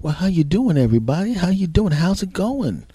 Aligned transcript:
Well, 0.00 0.14
how 0.14 0.28
you 0.28 0.44
doing, 0.44 0.78
everybody? 0.78 1.32
How 1.32 1.48
you 1.48 1.66
doing? 1.66 1.90
How's 1.90 2.22
it 2.22 2.32
going? 2.32 2.86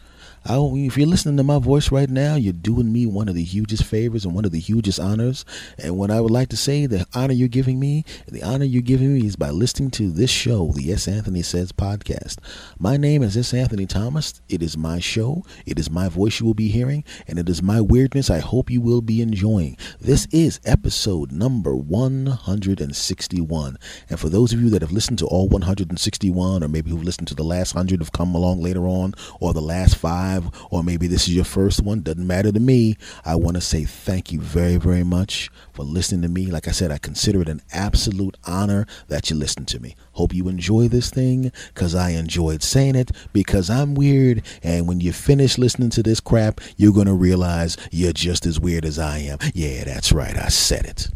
I, 0.46 0.58
if 0.58 0.98
you're 0.98 1.08
listening 1.08 1.38
to 1.38 1.44
my 1.44 1.58
voice 1.58 1.90
right 1.90 2.10
now, 2.10 2.36
you're 2.36 2.52
doing 2.52 2.92
me 2.92 3.06
one 3.06 3.30
of 3.30 3.36
the 3.36 3.46
hugest 3.46 3.86
favors 3.86 4.26
and 4.26 4.36
one 4.36 4.44
of 4.44 4.52
the 4.52 4.60
hugest 4.60 5.00
honors. 5.00 5.46
And 5.78 5.98
what 5.98 6.12
I 6.12 6.20
would 6.20 6.32
like 6.32 6.50
to 6.50 6.58
say, 6.58 6.86
the 6.86 7.08
honor 7.14 7.32
you're 7.32 7.48
giving 7.48 7.80
me, 7.80 8.04
the 8.28 8.44
honor 8.44 8.66
you're 8.66 8.82
giving 8.82 9.14
me 9.14 9.26
is 9.26 9.38
by 9.38 9.52
listening 9.52 9.90
to 9.92 10.12
this 10.12 10.30
show, 10.30 10.74
the 10.76 10.92
S. 10.92 11.08
Anthony 11.08 11.44
Says 11.44 11.72
podcast. 11.72 12.40
My 12.78 12.98
name 12.98 13.24
is 13.24 13.38
S. 13.38 13.54
Anthony 13.54 13.86
Thomas. 13.86 14.42
It 14.50 14.62
is 14.62 14.76
my 14.76 15.00
show. 15.00 15.46
It 15.66 15.80
is 15.80 15.90
my 15.90 16.10
voice 16.10 16.42
you 16.42 16.46
will 16.46 16.54
be 16.54 16.68
hearing, 16.68 17.06
and 17.26 17.40
it 17.40 17.48
is 17.48 17.64
my 17.64 17.80
weirdness 17.80 18.30
I 18.30 18.40
hope 18.40 18.70
you 18.70 18.82
will 18.82 19.02
be 19.02 19.22
enjoying. 19.22 19.78
This 20.02 20.28
is 20.32 20.60
episode 20.66 21.32
number 21.32 21.74
161. 21.74 23.78
And 24.10 24.20
for 24.20 24.28
those 24.28 24.52
of 24.52 24.60
you 24.60 24.70
that 24.72 24.82
have 24.82 24.92
listened 24.92 25.20
to 25.20 25.28
all 25.28 25.48
161, 25.48 26.64
or 26.64 26.68
maybe 26.68 26.92
who've 26.92 27.02
listened 27.02 27.30
to 27.30 27.36
the 27.36 27.46
last 27.46 27.76
100 27.76 28.02
have 28.02 28.12
come 28.12 28.36
along 28.36 28.62
later 28.62 28.88
on, 28.88 29.14
or 29.40 29.54
the 29.54 29.62
last 29.62 29.96
five, 29.96 30.33
or 30.70 30.84
maybe 30.84 31.08
this 31.08 31.28
is 31.28 31.36
your 31.36 31.46
first 31.46 31.82
one, 31.82 32.02
doesn't 32.02 32.26
matter 32.26 32.52
to 32.52 32.60
me. 32.60 32.96
I 33.26 33.36
want 33.36 33.56
to 33.56 33.62
say 33.62 33.84
thank 33.84 34.32
you 34.32 34.40
very, 34.40 34.78
very 34.78 35.04
much 35.04 35.50
for 35.74 35.84
listening 35.84 36.22
to 36.24 36.30
me. 36.30 36.48
Like 36.48 36.68
I 36.68 36.72
said, 36.72 36.92
I 36.92 36.98
consider 36.98 37.42
it 37.42 37.50
an 37.50 37.62
absolute 37.72 38.38
honor 38.46 38.86
that 39.08 39.30
you 39.30 39.36
listen 39.36 39.66
to 39.66 39.80
me. 39.80 39.96
Hope 40.14 40.34
you 40.34 40.48
enjoy 40.48 40.88
this 40.88 41.10
thing 41.10 41.52
because 41.74 41.96
I 41.96 42.12
enjoyed 42.12 42.64
saying 42.64 42.96
it 42.96 43.12
because 43.34 43.70
I'm 43.70 43.96
weird. 43.96 44.44
And 44.62 44.88
when 44.88 45.00
you 45.02 45.12
finish 45.12 45.58
listening 45.58 45.90
to 45.92 46.04
this 46.04 46.20
crap, 46.20 46.62
you're 46.78 46.94
going 46.94 47.08
to 47.08 47.14
realize 47.14 47.78
you're 47.92 48.14
just 48.14 48.46
as 48.46 48.60
weird 48.60 48.86
as 48.86 49.00
I 49.00 49.20
am. 49.20 49.38
Yeah, 49.54 49.84
that's 49.84 50.12
right. 50.12 50.38
I 50.38 50.50
said 50.50 50.86
it. 50.86 51.08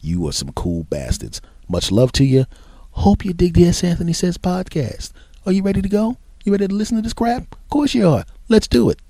You 0.00 0.26
are 0.28 0.32
some 0.32 0.52
cool 0.52 0.84
bastards. 0.84 1.40
Much 1.68 1.90
love 1.90 2.12
to 2.12 2.24
you. 2.24 2.46
Hope 2.92 3.24
you 3.24 3.32
dig 3.32 3.54
the 3.54 3.66
S. 3.66 3.84
Anthony 3.84 4.12
Says 4.12 4.38
podcast. 4.38 5.12
Are 5.46 5.52
you 5.52 5.62
ready 5.62 5.82
to 5.82 5.88
go? 5.88 6.16
You 6.44 6.52
ready 6.52 6.66
to 6.68 6.74
listen 6.74 6.96
to 6.96 7.02
this 7.02 7.12
crap? 7.12 7.52
Of 7.52 7.68
course 7.68 7.94
you 7.94 8.08
are. 8.08 8.24
Let's 8.50 8.66
do 8.66 8.88
it. 8.88 9.02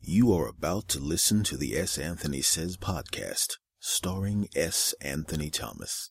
You 0.00 0.32
are 0.32 0.48
about 0.48 0.88
to 0.88 0.98
listen 0.98 1.44
to 1.44 1.58
the 1.58 1.76
S. 1.76 1.98
Anthony 1.98 2.40
Says 2.40 2.78
podcast, 2.78 3.58
starring 3.80 4.48
S. 4.56 4.94
Anthony 5.02 5.50
Thomas. 5.50 6.08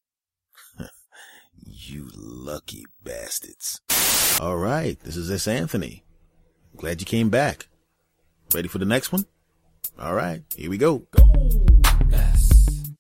you 1.65 2.11
lucky 2.13 2.85
bastards. 3.03 3.81
All 4.39 4.57
right, 4.57 4.99
this 4.99 5.17
is 5.17 5.31
S. 5.31 5.47
Anthony. 5.47 6.05
Glad 6.77 7.01
you 7.01 7.07
came 7.07 7.31
back. 7.31 7.67
Ready 8.53 8.67
for 8.67 8.77
the 8.77 8.85
next 8.85 9.11
one? 9.11 9.25
All 9.97 10.13
right, 10.13 10.43
here 10.55 10.69
we 10.69 10.77
go. 10.77 11.07
Go. 11.09 11.33
S. 12.11 12.93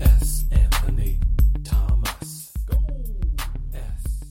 S. 0.00 0.44
Anthony 0.50 1.20
Thomas. 1.62 2.52
Go. 2.68 2.82
S. 3.72 4.24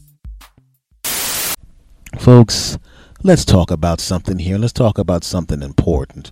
Folks, 2.20 2.78
let's 3.24 3.46
talk 3.46 3.72
about 3.72 4.02
something 4.02 4.38
here. 4.38 4.58
Let's 4.58 4.74
talk 4.74 4.98
about 4.98 5.24
something 5.24 5.62
important. 5.62 6.32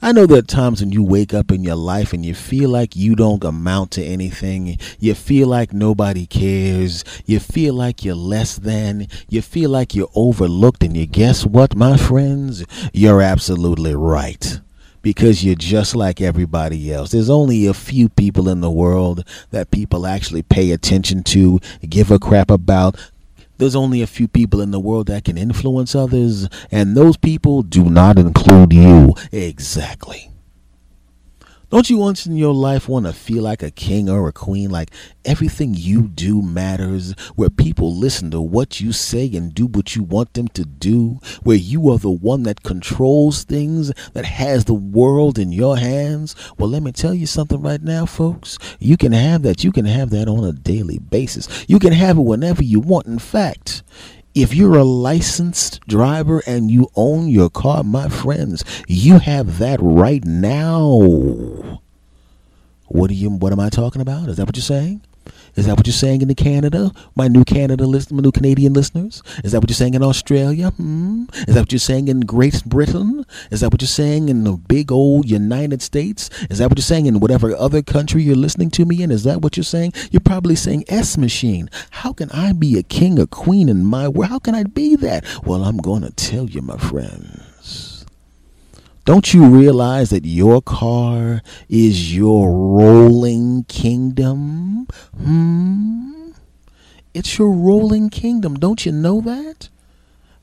I 0.00 0.12
know 0.12 0.26
there 0.26 0.38
are 0.38 0.42
times 0.42 0.80
when 0.80 0.92
you 0.92 1.02
wake 1.02 1.34
up 1.34 1.50
in 1.50 1.64
your 1.64 1.76
life 1.76 2.12
and 2.12 2.24
you 2.24 2.34
feel 2.34 2.70
like 2.70 2.94
you 2.94 3.16
don't 3.16 3.42
amount 3.42 3.90
to 3.92 4.04
anything. 4.04 4.78
You 5.00 5.14
feel 5.14 5.48
like 5.48 5.72
nobody 5.72 6.24
cares. 6.26 7.04
You 7.26 7.40
feel 7.40 7.74
like 7.74 8.04
you're 8.04 8.14
less 8.14 8.56
than. 8.56 9.08
You 9.28 9.42
feel 9.42 9.70
like 9.70 9.96
you're 9.96 10.10
overlooked. 10.14 10.84
And 10.84 10.96
you 10.96 11.06
guess 11.06 11.44
what, 11.44 11.74
my 11.74 11.96
friends? 11.96 12.64
You're 12.92 13.22
absolutely 13.22 13.96
right. 13.96 14.60
Because 15.02 15.44
you're 15.44 15.56
just 15.56 15.96
like 15.96 16.20
everybody 16.20 16.92
else. 16.92 17.10
There's 17.10 17.30
only 17.30 17.66
a 17.66 17.74
few 17.74 18.08
people 18.08 18.48
in 18.48 18.60
the 18.60 18.70
world 18.70 19.24
that 19.50 19.70
people 19.70 20.06
actually 20.06 20.42
pay 20.42 20.70
attention 20.70 21.24
to, 21.24 21.60
give 21.88 22.10
a 22.10 22.18
crap 22.20 22.50
about, 22.50 22.96
there's 23.58 23.76
only 23.76 24.02
a 24.02 24.06
few 24.06 24.28
people 24.28 24.60
in 24.60 24.70
the 24.70 24.80
world 24.80 25.08
that 25.08 25.24
can 25.24 25.36
influence 25.36 25.94
others, 25.94 26.48
and 26.70 26.96
those 26.96 27.16
people 27.16 27.62
do 27.62 27.84
not 27.84 28.18
include 28.18 28.72
you. 28.72 29.14
Exactly. 29.32 30.30
Don't 31.70 31.90
you 31.90 31.98
once 31.98 32.24
in 32.24 32.34
your 32.34 32.54
life 32.54 32.88
want 32.88 33.04
to 33.04 33.12
feel 33.12 33.42
like 33.42 33.62
a 33.62 33.70
king 33.70 34.08
or 34.08 34.26
a 34.26 34.32
queen, 34.32 34.70
like 34.70 34.90
everything 35.26 35.74
you 35.74 36.08
do 36.08 36.40
matters, 36.40 37.12
where 37.36 37.50
people 37.50 37.94
listen 37.94 38.30
to 38.30 38.40
what 38.40 38.80
you 38.80 38.90
say 38.90 39.30
and 39.34 39.52
do 39.52 39.66
what 39.66 39.94
you 39.94 40.02
want 40.02 40.32
them 40.32 40.48
to 40.48 40.64
do, 40.64 41.20
where 41.42 41.58
you 41.58 41.90
are 41.90 41.98
the 41.98 42.10
one 42.10 42.44
that 42.44 42.62
controls 42.62 43.44
things, 43.44 43.92
that 44.14 44.24
has 44.24 44.64
the 44.64 44.72
world 44.72 45.38
in 45.38 45.52
your 45.52 45.76
hands? 45.76 46.34
Well, 46.56 46.70
let 46.70 46.82
me 46.82 46.90
tell 46.90 47.12
you 47.12 47.26
something 47.26 47.60
right 47.60 47.82
now, 47.82 48.06
folks. 48.06 48.58
You 48.78 48.96
can 48.96 49.12
have 49.12 49.42
that. 49.42 49.62
You 49.62 49.70
can 49.70 49.84
have 49.84 50.08
that 50.08 50.26
on 50.26 50.44
a 50.44 50.52
daily 50.52 50.98
basis. 50.98 51.66
You 51.68 51.78
can 51.78 51.92
have 51.92 52.16
it 52.16 52.22
whenever 52.22 52.64
you 52.64 52.80
want. 52.80 53.08
In 53.08 53.18
fact, 53.18 53.82
if 54.34 54.54
you're 54.54 54.76
a 54.76 54.84
licensed 54.84 55.80
driver 55.86 56.42
and 56.46 56.70
you 56.70 56.88
own 56.94 57.28
your 57.28 57.50
car, 57.50 57.82
my 57.82 58.08
friends, 58.08 58.64
you 58.86 59.18
have 59.18 59.58
that 59.58 59.80
right 59.82 60.24
now. 60.24 61.80
What 62.86 63.08
do 63.08 63.14
you 63.14 63.30
what 63.30 63.52
am 63.52 63.60
I 63.60 63.68
talking 63.68 64.00
about? 64.00 64.28
Is 64.28 64.36
that 64.36 64.46
what 64.46 64.56
you're 64.56 64.62
saying? 64.62 65.02
Is 65.56 65.66
that 65.66 65.76
what 65.76 65.86
you're 65.86 65.92
saying 65.92 66.22
in 66.22 66.34
Canada? 66.34 66.92
My 67.16 67.28
new 67.28 67.44
Canada 67.44 67.86
list, 67.86 68.12
my 68.12 68.20
new 68.20 68.30
Canadian 68.30 68.72
listeners? 68.72 69.22
Is 69.44 69.52
that 69.52 69.60
what 69.60 69.70
you're 69.70 69.74
saying 69.74 69.94
in 69.94 70.02
Australia? 70.02 70.70
Hmm? 70.70 71.24
Is 71.46 71.54
that 71.54 71.60
what 71.60 71.72
you're 71.72 71.78
saying 71.78 72.08
in 72.08 72.20
Great 72.20 72.64
Britain? 72.64 73.24
Is 73.50 73.60
that 73.60 73.72
what 73.72 73.82
you're 73.82 73.88
saying 73.88 74.28
in 74.28 74.44
the 74.44 74.52
big 74.52 74.92
old 74.92 75.28
United 75.28 75.82
States? 75.82 76.30
Is 76.50 76.58
that 76.58 76.68
what 76.68 76.78
you're 76.78 76.82
saying 76.82 77.06
in 77.06 77.20
whatever 77.20 77.54
other 77.56 77.82
country 77.82 78.22
you're 78.22 78.36
listening 78.36 78.70
to 78.72 78.84
me 78.84 79.02
in? 79.02 79.10
Is 79.10 79.24
that 79.24 79.42
what 79.42 79.56
you're 79.56 79.64
saying? 79.64 79.92
You're 80.10 80.20
probably 80.20 80.56
saying 80.56 80.84
S 80.88 81.16
machine. 81.16 81.70
How 81.90 82.12
can 82.12 82.30
I 82.30 82.52
be 82.52 82.78
a 82.78 82.82
king 82.82 83.18
or 83.18 83.26
queen 83.26 83.68
in 83.68 83.84
my 83.84 84.08
world? 84.08 84.30
How 84.30 84.38
can 84.38 84.54
I 84.54 84.64
be 84.64 84.96
that? 84.96 85.24
Well, 85.44 85.64
I'm 85.64 85.78
going 85.78 86.02
to 86.02 86.10
tell 86.10 86.48
you, 86.48 86.62
my 86.62 86.76
friend. 86.76 87.47
Don't 89.08 89.32
you 89.32 89.46
realize 89.46 90.10
that 90.10 90.26
your 90.26 90.60
car 90.60 91.40
is 91.66 92.14
your 92.14 92.50
rolling 92.50 93.64
kingdom? 93.64 94.86
Hmm? 95.16 96.32
It's 97.14 97.38
your 97.38 97.50
rolling 97.50 98.10
kingdom. 98.10 98.56
Don't 98.56 98.84
you 98.84 98.92
know 98.92 99.22
that? 99.22 99.70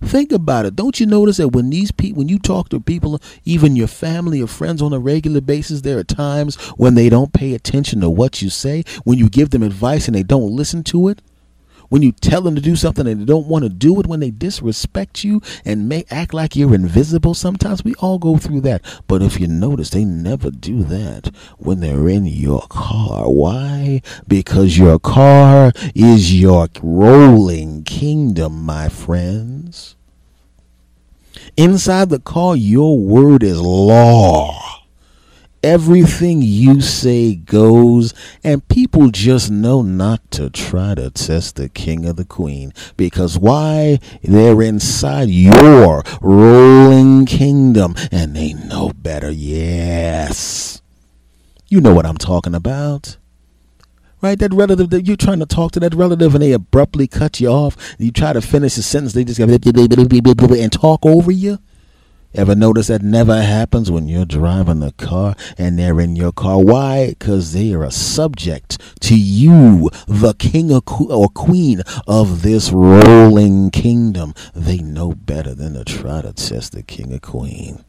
Think 0.02 0.32
about 0.32 0.66
it. 0.66 0.76
Don't 0.76 1.00
you 1.00 1.06
notice 1.06 1.38
that 1.38 1.50
when 1.50 1.70
these 1.70 1.92
people, 1.92 2.18
when 2.18 2.28
you 2.28 2.40
talk 2.40 2.70
to 2.70 2.80
people, 2.80 3.22
even 3.44 3.76
your 3.76 3.86
family 3.86 4.42
or 4.42 4.48
friends 4.48 4.82
on 4.82 4.94
a 4.94 5.00
regular 5.00 5.42
basis, 5.42 5.82
there 5.82 6.00
are 6.00 6.04
times 6.04 6.56
when 6.76 6.96
they 6.96 7.08
don't 7.08 7.34
pay 7.34 7.54
attention 7.54 8.02
to 8.02 8.10
what 8.10 8.42
you 8.42 8.50
say, 8.50 8.84
when 9.04 9.20
you 9.20 9.30
give 9.30 9.52
them 9.52 9.62
advice 9.62 10.08
and 10.08 10.16
they 10.16 10.24
don't 10.24 10.56
listen 10.56 10.84
to 10.86 11.08
it? 11.10 11.22
When 11.90 12.02
you 12.02 12.12
tell 12.12 12.42
them 12.42 12.56
to 12.56 12.62
do 12.62 12.76
something 12.76 13.08
and 13.08 13.22
they 13.22 13.26
don't 13.26 13.48
want 13.48 13.64
to 13.64 13.70
do 13.70 14.00
it, 14.00 14.08
when 14.08 14.20
they 14.20 14.32
disrespect 14.32 15.24
you 15.24 15.42
and 15.64 15.90
may 15.90 16.06
act 16.10 16.34
like 16.34 16.56
you're 16.56 16.76
invisible, 16.76 17.34
sometimes 17.34 17.84
we 17.84 17.94
all 17.96 18.20
go 18.20 18.38
through 18.38 18.62
that. 18.62 18.82
But 19.08 19.22
if 19.22 19.40
you 19.40 19.48
notice, 19.48 19.90
they 19.90 20.06
never 20.06 20.52
do 20.52 20.84
that 20.84 21.34
when 21.58 21.80
they're 21.80 22.10
in 22.10 22.26
your 22.26 22.66
car. 22.70 23.30
Why? 23.30 24.02
Because 24.28 24.78
your 24.78 25.00
car 25.00 25.72
is 25.94 26.40
your 26.40 26.68
rolling 26.82 27.84
kingdom, 27.84 28.64
my 28.64 28.90
friends. 28.90 29.96
Inside 31.58 32.10
the 32.10 32.20
car, 32.20 32.56
your 32.56 33.00
word 33.00 33.44
is 33.44 33.62
law 33.62 34.85
everything 35.66 36.44
you 36.44 36.80
say 36.80 37.36
goes, 37.36 38.14
and 38.44 38.66
people 38.68 39.10
just 39.10 39.50
know 39.50 39.82
not 39.82 40.30
to 40.32 40.52
try 40.52 40.94
to 40.94 41.10
test 41.10 41.56
the 41.56 41.68
king 41.68 42.06
or 42.06 42.14
the 42.14 42.24
queen. 42.24 42.72
Because 42.96 43.38
why? 43.38 44.00
They're 44.24 44.62
inside 44.62 45.30
your 45.30 46.04
rolling 46.22 47.26
kingdom, 47.26 47.96
and 48.12 48.36
they 48.36 48.54
know 48.54 48.92
better. 48.96 49.32
Yes. 49.32 50.82
You 51.68 51.82
know 51.82 51.94
what 51.94 52.06
I'm 52.06 52.18
talking 52.18 52.54
about. 52.54 53.18
Right, 54.22 54.40
that 54.40 54.54
relative 54.54 54.92
that 54.92 55.06
you're 55.06 55.18
trying 55.18 55.40
to 55.40 55.46
talk 55.46 55.72
to 55.74 55.80
that 55.82 55.94
relative 55.94 56.34
and 56.34 56.42
they 56.42 56.52
abruptly 56.52 57.08
cut 57.08 57.40
you 57.40 57.50
off. 57.50 57.96
You 58.00 58.12
try 58.12 58.34
to 58.34 58.42
finish 58.42 58.78
a 58.78 58.82
sentence, 58.82 59.14
they 59.14 59.24
just 59.24 59.40
go 59.40 59.46
and 60.64 60.72
talk 60.72 61.06
over 61.06 61.32
you. 61.32 61.60
Ever 62.38 62.54
notice 62.54 62.88
that 62.88 63.02
never 63.02 63.42
happens 63.42 63.90
when 63.90 64.10
you're 64.10 64.26
driving 64.26 64.82
the 64.82 64.92
car 64.92 65.36
and 65.58 65.80
they're 65.80 66.02
in 66.02 66.18
your 66.18 66.34
car? 66.34 66.62
Why? 66.62 67.08
Because 67.08 67.54
they 67.54 67.74
are 67.74 67.84
a 67.84 67.92
subject 67.92 68.78
to 69.02 69.18
you, 69.18 69.90
the 70.06 70.34
king 70.34 70.70
or 70.70 70.82
queen 71.30 71.82
of 72.06 72.42
this 72.42 72.74
rolling 72.74 73.72
kingdom. 73.72 74.34
They 74.54 74.80
know 74.80 75.14
better 75.14 75.56
than 75.56 75.76
to 75.76 75.86
try 75.86 76.22
to 76.24 76.34
test 76.34 76.74
the 76.74 76.84
king 76.84 77.14
or 77.14 77.20
queen. 77.20 77.86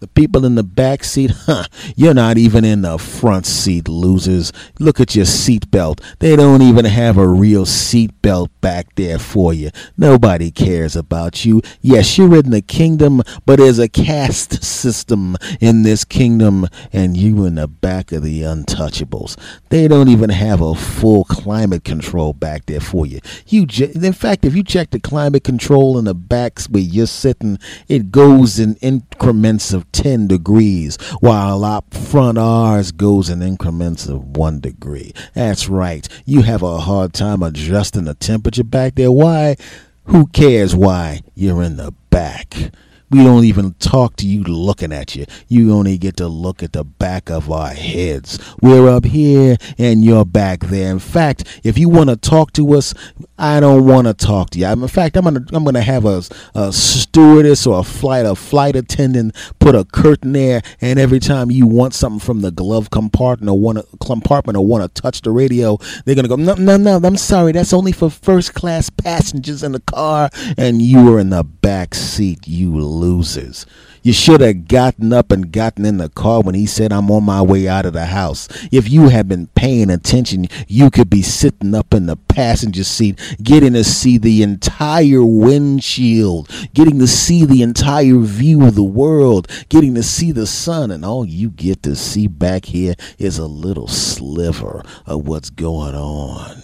The 0.00 0.08
people 0.08 0.46
in 0.46 0.54
the 0.54 0.62
back 0.62 1.04
seat, 1.04 1.30
huh? 1.44 1.64
You're 1.94 2.14
not 2.14 2.38
even 2.38 2.64
in 2.64 2.80
the 2.80 2.96
front 2.96 3.44
seat, 3.44 3.86
losers. 3.86 4.50
Look 4.78 4.98
at 4.98 5.14
your 5.14 5.26
seatbelt. 5.26 6.00
They 6.20 6.36
don't 6.36 6.62
even 6.62 6.86
have 6.86 7.18
a 7.18 7.28
real 7.28 7.66
seatbelt 7.66 8.48
back 8.62 8.94
there 8.94 9.18
for 9.18 9.52
you. 9.52 9.68
Nobody 9.98 10.50
cares 10.50 10.96
about 10.96 11.44
you. 11.44 11.60
Yes, 11.82 12.16
you're 12.16 12.34
in 12.34 12.48
the 12.48 12.62
kingdom, 12.62 13.20
but 13.44 13.58
there's 13.58 13.78
a 13.78 13.90
caste 13.90 14.64
system 14.80 15.36
in 15.60 15.82
this 15.82 16.06
kingdom, 16.06 16.66
and 16.94 17.14
you 17.14 17.44
in 17.44 17.56
the 17.56 17.68
back 17.68 18.10
of 18.10 18.22
the 18.22 18.40
untouchables. 18.40 19.38
They 19.68 19.86
don't 19.86 20.08
even 20.08 20.30
have 20.30 20.62
a 20.62 20.74
full 20.74 21.24
climate 21.24 21.84
control 21.84 22.32
back 22.32 22.64
there 22.64 22.80
for 22.80 23.04
you. 23.04 23.20
You, 23.46 23.66
in 23.94 24.14
fact, 24.14 24.46
if 24.46 24.56
you 24.56 24.62
check 24.62 24.92
the 24.92 25.00
climate 25.00 25.44
control 25.44 25.98
in 25.98 26.06
the 26.06 26.14
backs 26.14 26.70
where 26.70 26.82
you're 26.82 27.06
sitting, 27.06 27.58
it 27.86 28.10
goes 28.10 28.58
in 28.58 28.76
increments 28.76 29.74
of 29.74 29.89
10 29.92 30.26
degrees, 30.26 30.96
while 31.20 31.64
up 31.64 31.92
front 31.94 32.38
ours 32.38 32.92
goes 32.92 33.28
in 33.28 33.42
increments 33.42 34.06
of 34.06 34.36
1 34.36 34.60
degree. 34.60 35.12
That's 35.34 35.68
right. 35.68 36.08
You 36.24 36.42
have 36.42 36.62
a 36.62 36.78
hard 36.78 37.12
time 37.12 37.42
adjusting 37.42 38.04
the 38.04 38.14
temperature 38.14 38.64
back 38.64 38.94
there. 38.94 39.12
Why? 39.12 39.56
Who 40.04 40.26
cares 40.28 40.74
why 40.74 41.20
you're 41.34 41.62
in 41.62 41.76
the 41.76 41.92
back? 42.10 42.72
We 43.10 43.24
don't 43.24 43.44
even 43.44 43.74
talk 43.74 44.16
to 44.16 44.26
you 44.26 44.44
looking 44.44 44.92
at 44.92 45.16
you. 45.16 45.26
You 45.48 45.74
only 45.74 45.98
get 45.98 46.16
to 46.18 46.28
look 46.28 46.62
at 46.62 46.72
the 46.72 46.84
back 46.84 47.28
of 47.28 47.50
our 47.50 47.70
heads. 47.70 48.38
We're 48.62 48.88
up 48.88 49.04
here 49.04 49.56
and 49.78 50.04
you're 50.04 50.24
back 50.24 50.60
there. 50.60 50.90
In 50.92 51.00
fact, 51.00 51.60
if 51.64 51.76
you 51.76 51.88
want 51.88 52.10
to 52.10 52.16
talk 52.16 52.52
to 52.52 52.74
us, 52.74 52.94
I 53.36 53.58
don't 53.58 53.86
want 53.86 54.06
to 54.06 54.14
talk 54.14 54.50
to 54.50 54.58
you. 54.58 54.66
In 54.66 54.86
fact, 54.86 55.16
I'm 55.16 55.24
gonna 55.24 55.44
I'm 55.52 55.64
gonna 55.64 55.80
have 55.80 56.04
a, 56.04 56.22
a 56.54 56.72
stewardess 56.72 57.66
or 57.66 57.80
a 57.80 57.82
flight 57.82 58.26
a 58.26 58.34
flight 58.34 58.76
attendant 58.76 59.34
put 59.58 59.74
a 59.74 59.84
curtain 59.84 60.32
there, 60.32 60.62
and 60.80 60.98
every 60.98 61.20
time 61.20 61.50
you 61.50 61.66
want 61.66 61.94
something 61.94 62.20
from 62.20 62.42
the 62.42 62.50
glove 62.50 62.90
compartment 62.90 63.50
or 63.50 63.58
want 63.58 63.78
to 63.78 63.86
compartment 63.98 64.56
or 64.56 64.64
want 64.64 64.82
to 64.94 65.02
touch 65.02 65.22
the 65.22 65.30
radio, 65.30 65.78
they're 66.04 66.14
gonna 66.14 66.28
go 66.28 66.36
no 66.36 66.54
no 66.54 66.76
no. 66.76 67.00
I'm 67.02 67.16
sorry, 67.16 67.52
that's 67.52 67.72
only 67.72 67.92
for 67.92 68.10
first 68.10 68.54
class 68.54 68.90
passengers 68.90 69.62
in 69.62 69.72
the 69.72 69.80
car, 69.80 70.30
and 70.56 70.82
you 70.82 71.14
are 71.14 71.18
in 71.18 71.30
the 71.30 71.42
back 71.42 71.94
seat. 71.94 72.46
You 72.46 72.78
losers. 73.00 73.66
You 74.02 74.14
should 74.14 74.40
have 74.40 74.66
gotten 74.66 75.12
up 75.12 75.30
and 75.30 75.52
gotten 75.52 75.84
in 75.84 75.98
the 75.98 76.08
car 76.08 76.40
when 76.40 76.54
he 76.54 76.64
said, 76.64 76.90
I'm 76.90 77.10
on 77.10 77.24
my 77.24 77.42
way 77.42 77.68
out 77.68 77.84
of 77.84 77.92
the 77.92 78.06
house. 78.06 78.48
If 78.72 78.90
you 78.90 79.10
had 79.10 79.28
been 79.28 79.48
paying 79.48 79.90
attention, 79.90 80.46
you 80.66 80.90
could 80.90 81.10
be 81.10 81.20
sitting 81.20 81.74
up 81.74 81.92
in 81.92 82.06
the 82.06 82.16
passenger 82.16 82.84
seat, 82.84 83.18
getting 83.42 83.74
to 83.74 83.84
see 83.84 84.16
the 84.16 84.42
entire 84.42 85.22
windshield, 85.22 86.48
getting 86.72 86.98
to 86.98 87.06
see 87.06 87.44
the 87.44 87.62
entire 87.62 88.18
view 88.18 88.66
of 88.66 88.74
the 88.74 88.82
world, 88.82 89.48
getting 89.68 89.94
to 89.96 90.02
see 90.02 90.32
the 90.32 90.46
sun, 90.46 90.90
and 90.90 91.04
all 91.04 91.26
you 91.26 91.50
get 91.50 91.82
to 91.82 91.94
see 91.94 92.26
back 92.26 92.66
here 92.66 92.94
is 93.18 93.38
a 93.38 93.46
little 93.46 93.88
sliver 93.88 94.82
of 95.04 95.28
what's 95.28 95.50
going 95.50 95.94
on 95.94 96.62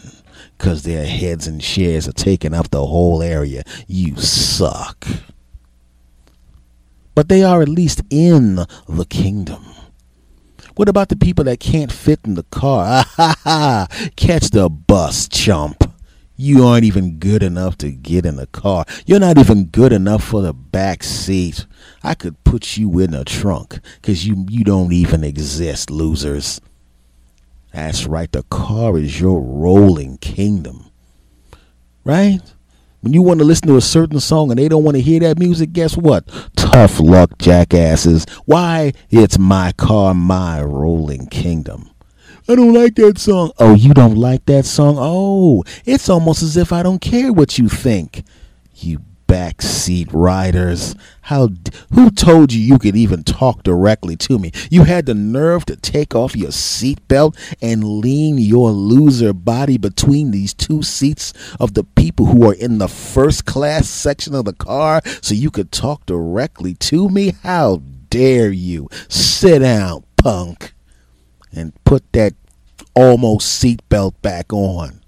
because 0.56 0.84
their 0.84 1.06
heads 1.06 1.46
and 1.46 1.62
shares 1.62 2.08
are 2.08 2.12
taking 2.12 2.54
up 2.54 2.70
the 2.70 2.86
whole 2.86 3.22
area. 3.22 3.62
You 3.86 4.16
suck 4.16 5.06
but 7.16 7.30
they 7.30 7.42
are 7.42 7.62
at 7.62 7.68
least 7.68 8.02
in 8.10 8.56
the 8.86 9.06
kingdom. 9.08 9.64
What 10.76 10.90
about 10.90 11.08
the 11.08 11.16
people 11.16 11.44
that 11.44 11.58
can't 11.58 11.90
fit 11.90 12.20
in 12.24 12.34
the 12.34 12.42
car? 12.44 13.04
Catch 14.16 14.50
the 14.50 14.68
bus, 14.68 15.26
chump. 15.26 15.90
You 16.36 16.66
aren't 16.66 16.84
even 16.84 17.18
good 17.18 17.42
enough 17.42 17.78
to 17.78 17.90
get 17.90 18.26
in 18.26 18.36
the 18.36 18.46
car. 18.48 18.84
You're 19.06 19.18
not 19.18 19.38
even 19.38 19.64
good 19.64 19.94
enough 19.94 20.22
for 20.22 20.42
the 20.42 20.52
back 20.52 21.02
seat. 21.02 21.64
I 22.02 22.12
could 22.12 22.44
put 22.44 22.76
you 22.76 22.98
in 22.98 23.12
the 23.12 23.24
trunk 23.24 23.80
because 23.94 24.26
you, 24.26 24.44
you 24.50 24.62
don't 24.62 24.92
even 24.92 25.24
exist, 25.24 25.90
losers. 25.90 26.60
That's 27.72 28.04
right, 28.06 28.30
the 28.30 28.42
car 28.44 28.98
is 28.98 29.18
your 29.18 29.40
rolling 29.40 30.18
kingdom. 30.18 30.90
Right? 32.04 32.40
When 33.06 33.12
you 33.12 33.22
want 33.22 33.38
to 33.38 33.44
listen 33.44 33.68
to 33.68 33.76
a 33.76 33.80
certain 33.80 34.18
song 34.18 34.50
and 34.50 34.58
they 34.58 34.68
don't 34.68 34.82
want 34.82 34.96
to 34.96 35.00
hear 35.00 35.20
that 35.20 35.38
music, 35.38 35.72
guess 35.72 35.96
what? 35.96 36.26
Tough 36.56 36.98
luck, 36.98 37.38
jackasses. 37.38 38.26
Why? 38.46 38.94
It's 39.10 39.38
my 39.38 39.70
car, 39.76 40.12
my 40.12 40.60
rolling 40.60 41.28
kingdom. 41.28 41.88
I 42.48 42.56
don't 42.56 42.74
like 42.74 42.96
that 42.96 43.18
song. 43.18 43.52
Oh, 43.60 43.76
you 43.76 43.94
don't 43.94 44.16
like 44.16 44.44
that 44.46 44.64
song? 44.64 44.96
Oh, 44.98 45.62
it's 45.84 46.08
almost 46.08 46.42
as 46.42 46.56
if 46.56 46.72
I 46.72 46.82
don't 46.82 47.00
care 47.00 47.32
what 47.32 47.58
you 47.58 47.68
think. 47.68 48.24
You 48.74 49.02
backseat 49.26 50.08
riders. 50.12 50.94
How 51.22 51.50
who 51.92 52.10
told 52.10 52.52
you 52.52 52.60
you 52.60 52.78
could 52.78 52.96
even 52.96 53.24
talk 53.24 53.62
directly 53.62 54.16
to 54.16 54.38
me? 54.38 54.52
You 54.70 54.84
had 54.84 55.06
the 55.06 55.14
nerve 55.14 55.64
to 55.66 55.76
take 55.76 56.14
off 56.14 56.36
your 56.36 56.50
seatbelt 56.50 57.36
and 57.60 57.84
lean 57.84 58.38
your 58.38 58.70
loser 58.70 59.32
body 59.32 59.78
between 59.78 60.30
these 60.30 60.54
two 60.54 60.82
seats 60.82 61.32
of 61.58 61.74
the 61.74 61.84
people 61.84 62.26
who 62.26 62.48
are 62.48 62.54
in 62.54 62.78
the 62.78 62.88
first 62.88 63.44
class 63.44 63.88
section 63.88 64.34
of 64.34 64.44
the 64.44 64.52
car 64.52 65.02
so 65.20 65.34
you 65.34 65.50
could 65.50 65.72
talk 65.72 66.06
directly 66.06 66.74
to 66.74 67.08
me? 67.08 67.34
How 67.42 67.82
dare 68.10 68.50
you? 68.50 68.88
Sit 69.08 69.60
down, 69.60 70.04
punk, 70.16 70.74
and 71.52 71.72
put 71.84 72.12
that 72.12 72.34
almost 72.94 73.62
seatbelt 73.62 74.14
back 74.22 74.52
on 74.52 75.00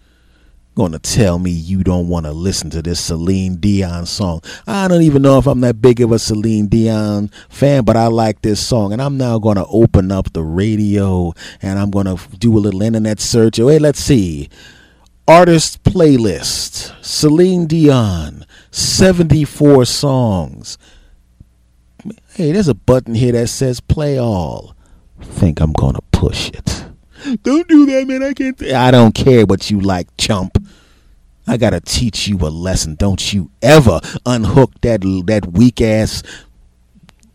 to 0.92 0.98
tell 1.00 1.38
me 1.38 1.50
you 1.50 1.82
don't 1.82 2.08
want 2.08 2.26
to 2.26 2.32
listen 2.32 2.70
to 2.70 2.80
this 2.80 3.00
Celine 3.00 3.56
Dion 3.56 4.06
song. 4.06 4.40
I 4.66 4.86
don't 4.86 5.02
even 5.02 5.22
know 5.22 5.38
if 5.38 5.46
I'm 5.46 5.60
that 5.62 5.82
big 5.82 6.00
of 6.00 6.12
a 6.12 6.18
Celine 6.18 6.68
Dion 6.68 7.30
fan, 7.48 7.84
but 7.84 7.96
I 7.96 8.06
like 8.06 8.42
this 8.42 8.64
song. 8.64 8.92
And 8.92 9.02
I'm 9.02 9.16
now 9.18 9.38
to 9.56 9.66
open 9.66 10.12
up 10.12 10.32
the 10.32 10.44
radio 10.44 11.32
and 11.60 11.78
I'm 11.78 11.90
to 12.06 12.16
do 12.38 12.56
a 12.56 12.60
little 12.60 12.82
internet 12.82 13.18
search. 13.18 13.58
Wait, 13.58 13.82
let's 13.82 13.98
see. 13.98 14.48
Artist 15.26 15.82
playlist 15.82 16.94
Celine 17.04 17.66
Dion, 17.66 18.46
74 18.70 19.84
songs. 19.84 20.78
Hey, 22.34 22.52
there's 22.52 22.68
a 22.68 22.74
button 22.74 23.14
here 23.14 23.32
that 23.32 23.48
says 23.48 23.80
play 23.80 24.16
all. 24.16 24.76
Think 25.20 25.60
I'm 25.60 25.72
to 25.94 26.02
push 26.12 26.50
it. 26.50 26.77
Don't 27.42 27.68
do 27.68 27.86
that, 27.86 28.06
man. 28.06 28.22
I 28.22 28.32
can't. 28.32 28.58
Th- 28.58 28.72
I 28.72 28.90
don't 28.90 29.14
care 29.14 29.44
what 29.44 29.70
you 29.70 29.80
like, 29.80 30.08
chump. 30.16 30.58
I 31.46 31.56
gotta 31.56 31.80
teach 31.80 32.28
you 32.28 32.36
a 32.38 32.50
lesson. 32.50 32.94
Don't 32.94 33.32
you 33.32 33.50
ever 33.62 34.00
unhook 34.26 34.72
that 34.82 35.00
that 35.26 35.46
weak 35.52 35.80
ass 35.80 36.22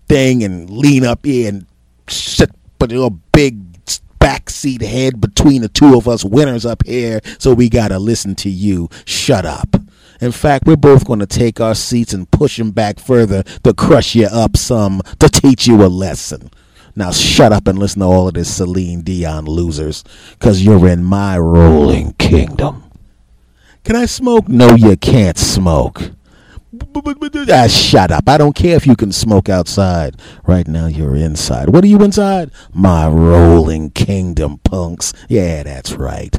thing 0.07 0.43
and 0.43 0.69
lean 0.69 1.05
up 1.05 1.25
here 1.25 1.49
and 1.49 1.65
sit 2.07 2.51
with 2.79 2.91
your 2.91 3.11
big 3.31 3.73
backseat 4.19 4.81
head 4.81 5.19
between 5.19 5.61
the 5.61 5.67
two 5.67 5.97
of 5.97 6.07
us 6.07 6.23
winners 6.23 6.65
up 6.65 6.85
here. 6.85 7.19
So 7.39 7.53
we 7.53 7.69
gotta 7.69 7.99
listen 7.99 8.35
to 8.35 8.49
you. 8.49 8.89
Shut 9.05 9.45
up. 9.45 9.75
In 10.21 10.31
fact, 10.31 10.65
we're 10.65 10.77
both 10.77 11.05
going 11.05 11.19
to 11.19 11.27
take 11.27 11.59
our 11.59 11.75
seats 11.75 12.13
and 12.13 12.31
push 12.31 12.57
them 12.57 12.71
back 12.71 12.97
further 12.97 13.43
to 13.43 13.73
crush 13.73 14.15
you 14.15 14.27
up 14.27 14.55
some 14.55 15.01
to 15.19 15.27
teach 15.27 15.67
you 15.67 15.83
a 15.83 15.87
lesson. 15.87 16.49
Now 16.95 17.11
shut 17.11 17.51
up 17.51 17.67
and 17.67 17.79
listen 17.79 18.01
to 18.01 18.05
all 18.05 18.27
of 18.27 18.35
this 18.35 18.55
Celine 18.55 19.01
Dion 19.01 19.45
losers, 19.45 20.03
because 20.31 20.63
you're 20.63 20.87
in 20.87 21.03
my 21.03 21.37
rolling 21.37 22.13
kingdom. 22.13 22.83
Can 23.83 23.95
I 23.95 24.05
smoke? 24.05 24.47
No, 24.47 24.75
you 24.75 24.95
can't 24.95 25.37
smoke. 25.37 26.11
Ah, 27.51 27.67
shut 27.67 28.11
up. 28.11 28.27
I 28.27 28.37
don't 28.37 28.55
care 28.55 28.75
if 28.75 28.87
you 28.87 28.95
can 28.95 29.11
smoke 29.11 29.49
outside. 29.49 30.19
Right 30.45 30.67
now, 30.67 30.87
you're 30.87 31.15
inside. 31.15 31.69
What 31.69 31.83
are 31.83 31.87
you 31.87 32.01
inside? 32.01 32.51
My 32.73 33.07
rolling 33.07 33.91
kingdom, 33.91 34.59
punks. 34.59 35.13
Yeah, 35.29 35.63
that's 35.63 35.93
right. 35.93 36.35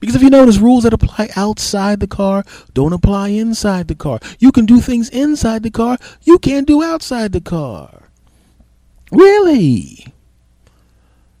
Because 0.00 0.16
if 0.16 0.22
you 0.22 0.30
notice, 0.30 0.58
rules 0.58 0.82
that 0.84 0.92
apply 0.92 1.28
outside 1.36 2.00
the 2.00 2.06
car 2.06 2.44
don't 2.74 2.92
apply 2.92 3.28
inside 3.28 3.88
the 3.88 3.94
car. 3.94 4.18
You 4.38 4.50
can 4.50 4.66
do 4.66 4.80
things 4.80 5.08
inside 5.10 5.62
the 5.62 5.70
car 5.70 5.96
you 6.22 6.38
can't 6.38 6.66
do 6.66 6.82
outside 6.82 7.32
the 7.32 7.40
car. 7.40 8.01
Really? 9.12 10.06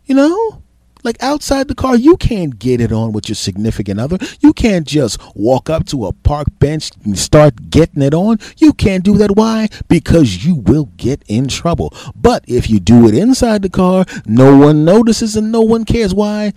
You 0.04 0.14
know? 0.14 0.62
Like 1.04 1.20
outside 1.20 1.66
the 1.66 1.74
car, 1.74 1.96
you 1.96 2.16
can't 2.16 2.60
get 2.60 2.80
it 2.80 2.92
on 2.92 3.10
with 3.10 3.28
your 3.28 3.34
significant 3.34 3.98
other. 3.98 4.18
You 4.38 4.52
can't 4.52 4.86
just 4.86 5.20
walk 5.34 5.68
up 5.68 5.84
to 5.86 6.06
a 6.06 6.12
park 6.12 6.46
bench 6.60 6.92
and 7.04 7.18
start 7.18 7.70
getting 7.70 8.02
it 8.02 8.14
on. 8.14 8.38
You 8.58 8.72
can't 8.72 9.02
do 9.02 9.16
that. 9.18 9.32
Why? 9.32 9.68
Because 9.88 10.44
you 10.44 10.54
will 10.54 10.90
get 10.96 11.24
in 11.26 11.48
trouble. 11.48 11.92
But 12.14 12.44
if 12.46 12.70
you 12.70 12.78
do 12.78 13.08
it 13.08 13.14
inside 13.14 13.62
the 13.62 13.70
car, 13.70 14.04
no 14.26 14.56
one 14.56 14.84
notices 14.84 15.34
and 15.34 15.50
no 15.50 15.62
one 15.62 15.84
cares. 15.84 16.14
Why? 16.14 16.52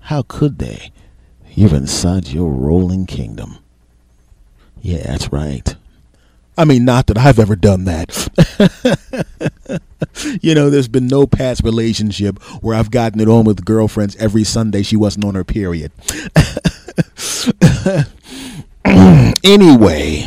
How 0.00 0.20
could 0.20 0.58
they? 0.58 0.92
You're 1.54 1.74
inside 1.74 2.28
your 2.28 2.50
rolling 2.50 3.06
kingdom. 3.06 3.58
Yeah, 4.82 5.02
that's 5.04 5.32
right. 5.32 5.74
I 6.58 6.64
mean, 6.64 6.84
not 6.84 7.06
that 7.06 7.16
I've 7.16 7.38
ever 7.38 7.54
done 7.54 7.84
that. 7.84 8.10
you 10.42 10.54
know, 10.56 10.70
there's 10.70 10.88
been 10.88 11.06
no 11.06 11.24
past 11.26 11.62
relationship 11.62 12.42
where 12.62 12.76
I've 12.76 12.90
gotten 12.90 13.20
it 13.20 13.28
on 13.28 13.44
with 13.44 13.64
girlfriends 13.64 14.16
every 14.16 14.42
Sunday 14.42 14.82
she 14.82 14.96
wasn't 14.96 15.24
on 15.24 15.36
her 15.36 15.44
period. 15.44 15.92
anyway, 19.44 20.26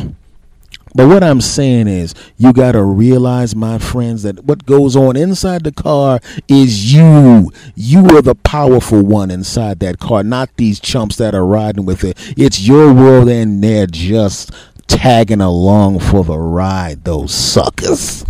But 0.94 1.08
what 1.08 1.24
I'm 1.24 1.40
saying 1.40 1.88
is, 1.88 2.14
you 2.36 2.52
got 2.52 2.72
to 2.72 2.82
realize, 2.82 3.56
my 3.56 3.78
friends, 3.78 4.24
that 4.24 4.44
what 4.44 4.66
goes 4.66 4.94
on 4.94 5.16
inside 5.16 5.64
the 5.64 5.72
car 5.72 6.20
is 6.48 6.92
you. 6.92 7.50
You 7.74 8.06
are 8.08 8.20
the 8.20 8.34
powerful 8.34 9.02
one 9.02 9.30
inside 9.30 9.80
that 9.80 9.98
car, 10.00 10.22
not 10.22 10.50
these 10.56 10.78
chumps 10.80 11.16
that 11.16 11.34
are 11.34 11.46
riding 11.46 11.86
with 11.86 12.04
it. 12.04 12.18
It's 12.36 12.60
your 12.60 12.92
world, 12.92 13.28
and 13.30 13.64
they're 13.64 13.86
just 13.86 14.50
tagging 14.92 15.40
along 15.40 15.98
for 15.98 16.22
the 16.22 16.38
ride, 16.38 17.04
those 17.04 17.34
suckers. 17.34 18.24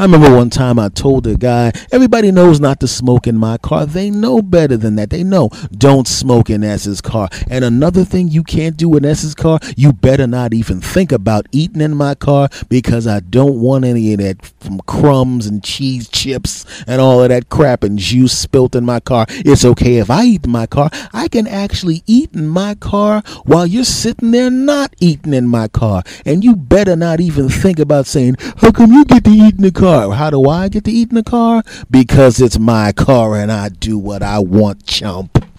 I 0.00 0.04
remember 0.04 0.34
one 0.34 0.48
time 0.48 0.78
I 0.78 0.88
told 0.88 1.26
a 1.26 1.36
guy, 1.36 1.72
everybody 1.92 2.32
knows 2.32 2.58
not 2.58 2.80
to 2.80 2.88
smoke 2.88 3.26
in 3.26 3.36
my 3.36 3.58
car. 3.58 3.84
They 3.84 4.08
know 4.08 4.40
better 4.40 4.78
than 4.78 4.96
that. 4.96 5.10
They 5.10 5.22
know 5.22 5.50
don't 5.76 6.08
smoke 6.08 6.48
in 6.48 6.64
S's 6.64 7.02
car. 7.02 7.28
And 7.50 7.66
another 7.66 8.06
thing 8.06 8.28
you 8.28 8.42
can't 8.42 8.78
do 8.78 8.96
in 8.96 9.04
S's 9.04 9.34
car, 9.34 9.60
you 9.76 9.92
better 9.92 10.26
not 10.26 10.54
even 10.54 10.80
think 10.80 11.12
about 11.12 11.48
eating 11.52 11.82
in 11.82 11.94
my 11.94 12.14
car 12.14 12.48
because 12.70 13.06
I 13.06 13.20
don't 13.20 13.60
want 13.60 13.84
any 13.84 14.14
of 14.14 14.20
that 14.20 14.46
from 14.60 14.80
crumbs 14.86 15.46
and 15.46 15.62
cheese 15.62 16.08
chips 16.08 16.64
and 16.86 16.98
all 16.98 17.22
of 17.22 17.28
that 17.28 17.50
crap 17.50 17.84
and 17.84 17.98
juice 17.98 18.32
spilt 18.32 18.74
in 18.74 18.86
my 18.86 19.00
car. 19.00 19.26
It's 19.28 19.66
okay 19.66 19.96
if 19.98 20.08
I 20.08 20.24
eat 20.24 20.46
in 20.46 20.50
my 20.50 20.64
car. 20.66 20.88
I 21.12 21.28
can 21.28 21.46
actually 21.46 22.04
eat 22.06 22.32
in 22.32 22.48
my 22.48 22.74
car 22.74 23.22
while 23.44 23.66
you're 23.66 23.84
sitting 23.84 24.30
there 24.30 24.48
not 24.48 24.96
eating 24.98 25.34
in 25.34 25.46
my 25.46 25.68
car. 25.68 26.04
And 26.24 26.42
you 26.42 26.56
better 26.56 26.96
not 26.96 27.20
even 27.20 27.50
think 27.50 27.78
about 27.78 28.06
saying, 28.06 28.36
how 28.62 28.72
come 28.72 28.92
you 28.92 29.04
get 29.04 29.24
to 29.24 29.30
eat 29.30 29.56
in 29.56 29.62
the 29.62 29.70
car? 29.70 29.89
Car. 29.90 30.12
How 30.12 30.30
do 30.30 30.48
I 30.48 30.68
get 30.68 30.84
to 30.84 30.92
eat 30.92 31.08
in 31.10 31.16
the 31.16 31.22
car? 31.24 31.64
Because 31.90 32.40
it's 32.40 32.58
my 32.58 32.92
car 32.92 33.34
and 33.36 33.50
I 33.50 33.70
do 33.70 33.98
what 33.98 34.22
I 34.22 34.38
want, 34.38 34.86
chump. 34.86 35.49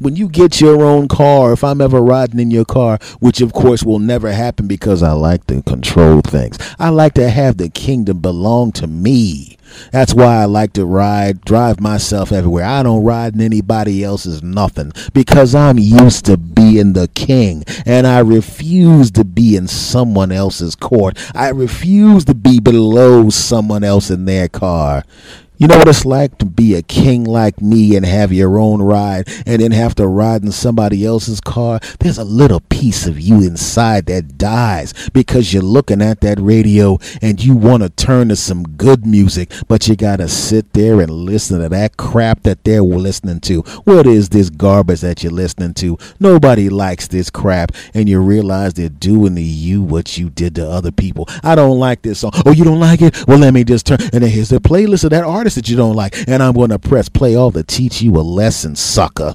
When 0.00 0.16
you 0.16 0.30
get 0.30 0.62
your 0.62 0.82
own 0.82 1.08
car, 1.08 1.52
if 1.52 1.62
I'm 1.62 1.82
ever 1.82 2.00
riding 2.00 2.40
in 2.40 2.50
your 2.50 2.64
car, 2.64 2.98
which 3.18 3.42
of 3.42 3.52
course 3.52 3.84
will 3.84 3.98
never 3.98 4.32
happen 4.32 4.66
because 4.66 5.02
I 5.02 5.12
like 5.12 5.46
to 5.48 5.60
control 5.60 6.22
things, 6.22 6.56
I 6.78 6.88
like 6.88 7.12
to 7.14 7.28
have 7.28 7.58
the 7.58 7.68
kingdom 7.68 8.20
belong 8.20 8.72
to 8.72 8.86
me. 8.86 9.58
That's 9.92 10.14
why 10.14 10.40
I 10.40 10.46
like 10.46 10.72
to 10.72 10.86
ride, 10.86 11.42
drive 11.42 11.80
myself 11.80 12.32
everywhere. 12.32 12.64
I 12.64 12.82
don't 12.82 13.04
ride 13.04 13.34
in 13.34 13.42
anybody 13.42 14.02
else's 14.02 14.42
nothing 14.42 14.92
because 15.12 15.54
I'm 15.54 15.78
used 15.78 16.24
to 16.24 16.38
being 16.38 16.94
the 16.94 17.08
king 17.08 17.64
and 17.84 18.06
I 18.06 18.20
refuse 18.20 19.10
to 19.12 19.24
be 19.24 19.54
in 19.54 19.68
someone 19.68 20.32
else's 20.32 20.74
court. 20.74 21.18
I 21.34 21.50
refuse 21.50 22.24
to 22.24 22.34
be 22.34 22.58
below 22.58 23.28
someone 23.28 23.84
else 23.84 24.10
in 24.10 24.24
their 24.24 24.48
car. 24.48 25.04
You 25.60 25.66
know 25.66 25.76
what 25.76 25.88
it's 25.88 26.06
like 26.06 26.38
to 26.38 26.46
be 26.46 26.74
a 26.74 26.80
king 26.80 27.24
like 27.24 27.60
me 27.60 27.94
and 27.94 28.06
have 28.06 28.32
your 28.32 28.58
own 28.58 28.80
ride 28.80 29.28
and 29.44 29.60
then 29.60 29.72
have 29.72 29.94
to 29.96 30.08
ride 30.08 30.42
in 30.42 30.52
somebody 30.52 31.04
else's 31.04 31.38
car? 31.38 31.80
There's 31.98 32.16
a 32.16 32.24
little 32.24 32.60
piece 32.70 33.06
of 33.06 33.20
you 33.20 33.42
inside 33.42 34.06
that 34.06 34.38
dies 34.38 34.94
because 35.10 35.52
you're 35.52 35.62
looking 35.62 36.00
at 36.00 36.22
that 36.22 36.40
radio 36.40 36.98
and 37.20 37.44
you 37.44 37.54
want 37.54 37.82
to 37.82 37.90
turn 37.90 38.30
to 38.30 38.36
some 38.36 38.62
good 38.62 39.04
music, 39.04 39.52
but 39.68 39.86
you 39.86 39.96
got 39.96 40.16
to 40.16 40.28
sit 40.28 40.72
there 40.72 40.98
and 40.98 41.10
listen 41.10 41.60
to 41.60 41.68
that 41.68 41.98
crap 41.98 42.42
that 42.44 42.64
they're 42.64 42.82
listening 42.82 43.40
to. 43.40 43.60
What 43.84 44.06
is 44.06 44.30
this 44.30 44.48
garbage 44.48 45.02
that 45.02 45.22
you're 45.22 45.30
listening 45.30 45.74
to? 45.74 45.98
Nobody 46.18 46.70
likes 46.70 47.06
this 47.06 47.28
crap, 47.28 47.72
and 47.92 48.08
you 48.08 48.20
realize 48.20 48.72
they're 48.72 48.88
doing 48.88 49.34
to 49.34 49.42
you 49.42 49.82
what 49.82 50.16
you 50.16 50.30
did 50.30 50.54
to 50.54 50.66
other 50.66 50.90
people. 50.90 51.28
I 51.42 51.54
don't 51.54 51.78
like 51.78 52.00
this 52.00 52.20
song. 52.20 52.32
Oh, 52.46 52.52
you 52.52 52.64
don't 52.64 52.80
like 52.80 53.02
it? 53.02 53.26
Well, 53.28 53.36
let 53.36 53.52
me 53.52 53.62
just 53.62 53.84
turn. 53.84 53.98
And 54.14 54.24
here's 54.24 54.48
the 54.48 54.58
playlist 54.58 55.04
of 55.04 55.10
that 55.10 55.24
artist 55.24 55.49
artist 55.50 55.56
that 55.56 55.70
you 55.70 55.76
don't 55.76 55.96
like, 55.96 56.16
and 56.28 56.42
I'm 56.42 56.54
going 56.54 56.70
to 56.70 56.78
press 56.78 57.08
play 57.08 57.34
all 57.34 57.50
to 57.52 57.62
teach 57.62 58.02
you 58.02 58.16
a 58.16 58.22
lesson, 58.22 58.76
sucker. 58.76 59.34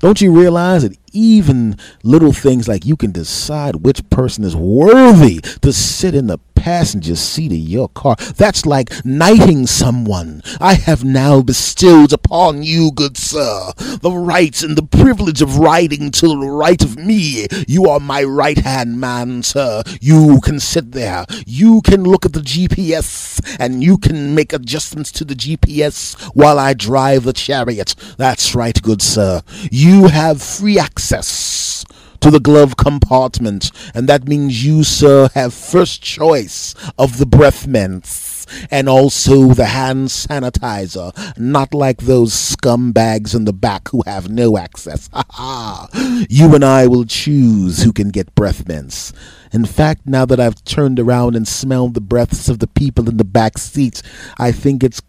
Don't 0.00 0.20
you 0.20 0.32
realize 0.32 0.82
that 0.82 0.96
even 1.12 1.76
little 2.02 2.32
things 2.32 2.68
like 2.68 2.86
you 2.86 2.96
can 2.96 3.12
decide 3.12 3.76
which 3.76 4.08
person 4.10 4.44
is 4.44 4.56
worthy 4.56 5.40
to 5.40 5.72
sit 5.72 6.14
in 6.14 6.26
the 6.26 6.38
passenger 6.58 7.14
seat 7.14 7.52
of 7.52 7.58
your 7.58 7.88
car. 7.88 8.16
That's 8.36 8.66
like 8.66 8.90
knighting 9.04 9.66
someone. 9.66 10.42
I 10.60 10.74
have 10.74 11.04
now 11.04 11.40
bestowed 11.40 12.12
upon 12.12 12.62
you, 12.62 12.90
good 12.92 13.16
sir, 13.16 13.72
the 14.02 14.10
rights 14.10 14.62
and 14.62 14.76
the 14.76 14.82
privilege 14.82 15.40
of 15.40 15.58
riding 15.58 16.10
to 16.10 16.28
the 16.28 16.36
right 16.36 16.82
of 16.82 16.98
me. 16.98 17.46
You 17.66 17.88
are 17.88 18.00
my 18.00 18.24
right 18.24 18.58
hand 18.58 19.00
man, 19.00 19.42
sir. 19.42 19.82
You 20.00 20.40
can 20.42 20.58
sit 20.60 20.92
there. 20.92 21.24
You 21.46 21.80
can 21.82 22.02
look 22.02 22.26
at 22.26 22.32
the 22.32 22.40
GPS 22.40 23.56
and 23.60 23.82
you 23.82 23.96
can 23.96 24.34
make 24.34 24.52
adjustments 24.52 25.12
to 25.12 25.24
the 25.24 25.34
GPS 25.34 26.16
while 26.34 26.58
I 26.58 26.74
drive 26.74 27.24
the 27.24 27.32
chariot. 27.32 27.94
That's 28.16 28.54
right, 28.54 28.80
good 28.82 29.00
sir. 29.00 29.42
You 29.70 30.08
have 30.08 30.42
free 30.42 30.78
access 30.78 30.97
to 32.20 32.30
the 32.30 32.40
glove 32.40 32.76
compartment, 32.76 33.70
and 33.94 34.08
that 34.08 34.26
means 34.26 34.64
you, 34.64 34.82
sir, 34.82 35.28
have 35.34 35.54
first 35.54 36.02
choice 36.02 36.74
of 36.98 37.18
the 37.18 37.26
breath 37.26 37.66
mints 37.66 38.46
and 38.70 38.88
also 38.88 39.48
the 39.48 39.66
hand 39.66 40.08
sanitizer, 40.08 41.12
not 41.38 41.74
like 41.74 41.98
those 41.98 42.32
scumbags 42.32 43.34
in 43.34 43.44
the 43.44 43.52
back 43.52 43.88
who 43.88 44.02
have 44.06 44.28
no 44.28 44.56
access. 44.56 45.08
Ha 45.12 45.24
ha! 45.30 45.88
You 46.28 46.54
and 46.54 46.64
I 46.64 46.86
will 46.86 47.04
choose 47.04 47.82
who 47.82 47.92
can 47.92 48.08
get 48.08 48.34
breath 48.34 48.66
mints. 48.66 49.12
In 49.52 49.64
fact, 49.64 50.06
now 50.06 50.26
that 50.26 50.40
I've 50.40 50.62
turned 50.64 51.00
around 51.00 51.36
and 51.36 51.46
smelled 51.46 51.94
the 51.94 52.00
breaths 52.00 52.48
of 52.48 52.58
the 52.58 52.66
people 52.66 53.08
in 53.08 53.16
the 53.16 53.24
back 53.24 53.58
seats, 53.58 54.02
I 54.38 54.52
think 54.52 54.82
it's 54.82 55.00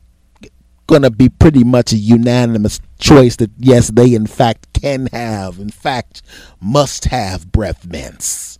going 0.89 1.03
to 1.03 1.11
be 1.11 1.29
pretty 1.29 1.63
much 1.63 1.93
a 1.93 1.97
unanimous 1.97 2.79
choice 2.97 3.35
that 3.35 3.51
yes, 3.59 3.89
they 3.89 4.15
in 4.15 4.25
fact 4.25 4.73
can 4.73 5.05
have, 5.13 5.59
in 5.59 5.69
fact, 5.69 6.23
must 6.59 7.05
have 7.05 7.51
breath 7.51 7.85
mints. 7.85 8.57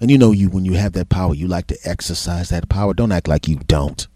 And 0.00 0.10
you 0.10 0.18
know, 0.18 0.32
you 0.32 0.50
when 0.50 0.64
you 0.64 0.72
have 0.72 0.92
that 0.94 1.08
power, 1.08 1.34
you 1.34 1.46
like 1.46 1.68
to 1.68 1.78
exercise 1.84 2.48
that 2.48 2.68
power. 2.68 2.94
Don't 2.94 3.12
act 3.12 3.28
like 3.28 3.46
you 3.46 3.60
don't. 3.68 4.06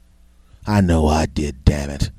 I 0.66 0.80
know 0.80 1.06
I 1.06 1.26
did, 1.26 1.64
damn 1.64 1.90
it. 1.90 2.11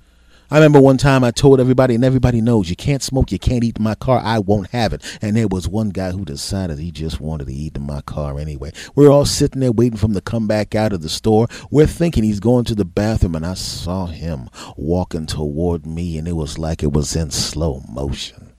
I 0.53 0.57
remember 0.57 0.79
one 0.79 0.98
time 0.98 1.24
I 1.24 1.31
told 1.31 1.60
everybody, 1.60 1.95
and 1.95 2.05
everybody 2.05 2.39
knows 2.39 2.69
you 2.69 2.75
can't 2.75 3.01
smoke, 3.01 3.31
you 3.31 3.39
can't 3.39 3.63
eat 3.63 3.77
in 3.77 3.83
my 3.83 3.95
car, 3.95 4.22
I 4.24 4.38
won't 4.38 4.69
have 4.69 4.93
it. 4.93 5.01
And 5.19 5.36
there 5.36 5.48
was 5.48 5.67
one 5.67 5.89
guy 5.89 6.12
who 6.12 6.24
decided 6.24 6.77
he 6.77 6.91
just 6.91 7.19
wanted 7.19 7.48
to 7.48 7.53
eat 7.53 7.75
in 7.75 7.88
my 7.88 8.01
car 8.01 8.38
anyway. 8.38 8.72
We're 8.93 9.10
all 9.10 9.25
sitting 9.25 9.62
there 9.62 9.72
waiting 9.72 9.98
for 9.98 10.05
him 10.05 10.13
to 10.13 10.22
come 10.22 10.45
back 10.45 10.75
out 10.75 10.93
of 10.93 11.01
the 11.01 11.10
store. 11.10 11.48
We're 11.72 11.88
thinking 11.88 12.24
he's 12.24 12.39
going 12.39 12.65
to 12.65 12.75
the 12.75 12.86
bathroom, 12.86 13.33
and 13.33 13.48
I 13.48 13.55
saw 13.55 14.05
him 14.05 14.48
walking 14.77 15.25
toward 15.25 15.88
me, 15.88 16.19
and 16.19 16.27
it 16.27 16.36
was 16.36 16.60
like 16.60 16.83
it 16.83 16.93
was 16.93 17.15
in 17.15 17.31
slow 17.31 17.81
motion. 17.89 18.53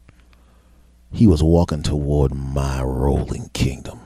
He 1.13 1.29
was 1.29 1.45
walking 1.45 1.85
toward 1.85 2.35
my 2.35 2.83
rolling 2.83 3.51
kingdom. 3.51 4.01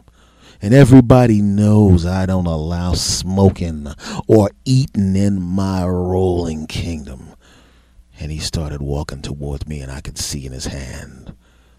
And 0.60 0.74
everybody 0.74 1.40
knows 1.40 2.04
I 2.04 2.26
don't 2.26 2.44
allow 2.44 2.92
smoking 2.92 3.86
or 4.26 4.50
eating 4.66 5.16
in 5.16 5.40
my 5.40 5.86
rolling 5.86 6.66
kingdom. 6.66 7.30
And 8.20 8.32
he 8.32 8.38
started 8.38 8.82
walking 8.82 9.22
towards 9.22 9.66
me, 9.66 9.80
and 9.80 9.92
I 9.92 10.00
could 10.00 10.18
see 10.18 10.44
in 10.46 10.52
his 10.52 10.66
hand 10.66 11.34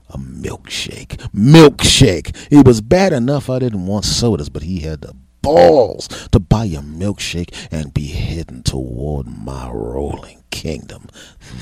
a 0.09 0.17
milkshake. 0.17 1.17
Milkshake! 1.33 2.35
It 2.49 2.65
was 2.65 2.81
bad 2.81 3.13
enough 3.13 3.49
I 3.49 3.59
didn't 3.59 3.85
want 3.85 4.05
sodas, 4.05 4.49
but 4.49 4.63
he 4.63 4.79
had 4.79 5.01
the 5.01 5.13
balls 5.41 6.07
to 6.31 6.39
buy 6.39 6.65
a 6.65 6.81
milkshake 6.81 7.53
and 7.71 7.93
be 7.93 8.07
heading 8.07 8.63
toward 8.63 9.27
my 9.27 9.69
rolling 9.69 10.43
kingdom. 10.49 11.07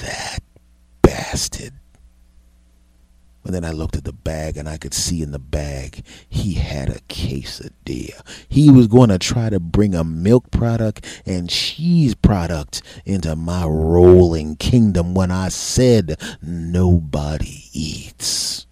That 0.01 0.39
bastard. 1.01 1.73
And 3.47 3.55
then 3.55 3.63
I 3.63 3.71
looked 3.71 3.95
at 3.95 4.03
the 4.03 4.11
bag 4.11 4.57
and 4.57 4.67
I 4.67 4.77
could 4.77 4.93
see 4.93 5.21
in 5.21 5.31
the 5.31 5.39
bag 5.39 6.03
he 6.27 6.55
had 6.55 6.89
a 6.89 6.99
quesadilla. 7.07 8.21
He 8.49 8.69
was 8.69 8.87
going 8.87 9.07
to 9.07 9.17
try 9.17 9.49
to 9.49 9.57
bring 9.57 9.95
a 9.95 10.03
milk 10.03 10.51
product 10.51 11.23
and 11.25 11.49
cheese 11.49 12.13
product 12.13 12.81
into 13.05 13.37
my 13.37 13.63
rolling 13.63 14.57
kingdom 14.57 15.13
when 15.13 15.31
I 15.31 15.47
said 15.47 16.19
nobody 16.41 17.69
eats. 17.71 18.67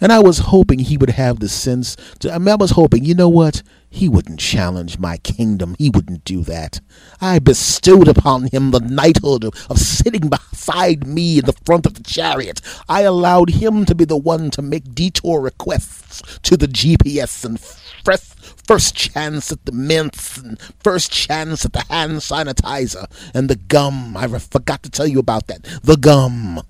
And 0.00 0.12
I 0.12 0.20
was 0.20 0.38
hoping 0.38 0.78
he 0.78 0.96
would 0.96 1.10
have 1.10 1.40
the 1.40 1.48
sense 1.48 1.96
to, 2.20 2.32
I, 2.32 2.38
mean, 2.38 2.50
I 2.50 2.54
was 2.54 2.70
hoping, 2.70 3.04
you 3.04 3.16
know 3.16 3.28
what? 3.28 3.64
He 3.96 4.10
wouldn't 4.10 4.38
challenge 4.38 4.98
my 4.98 5.16
kingdom. 5.16 5.74
He 5.78 5.88
wouldn't 5.88 6.22
do 6.24 6.42
that. 6.42 6.80
I 7.18 7.38
bestowed 7.38 8.08
upon 8.08 8.48
him 8.48 8.70
the 8.70 8.80
knighthood 8.80 9.42
of, 9.42 9.54
of 9.70 9.78
sitting 9.78 10.28
beside 10.28 11.06
me 11.06 11.38
in 11.38 11.46
the 11.46 11.54
front 11.64 11.86
of 11.86 11.94
the 11.94 12.02
chariot. 12.02 12.60
I 12.90 13.00
allowed 13.02 13.48
him 13.48 13.86
to 13.86 13.94
be 13.94 14.04
the 14.04 14.18
one 14.18 14.50
to 14.50 14.60
make 14.60 14.94
detour 14.94 15.40
requests 15.40 16.38
to 16.40 16.58
the 16.58 16.68
GPS 16.68 17.42
and 17.46 17.58
first, 17.58 18.66
first 18.66 18.94
chance 18.94 19.50
at 19.50 19.64
the 19.64 19.72
mints 19.72 20.36
and 20.36 20.60
first 20.60 21.10
chance 21.10 21.64
at 21.64 21.72
the 21.72 21.84
hand 21.88 22.18
sanitizer 22.18 23.06
and 23.32 23.48
the 23.48 23.56
gum. 23.56 24.14
I 24.14 24.28
forgot 24.28 24.82
to 24.82 24.90
tell 24.90 25.06
you 25.06 25.20
about 25.20 25.46
that. 25.46 25.62
The 25.82 25.96
gum. 25.96 26.60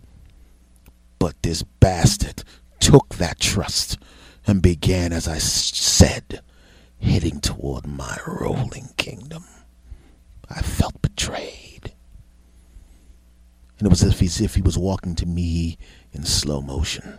But 1.18 1.42
this 1.42 1.64
bastard 1.64 2.44
took 2.78 3.16
that 3.16 3.40
trust 3.40 3.98
and 4.46 4.62
began, 4.62 5.12
as 5.12 5.26
I 5.26 5.38
said, 5.38 6.40
heading 7.00 7.40
toward 7.40 7.86
my 7.86 8.18
rolling 8.26 8.90
kingdom. 8.96 9.44
I 10.48 10.62
felt 10.62 11.00
betrayed. 11.02 11.92
And 13.78 13.86
it 13.86 13.90
was 13.90 14.02
as 14.02 14.40
if 14.40 14.54
he 14.54 14.62
was 14.62 14.78
walking 14.78 15.14
to 15.16 15.26
me 15.26 15.76
in 16.12 16.24
slow 16.24 16.62
motion. 16.62 17.18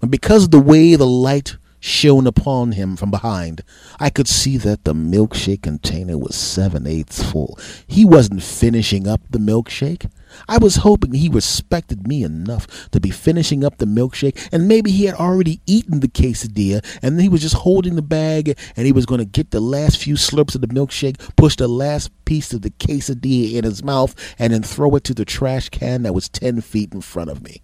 And 0.00 0.10
because 0.10 0.44
of 0.44 0.50
the 0.50 0.60
way 0.60 0.94
the 0.94 1.06
light 1.06 1.56
shone 1.86 2.26
upon 2.26 2.72
him 2.72 2.96
from 2.96 3.10
behind, 3.10 3.62
I 4.00 4.10
could 4.10 4.26
see 4.26 4.56
that 4.58 4.84
the 4.84 4.92
milkshake 4.92 5.62
container 5.62 6.18
was 6.18 6.34
seven 6.34 6.86
eighths 6.86 7.22
full. 7.22 7.58
He 7.86 8.04
wasn't 8.04 8.42
finishing 8.42 9.06
up 9.06 9.20
the 9.30 9.38
milkshake. 9.38 10.10
I 10.48 10.58
was 10.58 10.76
hoping 10.76 11.14
he 11.14 11.28
respected 11.28 12.06
me 12.06 12.24
enough 12.24 12.90
to 12.90 12.98
be 12.98 13.10
finishing 13.10 13.64
up 13.64 13.78
the 13.78 13.86
milkshake, 13.86 14.48
and 14.50 14.66
maybe 14.66 14.90
he 14.90 15.04
had 15.04 15.14
already 15.14 15.60
eaten 15.66 16.00
the 16.00 16.08
quesadilla, 16.08 16.84
and 17.00 17.20
he 17.20 17.28
was 17.28 17.42
just 17.42 17.54
holding 17.54 17.94
the 17.94 18.02
bag, 18.02 18.58
and 18.76 18.86
he 18.86 18.92
was 18.92 19.06
going 19.06 19.20
to 19.20 19.24
get 19.24 19.52
the 19.52 19.60
last 19.60 19.96
few 19.96 20.14
slurps 20.14 20.56
of 20.56 20.62
the 20.62 20.66
milkshake, 20.66 21.36
push 21.36 21.54
the 21.54 21.68
last 21.68 22.10
piece 22.24 22.52
of 22.52 22.62
the 22.62 22.70
quesadilla 22.70 23.54
in 23.54 23.64
his 23.64 23.84
mouth, 23.84 24.14
and 24.38 24.52
then 24.52 24.64
throw 24.64 24.96
it 24.96 25.04
to 25.04 25.14
the 25.14 25.24
trash 25.24 25.68
can 25.68 26.02
that 26.02 26.14
was 26.14 26.28
10 26.28 26.60
feet 26.62 26.92
in 26.92 27.00
front 27.00 27.30
of 27.30 27.42
me. 27.42 27.62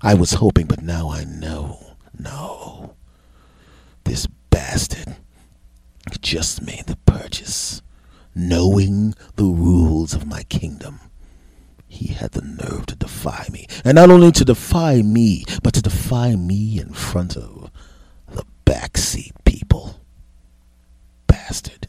I 0.00 0.14
was 0.14 0.34
hoping, 0.34 0.66
but 0.66 0.82
now 0.82 1.10
I 1.10 1.24
know. 1.24 1.96
No. 2.18 2.97
This 4.08 4.26
bastard 4.48 5.16
just 6.22 6.62
made 6.62 6.86
the 6.86 6.96
purchase, 7.04 7.82
knowing 8.34 9.14
the 9.36 9.44
rules 9.44 10.14
of 10.14 10.26
my 10.26 10.44
kingdom. 10.44 11.00
He 11.86 12.14
had 12.14 12.32
the 12.32 12.40
nerve 12.40 12.86
to 12.86 12.96
defy 12.96 13.48
me. 13.52 13.66
And 13.84 13.96
not 13.96 14.08
only 14.08 14.32
to 14.32 14.46
defy 14.46 15.02
me, 15.02 15.44
but 15.62 15.74
to 15.74 15.82
defy 15.82 16.36
me 16.36 16.80
in 16.80 16.94
front 16.94 17.36
of 17.36 17.70
the 18.26 18.44
backseat 18.64 19.32
people. 19.44 20.00
Bastard. 21.26 21.86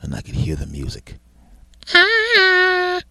And 0.00 0.14
I 0.14 0.20
could 0.20 0.36
hear 0.36 0.54
the 0.54 0.68
music. 0.68 1.16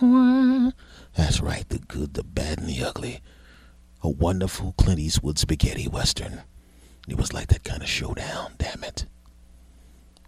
That's 0.00 1.40
right, 1.40 1.68
the 1.68 1.78
good, 1.78 2.14
the 2.14 2.24
bad, 2.24 2.58
and 2.58 2.68
the 2.68 2.82
ugly 2.82 3.20
a 4.02 4.08
wonderful 4.08 4.74
Clint 4.78 5.00
Eastwood 5.00 5.38
spaghetti 5.38 5.86
western. 5.86 6.42
It 7.08 7.16
was 7.16 7.32
like 7.32 7.48
that 7.48 7.64
kind 7.64 7.82
of 7.82 7.88
showdown, 7.88 8.52
damn 8.58 8.84
it. 8.84 9.06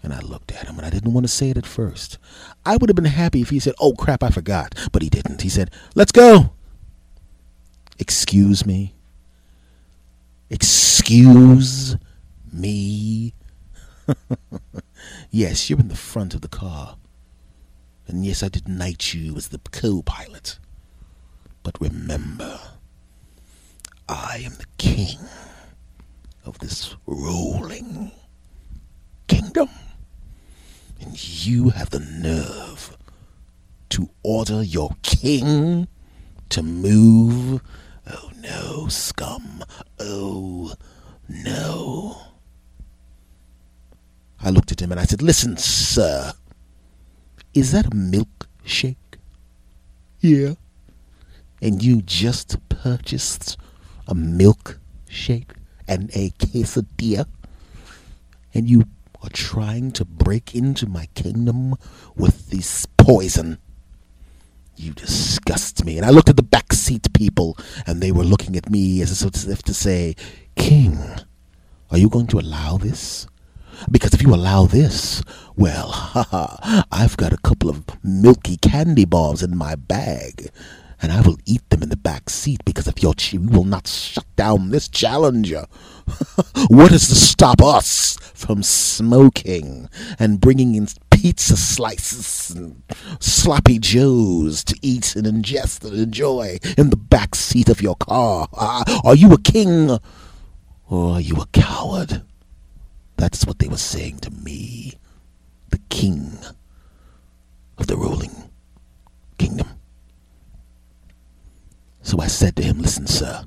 And 0.02 0.12
I 0.12 0.20
looked 0.20 0.52
at 0.52 0.66
him 0.66 0.76
and 0.78 0.86
I 0.86 0.90
didn't 0.90 1.12
want 1.12 1.24
to 1.24 1.32
say 1.32 1.50
it 1.50 1.56
at 1.56 1.66
first. 1.66 2.18
I 2.66 2.76
would 2.76 2.90
have 2.90 2.96
been 2.96 3.04
happy 3.04 3.40
if 3.40 3.50
he 3.50 3.60
said, 3.60 3.74
Oh 3.78 3.92
crap, 3.92 4.22
I 4.22 4.30
forgot. 4.30 4.74
But 4.90 5.02
he 5.02 5.08
didn't. 5.08 5.42
He 5.42 5.48
said, 5.48 5.70
Let's 5.94 6.12
go. 6.12 6.52
Excuse 7.98 8.66
me. 8.66 8.94
Excuse 10.50 11.96
me. 12.52 13.34
yes, 15.30 15.70
you're 15.70 15.78
in 15.78 15.88
the 15.88 15.96
front 15.96 16.34
of 16.34 16.40
the 16.40 16.48
car. 16.48 16.96
And 18.12 18.26
yes, 18.26 18.42
I 18.42 18.48
did 18.48 18.68
knight 18.68 19.14
you 19.14 19.34
as 19.36 19.48
the 19.48 19.58
co 19.70 20.02
pilot. 20.02 20.58
But 21.62 21.80
remember, 21.80 22.60
I 24.06 24.42
am 24.44 24.52
the 24.56 24.66
king 24.76 25.18
of 26.44 26.58
this 26.58 26.94
rolling 27.06 28.12
kingdom. 29.28 29.70
And 31.00 31.46
you 31.46 31.70
have 31.70 31.88
the 31.88 32.00
nerve 32.00 32.98
to 33.88 34.10
order 34.22 34.62
your 34.62 34.90
king 35.00 35.88
to 36.50 36.62
move. 36.62 37.62
Oh 38.06 38.30
no, 38.40 38.88
scum. 38.88 39.64
Oh 39.98 40.74
no. 41.30 42.18
I 44.38 44.50
looked 44.50 44.70
at 44.70 44.82
him 44.82 44.92
and 44.92 45.00
I 45.00 45.04
said, 45.04 45.22
Listen, 45.22 45.56
sir, 45.56 46.34
is 47.54 47.72
that 47.72 47.86
a 47.86 47.90
milkshake? 47.90 48.96
Yeah. 50.20 50.54
And 51.60 51.82
you 51.82 52.02
just 52.02 52.56
purchased 52.68 53.56
a 54.08 54.14
milkshake 54.14 55.50
and 55.86 56.10
a 56.14 56.30
quesadilla, 56.30 57.26
and 58.54 58.68
you 58.68 58.84
are 59.22 59.30
trying 59.30 59.92
to 59.92 60.04
break 60.04 60.54
into 60.54 60.86
my 60.86 61.06
kingdom 61.14 61.74
with 62.16 62.50
this 62.50 62.86
poison. 62.86 63.58
You 64.76 64.92
disgust 64.92 65.84
me. 65.84 65.96
And 65.98 66.06
I 66.06 66.10
looked 66.10 66.28
at 66.30 66.36
the 66.36 66.42
back 66.42 66.72
seat 66.72 67.12
people, 67.12 67.56
and 67.86 68.00
they 68.00 68.10
were 68.10 68.24
looking 68.24 68.56
at 68.56 68.70
me 68.70 69.02
as 69.02 69.22
if 69.46 69.62
to 69.62 69.74
say, 69.74 70.16
King, 70.56 70.98
are 71.90 71.98
you 71.98 72.08
going 72.08 72.26
to 72.28 72.38
allow 72.40 72.78
this? 72.78 73.26
Because 73.90 74.14
if 74.14 74.22
you 74.22 74.34
allow 74.34 74.66
this, 74.66 75.22
well, 75.56 75.88
ha 75.92 76.84
I've 76.90 77.16
got 77.16 77.32
a 77.32 77.38
couple 77.38 77.70
of 77.70 77.84
milky 78.02 78.56
candy 78.56 79.04
bars 79.04 79.42
in 79.42 79.56
my 79.56 79.74
bag 79.74 80.50
and 81.02 81.10
I 81.10 81.20
will 81.20 81.36
eat 81.44 81.68
them 81.68 81.82
in 81.82 81.88
the 81.88 81.96
back 81.96 82.30
seat 82.30 82.64
because 82.64 82.86
if 82.86 83.02
your 83.02 83.14
you 83.30 83.40
will 83.40 83.64
not 83.64 83.88
shut 83.88 84.24
down 84.36 84.70
this 84.70 84.88
challenger. 84.88 85.66
what 86.68 86.92
is 86.92 87.08
to 87.08 87.14
stop 87.14 87.60
us 87.60 88.16
from 88.34 88.62
smoking 88.62 89.88
and 90.18 90.40
bringing 90.40 90.76
in 90.76 90.86
pizza 91.10 91.56
slices 91.56 92.50
and 92.50 92.82
sloppy 93.18 93.78
joes 93.78 94.62
to 94.64 94.78
eat 94.80 95.16
and 95.16 95.26
ingest 95.26 95.84
and 95.84 95.98
enjoy 95.98 96.58
in 96.78 96.90
the 96.90 96.96
back 96.96 97.34
seat 97.34 97.68
of 97.68 97.82
your 97.82 97.96
car? 97.96 98.48
Are 99.04 99.16
you 99.16 99.32
a 99.32 99.40
king 99.40 99.98
or 100.88 101.14
are 101.14 101.20
you 101.20 101.36
a 101.36 101.46
coward? 101.46 102.22
That's 103.22 103.46
what 103.46 103.60
they 103.60 103.68
were 103.68 103.76
saying 103.76 104.18
to 104.22 104.32
me, 104.32 104.94
the 105.70 105.78
king 105.90 106.38
of 107.78 107.86
the 107.86 107.96
ruling 107.96 108.50
kingdom. 109.38 109.68
So 112.02 112.18
I 112.18 112.26
said 112.26 112.56
to 112.56 112.64
him, 112.64 112.80
Listen, 112.80 113.06
sir, 113.06 113.44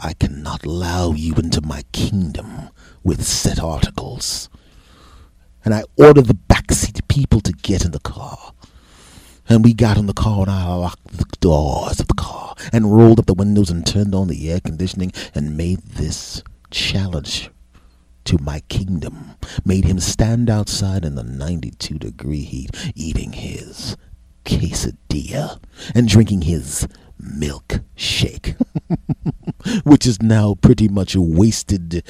I 0.00 0.14
cannot 0.14 0.66
allow 0.66 1.12
you 1.12 1.36
into 1.36 1.60
my 1.60 1.84
kingdom 1.92 2.70
with 3.04 3.24
set 3.24 3.60
articles. 3.60 4.48
And 5.64 5.72
I 5.72 5.84
ordered 5.96 6.26
the 6.26 6.34
backseat 6.34 7.06
people 7.06 7.40
to 7.40 7.52
get 7.52 7.84
in 7.84 7.92
the 7.92 8.00
car. 8.00 8.52
And 9.48 9.62
we 9.62 9.74
got 9.74 9.96
in 9.96 10.06
the 10.06 10.12
car 10.12 10.40
and 10.40 10.50
I 10.50 10.74
locked 10.74 11.06
the 11.06 11.36
doors 11.38 12.00
of 12.00 12.08
the 12.08 12.14
car 12.14 12.56
and 12.72 12.96
rolled 12.96 13.20
up 13.20 13.26
the 13.26 13.34
windows 13.34 13.70
and 13.70 13.86
turned 13.86 14.12
on 14.12 14.26
the 14.26 14.50
air 14.50 14.58
conditioning 14.58 15.12
and 15.36 15.56
made 15.56 15.78
this 15.82 16.42
challenge 16.72 17.48
to 18.24 18.38
my 18.38 18.60
kingdom. 18.68 19.36
Made 19.64 19.84
him 19.84 20.00
stand 20.00 20.50
outside 20.50 21.04
in 21.04 21.14
the 21.14 21.22
92 21.22 21.98
degree 21.98 22.42
heat 22.42 22.70
eating 22.94 23.32
his 23.32 23.96
quesadilla 24.44 25.58
and 25.94 26.08
drinking 26.08 26.42
his 26.42 26.86
milkshake, 27.22 28.56
which 29.84 30.06
is 30.06 30.20
now 30.22 30.54
pretty 30.54 30.88
much 30.88 31.16
wasted, 31.16 32.02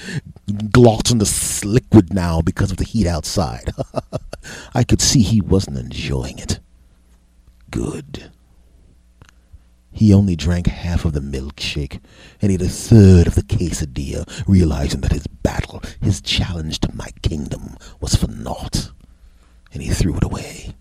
gluttonous 0.72 1.64
liquid 1.64 2.12
now 2.12 2.40
because 2.40 2.70
of 2.70 2.76
the 2.78 2.84
heat 2.84 3.06
outside. 3.06 3.72
I 4.74 4.84
could 4.84 5.00
see 5.00 5.22
he 5.22 5.40
wasn't 5.40 5.78
enjoying 5.78 6.38
it. 6.38 6.60
Good. 7.70 8.30
He 9.94 10.12
only 10.12 10.34
drank 10.34 10.66
half 10.66 11.04
of 11.04 11.12
the 11.12 11.20
milkshake 11.20 12.00
and 12.42 12.50
ate 12.50 12.60
a 12.60 12.68
third 12.68 13.28
of 13.28 13.36
the 13.36 13.42
quesadilla, 13.42 14.28
realizing 14.44 15.02
that 15.02 15.12
his 15.12 15.28
battle, 15.28 15.80
his 16.02 16.20
challenge 16.20 16.80
to 16.80 16.94
my 16.96 17.10
kingdom, 17.22 17.76
was 18.00 18.16
for 18.16 18.26
naught. 18.26 18.90
And 19.72 19.80
he 19.80 19.90
threw 19.90 20.16
it 20.16 20.24
away. 20.24 20.74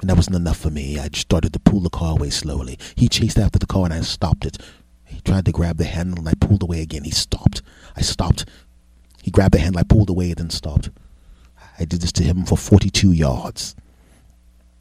And 0.00 0.08
that 0.08 0.16
wasn't 0.16 0.36
enough 0.36 0.56
for 0.56 0.70
me. 0.70 0.98
I 0.98 1.10
started 1.12 1.52
to 1.52 1.58
pull 1.58 1.80
the 1.80 1.90
car 1.90 2.12
away 2.12 2.30
slowly. 2.30 2.78
He 2.94 3.08
chased 3.08 3.38
after 3.38 3.58
the 3.58 3.66
car 3.66 3.84
and 3.84 3.92
I 3.92 4.00
stopped 4.00 4.46
it. 4.46 4.56
He 5.04 5.20
tried 5.20 5.44
to 5.44 5.52
grab 5.52 5.76
the 5.76 5.84
handle 5.84 6.20
and 6.20 6.28
I 6.30 6.34
pulled 6.40 6.62
away 6.62 6.80
again. 6.80 7.04
He 7.04 7.10
stopped. 7.10 7.60
I 7.94 8.00
stopped. 8.00 8.46
He 9.22 9.30
grabbed 9.30 9.52
the 9.52 9.58
handle. 9.58 9.80
I 9.80 9.82
pulled 9.84 10.08
away 10.08 10.30
and 10.30 10.36
then 10.36 10.50
stopped. 10.50 10.88
I 11.78 11.84
did 11.84 12.00
this 12.00 12.12
to 12.12 12.22
him 12.22 12.46
for 12.46 12.56
42 12.56 13.12
yards. 13.12 13.76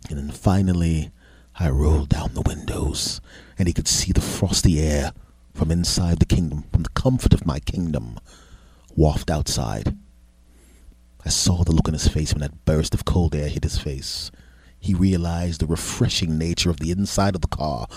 And 0.10 0.18
then 0.18 0.32
finally, 0.32 1.12
I 1.60 1.70
rolled 1.70 2.10
down 2.10 2.34
the 2.34 2.42
windows 2.42 3.20
and 3.58 3.68
he 3.68 3.74
could 3.74 3.88
see 3.88 4.12
the 4.12 4.22
frosty 4.22 4.80
air 4.80 5.14
from 5.54 5.72
inside 5.72 6.20
the 6.20 6.26
kingdom, 6.26 6.64
from 6.72 6.84
the 6.84 6.90
comfort 6.90 7.34
of 7.34 7.46
my 7.46 7.60
kingdom, 7.60 8.20
waft 8.96 9.30
outside. 9.30 9.98
I 11.26 11.30
saw 11.30 11.64
the 11.64 11.74
look 11.74 11.88
on 11.88 11.94
his 11.94 12.08
face 12.08 12.34
when 12.34 12.42
that 12.42 12.66
burst 12.66 12.94
of 12.94 13.06
cold 13.06 13.36
air 13.36 13.50
hit 13.50 13.64
his 13.64 13.78
face 13.78 14.32
he 14.80 14.94
realized 14.94 15.60
the 15.60 15.68
refreshing 15.68 16.38
nature 16.38 16.70
of 16.70 16.80
the 16.80 16.92
inside 16.92 17.36
of 17.36 17.42
the 17.42 17.48
car 17.48 17.88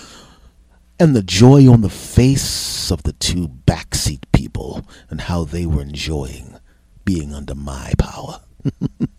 and 0.98 1.14
the 1.14 1.22
joy 1.22 1.70
on 1.70 1.80
the 1.80 1.88
face 1.88 2.90
of 2.90 3.04
the 3.04 3.12
two 3.14 3.48
backseat 3.48 4.24
people 4.32 4.84
and 5.08 5.22
how 5.22 5.44
they 5.44 5.64
were 5.64 5.82
enjoying 5.82 6.56
being 7.04 7.32
under 7.32 7.54
my 7.54 7.92
power. 7.98 8.40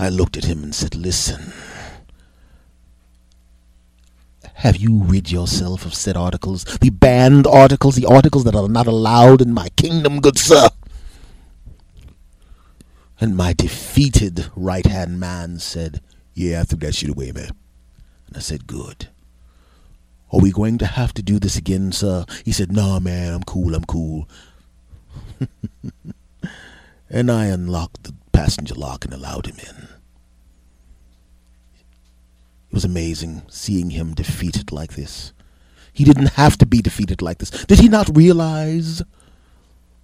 I 0.00 0.08
looked 0.08 0.38
at 0.38 0.44
him 0.44 0.64
and 0.64 0.74
said, 0.74 0.96
Listen, 0.96 1.52
Have 4.54 4.78
you 4.78 5.02
rid 5.02 5.30
yourself 5.30 5.84
of 5.84 5.94
said 5.94 6.16
articles, 6.16 6.64
the 6.80 6.88
banned 6.88 7.46
articles, 7.46 7.96
the 7.96 8.06
articles 8.06 8.44
that 8.44 8.54
are 8.54 8.68
not 8.68 8.86
allowed 8.86 9.42
in 9.42 9.52
my 9.52 9.68
kingdom, 9.70 10.20
good 10.20 10.38
sir? 10.38 10.70
And 13.20 13.36
my 13.36 13.52
defeated 13.52 14.50
right 14.56 14.86
hand 14.86 15.20
man 15.20 15.58
said, 15.58 16.00
Yeah, 16.32 16.62
I 16.62 16.64
threw 16.64 16.78
that 16.78 16.94
shit 16.94 17.10
away, 17.10 17.32
man. 17.32 17.50
And 18.28 18.36
I 18.36 18.40
said, 18.40 18.66
Good. 18.66 19.08
Are 20.32 20.40
we 20.40 20.50
going 20.50 20.78
to 20.78 20.86
have 20.86 21.12
to 21.14 21.22
do 21.22 21.38
this 21.38 21.56
again, 21.58 21.92
sir? 21.92 22.24
He 22.42 22.52
said, 22.52 22.72
No, 22.72 22.92
nah, 22.92 23.00
man, 23.00 23.34
I'm 23.34 23.42
cool, 23.42 23.74
I'm 23.74 23.84
cool. 23.84 24.26
and 27.10 27.30
I 27.30 27.46
unlocked 27.46 28.04
the 28.04 28.14
passenger 28.32 28.74
lock 28.74 29.04
and 29.04 29.12
allowed 29.12 29.44
him 29.44 29.58
in. 29.58 29.89
It 32.70 32.74
was 32.74 32.84
amazing 32.84 33.42
seeing 33.48 33.90
him 33.90 34.14
defeated 34.14 34.70
like 34.70 34.94
this. 34.94 35.32
He 35.92 36.04
didn't 36.04 36.34
have 36.34 36.56
to 36.58 36.66
be 36.66 36.80
defeated 36.80 37.20
like 37.20 37.38
this. 37.38 37.50
Did 37.50 37.80
he 37.80 37.88
not 37.88 38.16
realize 38.16 39.02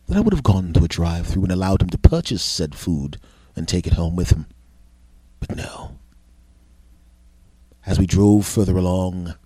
that 0.08 0.16
I 0.16 0.20
would 0.20 0.32
have 0.32 0.42
gone 0.42 0.72
to 0.72 0.82
a 0.82 0.88
drive 0.88 1.28
through 1.28 1.44
and 1.44 1.52
allowed 1.52 1.80
him 1.80 1.90
to 1.90 1.98
purchase 1.98 2.42
said 2.42 2.74
food 2.74 3.20
and 3.54 3.68
take 3.68 3.86
it 3.86 3.92
home 3.92 4.16
with 4.16 4.30
him? 4.30 4.46
But 5.38 5.54
no. 5.54 5.98
As 7.86 8.00
we 8.00 8.06
drove 8.06 8.46
further 8.46 8.76
along, 8.76 9.36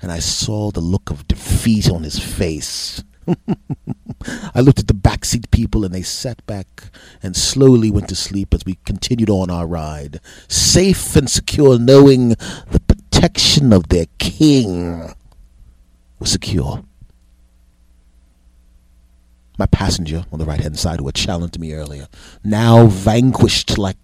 and 0.00 0.12
I 0.12 0.20
saw 0.20 0.70
the 0.70 0.80
look 0.80 1.10
of 1.10 1.26
defeat 1.26 1.90
on 1.90 2.04
his 2.04 2.20
face, 2.20 3.02
I 4.54 4.60
looked 4.60 4.78
at 4.78 4.86
the 4.86 4.94
backseat 4.94 5.50
people 5.50 5.84
and 5.84 5.94
they 5.94 6.02
sat 6.02 6.44
back 6.46 6.90
and 7.22 7.36
slowly 7.36 7.90
went 7.90 8.08
to 8.08 8.16
sleep 8.16 8.54
as 8.54 8.64
we 8.64 8.78
continued 8.84 9.30
on 9.30 9.50
our 9.50 9.66
ride, 9.66 10.20
safe 10.48 11.14
and 11.16 11.30
secure, 11.30 11.78
knowing 11.78 12.30
the 12.30 12.82
protection 12.86 13.72
of 13.72 13.88
their 13.88 14.06
king 14.18 15.14
was 16.18 16.32
secure. 16.32 16.84
My 19.58 19.66
passenger 19.66 20.24
on 20.32 20.38
the 20.38 20.44
right 20.44 20.60
hand 20.60 20.78
side, 20.78 21.00
who 21.00 21.06
had 21.06 21.16
challenged 21.16 21.58
me 21.58 21.74
earlier, 21.74 22.08
now 22.44 22.86
vanquished 22.86 23.76
like 23.76 23.96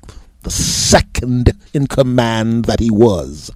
the 0.43 0.51
second 0.51 1.53
in 1.73 1.87
command 1.87 2.65
that 2.65 2.81
he 2.81 2.91
was. 2.91 3.51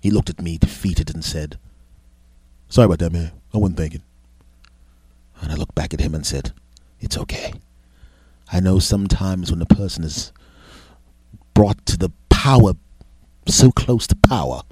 He 0.00 0.10
looked 0.10 0.30
at 0.30 0.40
me 0.40 0.58
defeated 0.58 1.12
and 1.12 1.24
said, 1.24 1.58
Sorry 2.68 2.86
about 2.86 3.00
that, 3.00 3.12
man. 3.12 3.32
I 3.54 3.58
wasn't 3.58 3.78
thinking. 3.78 4.02
And 5.40 5.52
I 5.52 5.56
looked 5.56 5.74
back 5.74 5.92
at 5.92 6.00
him 6.00 6.14
and 6.14 6.24
said, 6.24 6.52
It's 7.00 7.18
okay. 7.18 7.52
I 8.52 8.60
know 8.60 8.78
sometimes 8.78 9.50
when 9.50 9.62
a 9.62 9.66
person 9.66 10.04
is 10.04 10.32
brought 11.54 11.84
to 11.86 11.96
the 11.96 12.10
power, 12.28 12.72
so 13.46 13.72
close 13.72 14.06
to 14.08 14.16
power, 14.16 14.62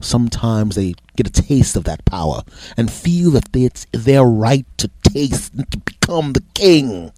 sometimes 0.00 0.74
they 0.74 0.94
get 1.16 1.28
a 1.28 1.42
taste 1.42 1.76
of 1.76 1.84
that 1.84 2.04
power 2.04 2.42
and 2.76 2.90
feel 2.90 3.30
that 3.32 3.54
it's 3.54 3.86
their 3.92 4.24
right 4.24 4.66
to 4.78 4.90
taste 5.02 5.54
and 5.54 5.70
to 5.70 5.78
become 5.78 6.32
the 6.32 6.42
king. 6.54 7.12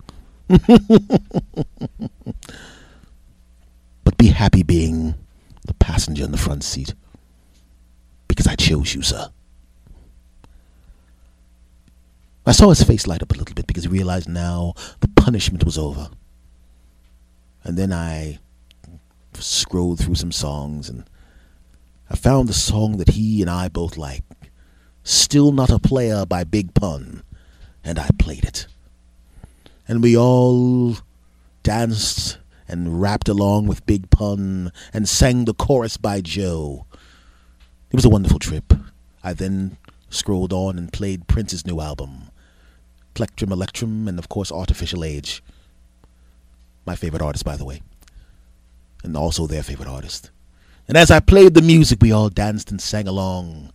but 4.05 4.17
be 4.17 4.29
happy 4.29 4.63
being 4.63 5.15
the 5.67 5.75
passenger 5.75 6.25
in 6.25 6.33
the 6.33 6.39
front 6.39 6.65
seat 6.65 6.95
because 8.29 8.47
I 8.47 8.55
chose 8.55 8.95
you, 8.95 9.03
sir. 9.03 9.31
I 12.49 12.53
saw 12.53 12.71
his 12.71 12.83
face 12.83 13.07
light 13.07 13.23
up 13.23 13.31
a 13.31 13.37
little 13.37 13.55
bit 13.55 13.67
because 13.67 13.85
he 13.85 13.91
realized 13.91 14.29
now 14.29 14.73
the 15.01 15.09
punishment 15.09 15.65
was 15.65 15.77
over. 15.77 16.09
And 17.63 17.77
then 17.77 17.93
I 17.93 18.39
scrolled 19.35 19.99
through 19.99 20.15
some 20.15 20.33
songs 20.33 20.89
and 20.89 21.05
I 22.09 22.17
found 22.17 22.49
the 22.49 22.55
song 22.55 22.97
that 22.97 23.11
he 23.11 23.43
and 23.43 23.51
I 23.51 23.69
both 23.69 23.99
like. 23.99 24.25
Still 25.03 25.53
Not 25.53 25.69
a 25.69 25.79
Player 25.79 26.25
by 26.25 26.45
Big 26.45 26.73
Pun. 26.73 27.23
And 27.85 27.99
I 27.99 28.09
played 28.19 28.45
it. 28.45 28.67
And 29.87 30.03
we 30.03 30.17
all 30.17 30.97
danced 31.63 32.39
and 32.67 33.01
rapped 33.01 33.29
along 33.29 33.67
with 33.67 33.85
Big 33.85 34.09
Pun 34.09 34.73
and 34.95 35.07
sang 35.07 35.45
the 35.45 35.53
chorus 35.53 35.99
by 35.99 36.23
Joe. 36.23 36.87
It 37.91 37.97
was 37.97 38.07
a 38.07 38.11
wonderful 38.11 38.39
trip. 38.39 38.73
I 39.23 39.35
then 39.35 39.77
scrolled 40.11 40.53
on 40.53 40.79
and 40.79 40.93
played 40.93 41.27
Prince's 41.29 41.67
new 41.67 41.81
album, 41.81 42.28
Plectrum 43.19 43.51
Electrum, 43.51 44.07
and 44.07 44.17
of 44.17 44.29
course 44.29 44.53
Art 44.53 44.71
Official 44.71 45.03
Age. 45.03 45.43
My 46.87 46.95
favorite 46.95 47.21
artist, 47.21 47.45
by 47.45 47.57
the 47.57 47.65
way. 47.65 47.83
And 49.03 49.17
also 49.17 49.49
their 49.49 49.65
favorite 49.65 49.89
artist. 49.89 50.31
And 50.87 50.97
as 50.97 51.11
I 51.11 51.19
played 51.19 51.55
the 51.55 51.61
music, 51.61 51.99
we 52.01 52.13
all 52.13 52.29
danced 52.29 52.71
and 52.71 52.81
sang 52.81 53.09
along. 53.09 53.73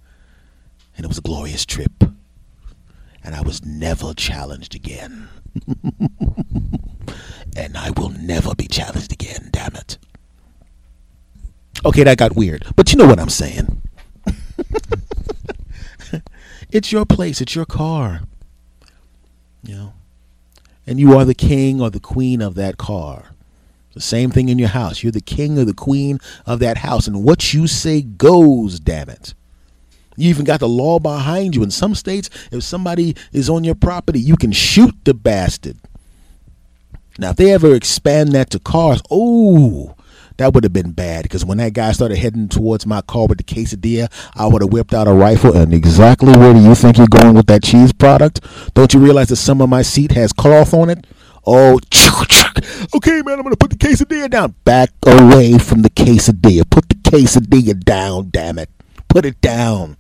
And 0.96 1.04
it 1.04 1.10
was 1.10 1.18
a 1.18 1.22
glorious 1.22 1.66
trip. 1.66 2.06
And 3.22 3.36
I 3.36 3.42
was 3.42 3.66
never 3.66 4.14
challenged 4.14 4.76
again. 4.76 5.28
and 7.58 7.78
I 7.78 7.92
will 7.98 8.12
never 8.12 8.56
be 8.56 8.68
challenged 8.68 9.12
again, 9.12 9.50
damn 9.52 9.76
it. 9.76 9.98
Okay, 11.84 12.06
that 12.06 12.18
got 12.18 12.38
weird. 12.38 12.66
But 12.78 12.94
you 12.94 12.98
know 12.98 13.08
what 13.08 13.20
I'm 13.20 13.28
saying. 13.28 13.82
it's 16.72 16.94
your 16.94 17.06
place, 17.06 17.42
it's 17.42 17.56
your 17.56 17.66
car. 17.66 18.22
You 19.64 19.76
know, 19.76 19.94
and 20.86 21.00
you 21.00 21.18
are 21.18 21.26
the 21.26 21.34
king 21.34 21.80
or 21.82 21.90
the 21.90 22.00
queen 22.00 22.42
of 22.42 22.56
that 22.56 22.78
car. 22.78 23.30
The 23.94 24.02
same 24.02 24.32
thing 24.32 24.50
in 24.50 24.60
your 24.60 24.70
house. 24.70 25.04
You're 25.04 25.12
the 25.12 25.22
king 25.22 25.58
or 25.58 25.66
the 25.66 25.74
queen 25.74 26.20
of 26.46 26.60
that 26.60 26.78
house, 26.78 27.08
and 27.08 27.24
what 27.24 27.54
you 27.54 27.68
say 27.68 28.02
goes. 28.02 28.80
Damn 28.80 29.10
it. 29.10 29.34
You 30.16 30.30
even 30.30 30.46
got 30.46 30.60
the 30.60 30.68
law 30.68 31.00
behind 31.00 31.56
you. 31.56 31.64
In 31.64 31.72
some 31.72 31.96
states, 31.96 32.30
if 32.52 32.64
somebody 32.64 33.16
is 33.32 33.50
on 33.50 33.64
your 33.64 33.76
property, 33.76 34.20
you 34.20 34.36
can 34.38 34.52
shoot 34.52 34.94
the 35.06 35.14
bastard. 35.14 35.78
Now, 37.18 37.32
if 37.32 37.38
they 37.38 37.54
ever 37.54 37.74
expand 37.76 38.32
that 38.34 38.50
to 38.52 38.60
cars, 38.60 39.02
oh, 39.10 39.96
that 40.44 40.54
would 40.54 40.66
have 40.66 40.74
been 40.74 40.92
bad 40.92 41.24
because 41.24 41.46
when 41.46 41.58
that 41.60 41.72
guy 41.72 41.94
started 41.94 42.18
heading 42.18 42.50
towards 42.50 42.86
my 42.86 43.00
car 43.02 43.28
with 43.28 43.38
the 43.38 43.46
quesadilla, 43.46 44.12
I 44.36 44.46
would 44.46 44.62
have 44.62 44.74
whipped 44.74 44.94
out 44.94 45.08
a 45.08 45.14
rifle. 45.14 45.56
And 45.56 45.74
exactly 45.74 46.34
where 46.34 46.54
do 46.54 46.60
you 46.60 46.76
think 46.76 46.98
you're 46.98 47.08
going 47.08 47.34
with 47.34 47.46
that 47.48 47.64
cheese 47.64 47.94
product? 47.94 48.42
Don't 48.74 48.94
you 48.94 49.00
realize 49.00 49.30
that 49.30 49.38
some 49.38 49.62
of 49.62 49.70
my 49.70 49.84
seat 49.84 50.12
has 50.12 50.34
cloth 50.34 50.74
on 50.74 50.90
it? 50.90 51.08
Oh, 51.46 51.80
okay, 52.96 53.22
man, 53.22 53.40
I'm 53.40 53.50
to 53.50 53.56
put 53.56 53.70
the 53.70 53.78
quesadilla 53.78 54.30
down. 54.30 54.56
Back 54.66 54.90
away 55.06 55.58
from 55.60 55.82
the 55.82 55.90
quesadilla. 55.90 56.70
Put 56.70 56.90
the 56.90 56.96
quesadilla 56.96 57.80
down, 57.80 58.30
damn 58.30 58.60
it. 58.60 58.70
Put 59.08 59.24
it 59.24 59.40
down. 59.40 59.96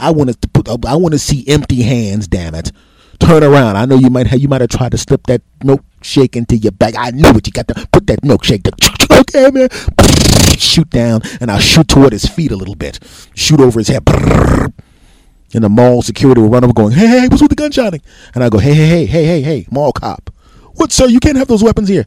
I 0.00 0.10
want 0.10 0.40
to 0.40 0.48
put. 0.48 0.68
I 0.84 0.96
want 0.96 1.12
to 1.12 1.18
see 1.20 1.46
empty 1.46 1.82
hands. 1.82 2.26
Damn 2.26 2.56
it! 2.56 2.72
Turn 3.18 3.42
around. 3.42 3.76
I 3.76 3.84
know 3.86 3.96
you 3.96 4.10
might 4.10 4.26
have. 4.26 4.40
You 4.40 4.48
might 4.48 4.60
have 4.60 4.70
tried 4.70 4.92
to 4.92 4.98
slip 4.98 5.26
that 5.26 5.42
note 5.62 5.84
shake 6.02 6.36
into 6.36 6.56
your 6.56 6.72
bag. 6.72 6.94
I 6.96 7.10
knew 7.10 7.28
it. 7.30 7.46
You 7.46 7.52
got 7.52 7.68
to 7.68 7.88
put 7.92 8.06
that 8.06 8.22
milkshake. 8.22 8.62
To, 8.64 9.18
okay, 9.20 9.50
man. 9.50 9.68
Shoot 10.58 10.90
down, 10.90 11.22
and 11.40 11.50
I'll 11.50 11.58
shoot 11.58 11.88
toward 11.88 12.12
his 12.12 12.26
feet 12.26 12.50
a 12.50 12.56
little 12.56 12.74
bit. 12.74 12.98
Shoot 13.34 13.60
over 13.60 13.80
his 13.80 13.88
head. 13.88 14.02
And 15.54 15.64
the 15.64 15.68
mall 15.68 16.02
security 16.02 16.40
will 16.40 16.48
run 16.48 16.64
over, 16.64 16.72
going, 16.72 16.92
"Hey, 16.92 17.06
hey, 17.06 17.28
what's 17.28 17.42
with 17.42 17.50
the 17.50 17.56
gunshotting?" 17.56 18.02
And 18.34 18.44
I 18.44 18.48
go, 18.48 18.58
"Hey, 18.58 18.74
hey, 18.74 18.86
hey, 18.86 19.06
hey, 19.06 19.24
hey, 19.24 19.42
hey, 19.42 19.66
mall 19.70 19.92
cop. 19.92 20.30
What, 20.74 20.92
sir? 20.92 21.06
You 21.06 21.20
can't 21.20 21.36
have 21.36 21.48
those 21.48 21.62
weapons 21.62 21.88
here." 21.88 22.06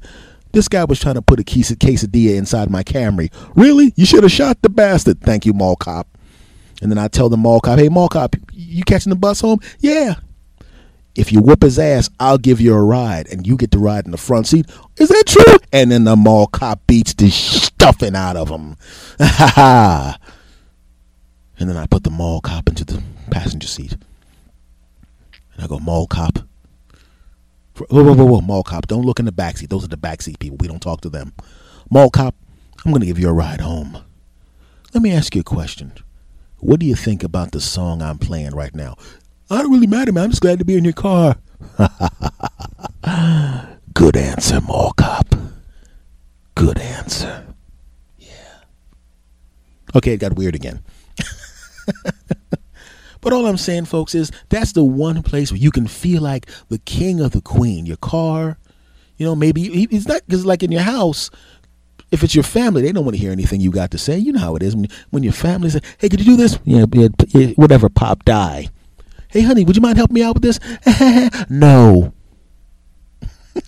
This 0.51 0.67
guy 0.67 0.83
was 0.83 0.99
trying 0.99 1.15
to 1.15 1.21
put 1.21 1.39
a 1.39 1.43
case 1.43 1.69
of 1.69 1.77
quesadilla 1.77 2.35
inside 2.35 2.69
my 2.69 2.83
Camry. 2.83 3.31
Really? 3.55 3.93
You 3.95 4.05
should 4.05 4.23
have 4.23 4.31
shot 4.31 4.61
the 4.61 4.69
bastard. 4.69 5.21
Thank 5.21 5.45
you, 5.45 5.53
mall 5.53 5.75
cop. 5.75 6.07
And 6.81 6.91
then 6.91 6.97
I 6.97 7.07
tell 7.07 7.29
the 7.29 7.37
mall 7.37 7.59
cop, 7.59 7.77
"Hey, 7.77 7.89
mall 7.89 8.07
cop, 8.07 8.35
you 8.51 8.83
catching 8.83 9.11
the 9.11 9.15
bus 9.15 9.41
home?" 9.41 9.59
Yeah. 9.79 10.15
If 11.19 11.33
you 11.33 11.41
whoop 11.41 11.63
his 11.63 11.77
ass, 11.77 12.09
I'll 12.17 12.37
give 12.37 12.61
you 12.61 12.73
a 12.73 12.81
ride, 12.81 13.27
and 13.27 13.45
you 13.45 13.57
get 13.57 13.71
to 13.71 13.77
ride 13.77 14.05
in 14.05 14.11
the 14.11 14.17
front 14.17 14.47
seat. 14.47 14.65
Is 14.95 15.09
that 15.09 15.25
true? 15.27 15.57
And 15.73 15.91
then 15.91 16.05
the 16.05 16.15
mall 16.15 16.47
cop 16.47 16.87
beats 16.87 17.13
the 17.13 17.29
stuffing 17.29 18.15
out 18.15 18.37
of 18.37 18.47
him. 18.47 18.77
Ha 19.19 19.51
ha. 19.55 20.17
And 21.59 21.69
then 21.69 21.75
I 21.75 21.87
put 21.87 22.05
the 22.05 22.09
mall 22.09 22.39
cop 22.39 22.69
into 22.69 22.85
the 22.85 23.03
passenger 23.31 23.67
seat. 23.67 23.97
And 25.53 25.61
I 25.61 25.67
go, 25.67 25.77
mall 25.77 26.07
cop. 26.07 26.39
Whoa, 27.89 28.01
whoa, 28.01 28.13
whoa, 28.13 28.23
whoa, 28.23 28.39
mall 28.39 28.63
cop. 28.63 28.87
Don't 28.87 29.05
look 29.05 29.19
in 29.19 29.25
the 29.25 29.33
back 29.33 29.57
seat. 29.57 29.69
Those 29.69 29.83
are 29.83 29.89
the 29.89 29.97
back 29.97 30.21
seat 30.21 30.39
people. 30.39 30.57
We 30.61 30.69
don't 30.69 30.81
talk 30.81 31.01
to 31.01 31.09
them. 31.09 31.33
Mall 31.89 32.09
cop, 32.09 32.33
I'm 32.85 32.93
going 32.93 33.01
to 33.01 33.07
give 33.07 33.19
you 33.19 33.27
a 33.27 33.33
ride 33.33 33.59
home. 33.59 33.97
Let 34.93 35.03
me 35.03 35.11
ask 35.11 35.35
you 35.35 35.41
a 35.41 35.43
question. 35.43 35.91
What 36.59 36.79
do 36.79 36.85
you 36.85 36.95
think 36.95 37.23
about 37.23 37.51
the 37.51 37.59
song 37.59 38.01
I'm 38.01 38.19
playing 38.19 38.55
right 38.55 38.73
now? 38.73 38.95
I 39.49 39.61
don't 39.61 39.71
really 39.71 39.87
matter, 39.87 40.11
man. 40.11 40.25
I'm 40.25 40.29
just 40.31 40.41
glad 40.41 40.59
to 40.59 40.65
be 40.65 40.77
in 40.77 40.83
your 40.83 40.93
car. 40.93 41.35
Good 43.93 44.17
answer, 44.17 44.61
mall 44.61 44.93
cop. 44.97 45.35
Good 46.55 46.79
answer. 46.79 47.45
Yeah. 48.17 48.29
Okay, 49.95 50.13
it 50.13 50.17
got 50.17 50.35
weird 50.35 50.55
again. 50.55 50.81
but 53.21 53.33
all 53.33 53.45
I'm 53.47 53.57
saying, 53.57 53.85
folks, 53.85 54.13
is 54.15 54.31
that's 54.49 54.73
the 54.73 54.83
one 54.83 55.23
place 55.23 55.51
where 55.51 55.59
you 55.59 55.71
can 55.71 55.87
feel 55.87 56.21
like 56.21 56.47
the 56.69 56.79
king 56.79 57.19
of 57.21 57.31
the 57.31 57.41
queen. 57.41 57.85
Your 57.85 57.97
car, 57.97 58.57
you 59.17 59.25
know, 59.25 59.35
maybe 59.35 59.83
it's 59.91 60.07
not 60.07 60.21
because, 60.27 60.45
like 60.45 60.63
in 60.63 60.71
your 60.71 60.81
house, 60.83 61.29
If 62.11 62.23
it's 62.23 62.33
your 62.35 62.43
family, 62.43 62.81
they 62.81 62.91
don't 62.91 63.05
want 63.05 63.15
to 63.17 63.21
hear 63.21 63.31
anything 63.31 63.61
you 63.61 63.69
got 63.71 63.91
to 63.91 63.97
say. 63.99 64.17
You 64.17 64.31
know 64.33 64.39
how 64.39 64.55
it 64.55 64.63
is 64.63 64.75
when, 64.75 64.87
when 65.11 65.21
your 65.23 65.33
family 65.33 65.69
says, 65.69 65.81
"Hey, 65.99 66.09
could 66.09 66.19
you 66.21 66.25
do 66.25 66.37
this?" 66.37 66.57
Yeah, 66.65 66.85
yeah, 67.29 67.47
whatever. 67.55 67.87
Pop 67.89 68.25
die. 68.25 68.69
Hey, 69.29 69.41
honey, 69.41 69.63
would 69.63 69.75
you 69.75 69.81
mind 69.81 69.97
helping 69.97 70.15
me 70.15 70.23
out 70.23 70.33
with 70.33 70.43
this? 70.43 70.59
no. 71.49 72.13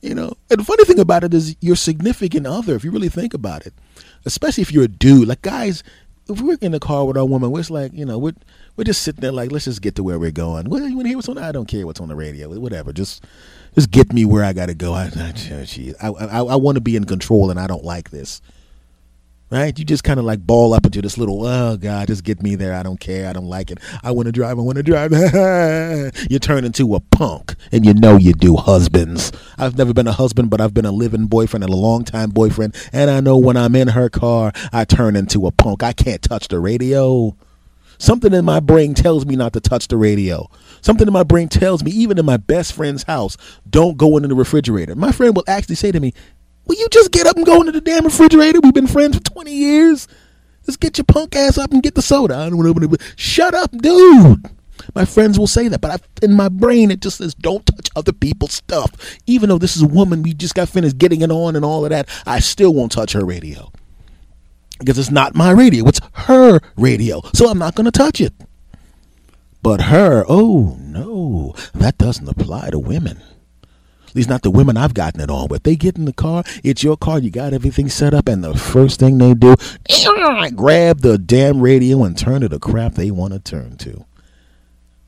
you 0.00 0.14
know, 0.14 0.34
and 0.48 0.60
the 0.60 0.64
funny 0.64 0.84
thing 0.84 1.00
about 1.00 1.24
it 1.24 1.34
is 1.34 1.56
your 1.60 1.74
significant 1.74 2.46
other, 2.46 2.76
if 2.76 2.84
you 2.84 2.92
really 2.92 3.08
think 3.08 3.34
about 3.34 3.66
it, 3.66 3.74
especially 4.24 4.62
if 4.62 4.70
you're 4.70 4.84
a 4.84 4.88
dude, 4.88 5.26
like 5.26 5.42
guys, 5.42 5.82
if 6.28 6.40
we're 6.40 6.58
in 6.60 6.70
the 6.72 6.78
car 6.78 7.06
with 7.06 7.16
our 7.16 7.24
woman, 7.24 7.50
we're 7.50 7.64
like, 7.70 7.92
you 7.92 8.04
know, 8.04 8.18
we're 8.18 8.34
we're 8.76 8.84
just 8.84 9.02
sitting 9.02 9.20
there 9.20 9.32
like, 9.32 9.50
let's 9.50 9.64
just 9.64 9.82
get 9.82 9.96
to 9.96 10.04
where 10.04 10.18
we're 10.18 10.30
going. 10.30 10.70
What 10.70 10.82
you 10.82 10.94
want 10.94 11.06
to 11.06 11.08
hear 11.08 11.18
what's 11.18 11.28
on? 11.28 11.38
I 11.38 11.50
don't 11.50 11.66
care 11.66 11.84
what's 11.84 12.00
on 12.00 12.08
the 12.08 12.14
radio, 12.14 12.48
whatever. 12.60 12.92
Just 12.92 13.24
just 13.74 13.90
get 13.90 14.12
me 14.12 14.24
where 14.24 14.44
I 14.44 14.52
got 14.52 14.66
to 14.66 14.74
go. 14.74 14.92
I, 14.92 15.10
I, 16.00 16.08
I, 16.08 16.38
I 16.40 16.56
want 16.56 16.76
to 16.76 16.80
be 16.80 16.94
in 16.94 17.04
control, 17.04 17.50
and 17.50 17.58
I 17.58 17.66
don't 17.66 17.84
like 17.84 18.10
this 18.10 18.40
right? 19.50 19.78
You 19.78 19.84
just 19.84 20.04
kind 20.04 20.18
of 20.18 20.26
like 20.26 20.46
ball 20.46 20.74
up 20.74 20.84
into 20.84 21.02
this 21.02 21.18
little, 21.18 21.44
oh 21.46 21.76
God, 21.76 22.08
just 22.08 22.24
get 22.24 22.42
me 22.42 22.54
there. 22.54 22.74
I 22.74 22.82
don't 22.82 23.00
care. 23.00 23.28
I 23.28 23.32
don't 23.32 23.46
like 23.46 23.70
it. 23.70 23.78
I 24.02 24.10
want 24.10 24.26
to 24.26 24.32
drive. 24.32 24.58
I 24.58 24.62
want 24.62 24.76
to 24.76 24.82
drive. 24.82 25.12
you 26.30 26.38
turn 26.38 26.64
into 26.64 26.94
a 26.94 27.00
punk, 27.00 27.54
and 27.72 27.84
you 27.84 27.94
know 27.94 28.16
you 28.16 28.32
do. 28.32 28.56
Husbands. 28.56 29.32
I've 29.56 29.78
never 29.78 29.94
been 29.94 30.06
a 30.06 30.12
husband, 30.12 30.50
but 30.50 30.60
I've 30.60 30.74
been 30.74 30.84
a 30.84 30.92
living 30.92 31.26
boyfriend 31.26 31.64
and 31.64 31.72
a 31.72 31.76
long 31.76 32.04
time 32.04 32.30
boyfriend, 32.30 32.76
and 32.92 33.10
I 33.10 33.20
know 33.20 33.38
when 33.38 33.56
I'm 33.56 33.74
in 33.76 33.88
her 33.88 34.08
car, 34.08 34.52
I 34.72 34.84
turn 34.84 35.16
into 35.16 35.46
a 35.46 35.50
punk. 35.52 35.82
I 35.82 35.92
can't 35.92 36.22
touch 36.22 36.48
the 36.48 36.58
radio. 36.58 37.36
Something 37.98 38.32
in 38.32 38.44
my 38.44 38.60
brain 38.60 38.94
tells 38.94 39.26
me 39.26 39.34
not 39.34 39.52
to 39.54 39.60
touch 39.60 39.88
the 39.88 39.96
radio. 39.96 40.48
Something 40.80 41.08
in 41.08 41.12
my 41.12 41.24
brain 41.24 41.48
tells 41.48 41.82
me, 41.82 41.90
even 41.90 42.16
in 42.16 42.24
my 42.24 42.36
best 42.36 42.72
friend's 42.72 43.02
house, 43.02 43.36
don't 43.68 43.96
go 43.96 44.16
into 44.16 44.28
the 44.28 44.36
refrigerator. 44.36 44.94
My 44.94 45.10
friend 45.10 45.34
will 45.34 45.44
actually 45.48 45.74
say 45.74 45.90
to 45.90 45.98
me, 45.98 46.14
Will 46.68 46.76
you 46.76 46.88
just 46.90 47.10
get 47.10 47.26
up 47.26 47.36
and 47.36 47.46
go 47.46 47.60
into 47.60 47.72
the 47.72 47.80
damn 47.80 48.04
refrigerator? 48.04 48.60
We've 48.62 48.74
been 48.74 48.86
friends 48.86 49.16
for 49.16 49.24
20 49.24 49.52
years. 49.52 50.06
Just 50.66 50.80
get 50.80 50.98
your 50.98 51.06
punk 51.06 51.34
ass 51.34 51.56
up 51.56 51.72
and 51.72 51.82
get 51.82 51.94
the 51.94 52.02
soda. 52.02 52.36
I 52.36 52.50
don't 52.50 52.58
want 52.58 52.78
to. 52.78 53.06
Shut 53.16 53.54
up, 53.54 53.70
dude. 53.72 54.44
My 54.94 55.04
friends 55.04 55.38
will 55.38 55.46
say 55.46 55.68
that, 55.68 55.80
but 55.80 55.90
I, 55.90 56.24
in 56.24 56.34
my 56.34 56.48
brain 56.48 56.90
it 56.90 57.00
just 57.00 57.18
says 57.18 57.34
don't 57.34 57.64
touch 57.66 57.88
other 57.96 58.12
people's 58.12 58.52
stuff. 58.52 59.18
Even 59.26 59.48
though 59.48 59.58
this 59.58 59.76
is 59.76 59.82
a 59.82 59.88
woman, 59.88 60.22
we 60.22 60.34
just 60.34 60.54
got 60.54 60.68
finished 60.68 60.98
getting 60.98 61.22
it 61.22 61.30
on 61.30 61.56
and 61.56 61.64
all 61.64 61.84
of 61.84 61.90
that. 61.90 62.08
I 62.26 62.40
still 62.40 62.72
won't 62.72 62.92
touch 62.92 63.12
her 63.12 63.24
radio 63.24 63.72
because 64.78 64.98
it's 64.98 65.10
not 65.10 65.34
my 65.34 65.50
radio; 65.50 65.86
it's 65.86 66.00
her 66.12 66.60
radio. 66.76 67.22
So 67.34 67.48
I'm 67.48 67.58
not 67.58 67.74
going 67.74 67.86
to 67.86 67.90
touch 67.90 68.20
it. 68.20 68.32
But 69.62 69.82
her, 69.82 70.24
oh 70.28 70.76
no, 70.80 71.54
that 71.74 71.98
doesn't 71.98 72.28
apply 72.28 72.70
to 72.70 72.78
women. 72.78 73.20
At 74.08 74.16
least 74.16 74.28
not 74.28 74.42
the 74.42 74.50
women 74.50 74.76
I've 74.76 74.94
gotten 74.94 75.20
it 75.20 75.30
on 75.30 75.48
with. 75.48 75.62
They 75.62 75.76
get 75.76 75.96
in 75.96 76.04
the 76.04 76.12
car, 76.12 76.42
it's 76.64 76.82
your 76.82 76.96
car, 76.96 77.18
you 77.18 77.30
got 77.30 77.52
everything 77.52 77.88
set 77.88 78.14
up, 78.14 78.28
and 78.28 78.42
the 78.42 78.56
first 78.56 78.98
thing 78.98 79.18
they 79.18 79.34
do, 79.34 79.54
grab 80.56 81.00
the 81.00 81.18
damn 81.18 81.60
radio 81.60 82.04
and 82.04 82.16
turn 82.16 82.40
to 82.40 82.48
the 82.48 82.58
crap 82.58 82.94
they 82.94 83.10
want 83.10 83.34
to 83.34 83.38
turn 83.38 83.76
to. 83.78 84.04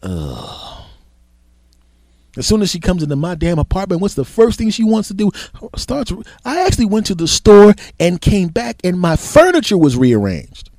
Ugh. 0.02 0.70
As 2.36 2.46
soon 2.46 2.62
as 2.62 2.70
she 2.70 2.78
comes 2.78 3.02
into 3.02 3.16
my 3.16 3.34
damn 3.34 3.58
apartment, 3.58 4.00
what's 4.00 4.14
the 4.14 4.24
first 4.24 4.58
thing 4.58 4.70
she 4.70 4.84
wants 4.84 5.08
to 5.08 5.14
do? 5.14 5.32
Starts. 5.76 6.12
I 6.44 6.64
actually 6.64 6.86
went 6.86 7.06
to 7.06 7.14
the 7.14 7.26
store 7.26 7.74
and 7.98 8.20
came 8.20 8.48
back, 8.48 8.80
and 8.84 9.00
my 9.00 9.16
furniture 9.16 9.76
was 9.76 9.96
rearranged. 9.96 10.70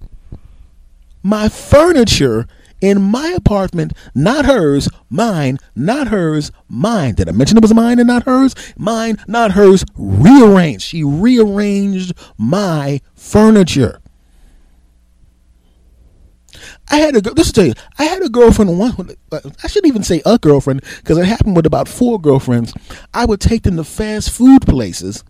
My 1.22 1.50
furniture 1.50 2.48
in 2.82 3.02
my 3.02 3.30
apartment, 3.30 3.94
not 4.14 4.46
hers, 4.46 4.90
mine, 5.10 5.60
not 5.76 6.08
hers, 6.10 6.52
mine. 6.68 7.16
Did 7.16 7.30
I 7.30 7.32
mention 7.32 7.58
it 7.58 7.62
was 7.62 7.74
mine 7.74 8.00
and 8.00 8.08
not 8.08 8.24
hers? 8.24 8.56
Mine, 8.78 9.18
not 9.28 9.52
hers, 9.52 9.86
rearranged. 9.96 10.84
She 10.84 11.04
rearranged 11.04 12.14
my 12.38 13.00
furniture. 13.14 14.02
I 16.90 16.98
had 16.98 17.16
a 17.16 17.22
this 17.22 17.52
tell 17.52 17.66
you. 17.66 17.74
I 17.98 18.04
had 18.04 18.22
a 18.22 18.30
girlfriend. 18.30 18.78
One, 18.78 19.16
I 19.32 19.68
shouldn't 19.68 19.88
even 19.88 20.04
say 20.04 20.22
a 20.26 20.38
girlfriend 20.38 20.84
because 20.98 21.18
it 21.18 21.26
happened 21.26 21.56
with 21.56 21.66
about 21.66 21.88
four 21.88 22.20
girlfriends. 22.20 22.74
I 23.14 23.26
would 23.26 23.40
take 23.40 23.64
them 23.64 23.78
to 23.78 23.84
fast 23.84 24.30
food 24.30 24.64
places, 24.64 25.24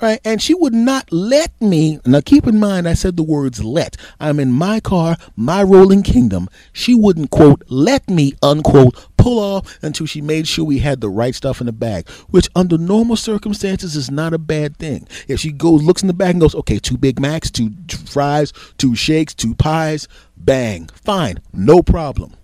Right? 0.00 0.20
And 0.24 0.42
she 0.42 0.54
would 0.54 0.74
not 0.74 1.12
let 1.12 1.58
me. 1.60 2.00
Now, 2.04 2.20
keep 2.20 2.46
in 2.46 2.58
mind, 2.58 2.88
I 2.88 2.94
said 2.94 3.16
the 3.16 3.22
words 3.22 3.62
let. 3.62 3.96
I'm 4.18 4.40
in 4.40 4.50
my 4.50 4.80
car, 4.80 5.16
my 5.36 5.62
rolling 5.62 6.02
kingdom. 6.02 6.48
She 6.72 6.94
wouldn't, 6.94 7.30
quote, 7.30 7.62
let 7.68 8.10
me, 8.10 8.34
unquote, 8.42 9.06
pull 9.16 9.38
off 9.38 9.78
until 9.82 10.06
she 10.06 10.20
made 10.20 10.46
sure 10.48 10.64
we 10.64 10.80
had 10.80 11.00
the 11.00 11.08
right 11.08 11.34
stuff 11.34 11.60
in 11.60 11.66
the 11.66 11.72
bag, 11.72 12.08
which 12.28 12.48
under 12.54 12.76
normal 12.76 13.16
circumstances 13.16 13.96
is 13.96 14.10
not 14.10 14.34
a 14.34 14.38
bad 14.38 14.76
thing. 14.76 15.08
If 15.28 15.40
she 15.40 15.52
goes, 15.52 15.82
looks 15.82 16.02
in 16.02 16.08
the 16.08 16.12
bag 16.12 16.32
and 16.32 16.40
goes, 16.40 16.54
okay, 16.56 16.78
two 16.78 16.98
Big 16.98 17.20
Macs, 17.20 17.50
two 17.50 17.72
fries, 18.06 18.52
two 18.76 18.94
shakes, 18.94 19.32
two 19.32 19.54
pies, 19.54 20.08
bang, 20.36 20.88
fine, 20.92 21.38
no 21.52 21.82
problem. 21.82 22.34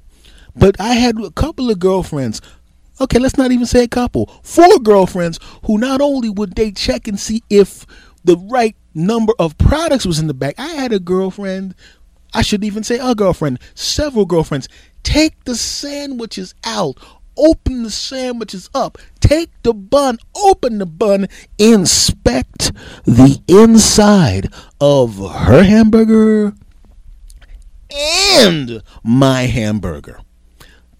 But 0.56 0.80
I 0.80 0.94
had 0.94 1.18
a 1.20 1.30
couple 1.30 1.70
of 1.70 1.78
girlfriends 1.78 2.40
okay, 3.00 3.18
let's 3.18 3.36
not 3.36 3.52
even 3.52 3.66
say 3.66 3.84
a 3.84 3.88
couple, 3.88 4.26
four 4.42 4.78
girlfriends 4.78 5.38
who 5.64 5.78
not 5.78 6.00
only 6.00 6.28
would 6.28 6.54
they 6.54 6.70
check 6.70 7.08
and 7.08 7.18
see 7.18 7.42
if 7.50 7.86
the 8.24 8.36
right 8.50 8.76
number 8.94 9.32
of 9.38 9.56
products 9.58 10.04
was 10.04 10.18
in 10.18 10.26
the 10.26 10.34
bag. 10.34 10.54
I 10.58 10.68
had 10.68 10.92
a 10.92 10.98
girlfriend, 11.00 11.74
I 12.34 12.42
should 12.42 12.64
even 12.64 12.84
say 12.84 12.98
a 12.98 13.14
girlfriend, 13.14 13.58
several 13.74 14.26
girlfriends, 14.26 14.68
take 15.02 15.44
the 15.44 15.54
sandwiches 15.54 16.54
out, 16.64 16.98
open 17.36 17.82
the 17.82 17.90
sandwiches 17.90 18.68
up, 18.74 18.98
take 19.20 19.50
the 19.62 19.72
bun, 19.72 20.18
open 20.36 20.78
the 20.78 20.86
bun, 20.86 21.28
inspect 21.58 22.72
the 23.04 23.40
inside 23.48 24.52
of 24.80 25.18
her 25.18 25.62
hamburger 25.62 26.52
and 27.90 28.82
my 29.02 29.42
hamburger. 29.42 30.20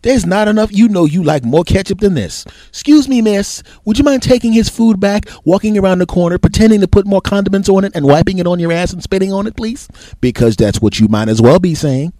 There's 0.02 0.24
not 0.24 0.48
enough. 0.48 0.72
You 0.72 0.88
know 0.88 1.04
you 1.04 1.22
like 1.22 1.44
more 1.44 1.64
ketchup 1.64 2.00
than 2.00 2.14
this. 2.14 2.44
Excuse 2.68 3.08
me, 3.08 3.20
miss. 3.20 3.62
Would 3.84 3.98
you 3.98 4.04
mind 4.04 4.22
taking 4.22 4.52
his 4.52 4.68
food 4.68 4.98
back, 4.98 5.26
walking 5.44 5.76
around 5.78 5.98
the 5.98 6.06
corner, 6.06 6.38
pretending 6.38 6.80
to 6.80 6.88
put 6.88 7.06
more 7.06 7.20
condiments 7.20 7.68
on 7.68 7.84
it, 7.84 7.92
and 7.94 8.06
wiping 8.06 8.38
it 8.38 8.46
on 8.46 8.58
your 8.58 8.72
ass 8.72 8.92
and 8.92 9.02
spitting 9.02 9.32
on 9.32 9.46
it, 9.46 9.56
please? 9.56 9.88
Because 10.20 10.56
that's 10.56 10.80
what 10.80 10.98
you 10.98 11.08
might 11.08 11.28
as 11.28 11.42
well 11.42 11.58
be 11.58 11.74
saying. 11.74 12.12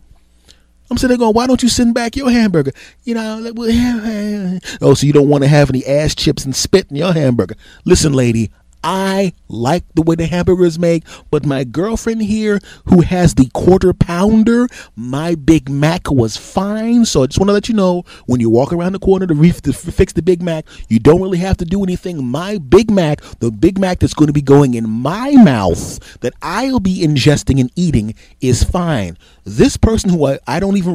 I'm 0.91 0.97
sitting 0.97 1.17
there 1.17 1.25
going, 1.25 1.35
why 1.35 1.47
don't 1.47 1.63
you 1.63 1.69
send 1.69 1.95
back 1.95 2.17
your 2.17 2.31
hamburger? 2.31 2.73
You 3.05 3.15
know, 3.15 3.53
oh, 4.81 4.95
so 4.95 5.07
you 5.07 5.13
don't 5.13 5.29
want 5.29 5.45
to 5.45 5.49
have 5.49 5.71
any 5.71 5.87
ass 5.87 6.17
chips 6.17 6.45
and 6.45 6.55
spit 6.55 6.91
in 6.91 6.97
your 6.97 7.13
hamburger. 7.13 7.55
Listen, 7.85 8.13
lady, 8.13 8.51
I 8.83 9.33
like 9.49 9.85
the 9.95 10.03
way 10.03 10.15
the 10.15 10.27
hamburgers 10.27 10.75
is 10.75 10.79
made, 10.79 11.05
but 11.31 11.45
my 11.45 11.65
girlfriend 11.65 12.23
here 12.23 12.61
who 12.87 13.03
has 13.03 13.35
the 13.35 13.49
quarter 13.53 13.93
pounder, 13.93 14.69
my 14.97 15.35
Big 15.35 15.69
Mac 15.69 16.11
was 16.11 16.37
fine. 16.37 17.05
So 17.05 17.23
I 17.23 17.27
just 17.27 17.39
want 17.39 17.49
to 17.49 17.53
let 17.53 17.69
you 17.69 17.75
know 17.75 18.05
when 18.27 18.41
you 18.41 18.49
walk 18.51 18.73
around 18.73 18.93
the 18.93 18.99
corner 18.99 19.27
to, 19.27 19.35
re- 19.35 19.53
to 19.53 19.73
fix 19.73 20.13
the 20.13 20.23
Big 20.23 20.43
Mac, 20.43 20.67
you 20.89 20.99
don't 20.99 21.21
really 21.21 21.39
have 21.39 21.57
to 21.59 21.65
do 21.65 21.83
anything. 21.83 22.25
My 22.25 22.59
Big 22.59 22.91
Mac, 22.91 23.21
the 23.41 23.51
Big 23.51 23.79
Mac 23.79 23.99
that's 23.99 24.15
going 24.15 24.29
to 24.29 24.33
be 24.33 24.43
going 24.43 24.75
in 24.75 24.89
my 24.89 25.33
mouth 25.33 26.21
that 26.21 26.35
I'll 26.43 26.81
be 26.81 27.03
ingesting 27.03 27.61
and 27.61 27.71
eating 27.77 28.15
is 28.41 28.65
fine. 28.65 29.19
This 29.45 29.77
person 29.77 30.11
who 30.11 30.27
I, 30.27 30.39
I 30.47 30.61
don't 30.61 30.77
even 30.77 30.95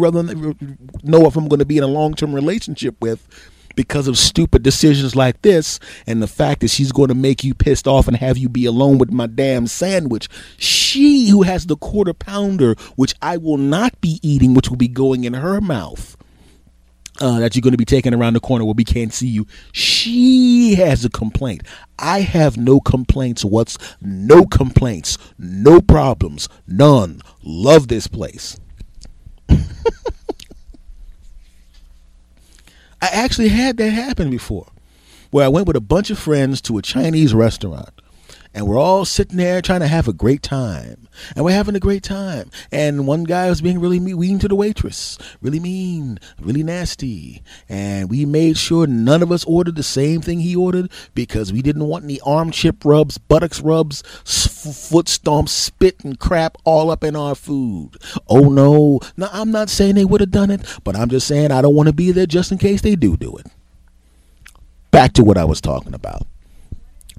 know 1.03 1.25
if 1.25 1.35
I'm 1.35 1.47
going 1.47 1.59
to 1.59 1.65
be 1.65 1.77
in 1.77 1.83
a 1.83 1.87
long 1.87 2.13
term 2.13 2.33
relationship 2.33 2.99
with 3.01 3.27
because 3.75 4.07
of 4.07 4.17
stupid 4.17 4.63
decisions 4.63 5.15
like 5.15 5.41
this 5.41 5.79
and 6.07 6.21
the 6.21 6.27
fact 6.27 6.61
that 6.61 6.69
she's 6.69 6.91
going 6.91 7.09
to 7.09 7.15
make 7.15 7.43
you 7.43 7.53
pissed 7.53 7.87
off 7.87 8.07
and 8.07 8.17
have 8.17 8.37
you 8.37 8.49
be 8.49 8.65
alone 8.65 8.97
with 8.97 9.11
my 9.11 9.27
damn 9.27 9.67
sandwich. 9.67 10.29
She 10.57 11.29
who 11.29 11.43
has 11.43 11.65
the 11.65 11.77
quarter 11.77 12.13
pounder, 12.13 12.75
which 12.95 13.13
I 13.21 13.37
will 13.37 13.57
not 13.57 13.99
be 14.01 14.19
eating, 14.21 14.53
which 14.53 14.69
will 14.69 14.77
be 14.77 14.87
going 14.87 15.23
in 15.23 15.33
her 15.33 15.61
mouth. 15.61 16.17
Uh, 17.21 17.39
that 17.39 17.55
you're 17.55 17.61
going 17.61 17.71
to 17.71 17.77
be 17.77 17.85
taking 17.85 18.13
around 18.13 18.33
the 18.33 18.41
corner 18.41 18.65
where 18.65 18.73
we 18.73 18.83
can't 18.83 19.13
see 19.13 19.27
you. 19.27 19.47
She 19.71 20.75
has 20.75 21.05
a 21.05 21.09
complaint. 21.09 21.63
I 21.97 22.19
have 22.19 22.57
no 22.57 22.81
complaints. 22.81 23.45
What's 23.45 23.77
no 24.01 24.45
complaints? 24.45 25.17
No 25.37 25.79
problems. 25.79 26.49
None. 26.67 27.21
Love 27.41 27.87
this 27.87 28.07
place. 28.07 28.59
I 33.05 33.09
actually 33.09 33.49
had 33.49 33.77
that 33.77 33.91
happen 33.91 34.31
before, 34.31 34.65
where 35.29 35.45
I 35.45 35.47
went 35.47 35.67
with 35.67 35.75
a 35.75 35.81
bunch 35.81 36.09
of 36.09 36.17
friends 36.17 36.59
to 36.61 36.79
a 36.79 36.81
Chinese 36.81 37.35
restaurant. 37.35 38.01
And 38.55 38.65
we're 38.65 38.79
all 38.79 39.03
sitting 39.03 39.35
there 39.35 39.61
trying 39.61 39.81
to 39.81 39.87
have 39.87 40.07
a 40.07 40.13
great 40.13 40.41
time. 40.41 41.09
And 41.35 41.43
we're 41.43 41.51
having 41.51 41.75
a 41.75 41.79
great 41.79 42.03
time. 42.03 42.49
And 42.71 43.05
one 43.05 43.25
guy 43.25 43.49
was 43.49 43.61
being 43.61 43.81
really 43.81 43.99
mean 43.99 44.39
to 44.39 44.47
the 44.47 44.55
waitress. 44.55 45.17
Really 45.41 45.59
mean, 45.59 46.19
really 46.39 46.63
nasty. 46.63 47.43
And 47.67 48.09
we 48.09 48.25
made 48.25 48.57
sure 48.57 48.87
none 48.87 49.21
of 49.21 49.29
us 49.29 49.43
ordered 49.43 49.75
the 49.75 49.83
same 49.83 50.21
thing 50.21 50.39
he 50.39 50.55
ordered 50.55 50.89
because 51.13 51.51
we 51.51 51.61
didn't 51.61 51.85
want 51.85 52.05
any 52.05 52.21
arm 52.21 52.49
chip 52.49 52.85
rubs, 52.85 53.17
buttocks 53.17 53.59
rubs, 53.59 54.03
foot 54.23 55.07
stomps, 55.07 55.49
spit, 55.49 56.05
and 56.05 56.17
crap 56.17 56.57
all 56.63 56.89
up 56.89 57.03
in 57.03 57.17
our 57.17 57.35
food. 57.35 57.97
Oh 58.29 58.47
no. 58.47 59.01
Now, 59.17 59.27
I'm 59.33 59.51
not 59.51 59.69
saying 59.69 59.95
they 59.95 60.05
would 60.05 60.21
have 60.21 60.31
done 60.31 60.49
it, 60.49 60.61
but 60.85 60.95
I'm 60.95 61.09
just 61.09 61.27
saying 61.27 61.51
I 61.51 61.61
don't 61.61 61.75
want 61.75 61.87
to 61.87 61.93
be 61.93 62.13
there 62.13 62.25
just 62.25 62.53
in 62.53 62.57
case 62.57 62.81
they 62.81 62.95
do 62.95 63.17
do 63.17 63.35
it. 63.35 63.47
Back 64.91 65.11
to 65.13 65.25
what 65.25 65.37
I 65.37 65.43
was 65.43 65.59
talking 65.59 65.93
about. 65.93 66.25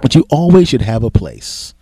But 0.02 0.14
you 0.14 0.24
always 0.30 0.68
should 0.68 0.82
have 0.82 1.02
a 1.02 1.10
place 1.10 1.74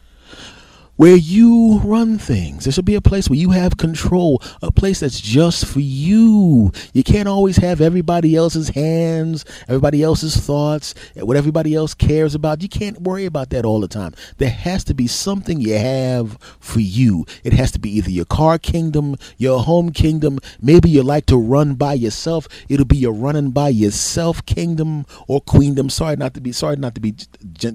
where 0.97 1.17
you 1.17 1.81
run 1.85 2.19
things. 2.19 2.65
There 2.65 2.73
should 2.73 2.85
be 2.85 2.95
a 2.95 3.01
place 3.01 3.29
where 3.29 3.39
you 3.39 3.51
have 3.51 3.77
control, 3.77 4.41
a 4.63 4.71
place 4.71 5.01
that's 5.01 5.21
just 5.21 5.67
for 5.67 5.81
you. 5.81 6.73
You 6.93 7.03
can't 7.03 7.29
always 7.29 7.57
have 7.57 7.81
everybody 7.81 8.37
else's 8.37 8.69
hands, 8.71 9.45
everybody 9.69 10.03
else's 10.03 10.37
thoughts, 10.37 10.95
what 11.17 11.37
everybody 11.37 11.75
else 11.75 11.95
cares 11.95 12.35
about. 12.35 12.63
You 12.63 12.69
can't 12.69 13.01
worry 13.03 13.25
about 13.25 13.51
that 13.51 13.65
all 13.65 13.81
the 13.81 13.89
time. 13.89 14.15
There 14.39 14.51
has 14.51 14.85
to 14.85 14.95
be 14.95 15.07
something 15.07 15.61
you 15.61 15.75
have 15.77 16.39
for 16.61 16.81
you. 16.81 17.27
It 17.43 17.53
has 17.55 17.73
to 17.73 17.79
be 17.79 17.91
either 17.97 18.11
your 18.11 18.25
car 18.25 18.59
kingdom, 18.59 19.17
your 19.37 19.61
home 19.61 19.91
kingdom. 19.91 20.39
Maybe 20.61 20.91
you 20.91 21.03
like 21.03 21.27
to 21.27 21.37
run 21.37 21.75
by 21.75 21.95
yourself. 21.95 22.47
It'll 22.69 22.85
be 22.87 22.97
your 22.97 23.13
running 23.13 23.51
by 23.51 23.71
yourself 23.71 24.45
kingdom 24.47 25.07
or 25.27 25.41
queendom. 25.41 25.91
Sorry 25.91 26.17
not 26.17 26.35
to 26.35 26.41
be 26.41 26.53
sorry 26.53 26.77
not 26.77 26.95
to 26.95 27.01
be 27.01 27.15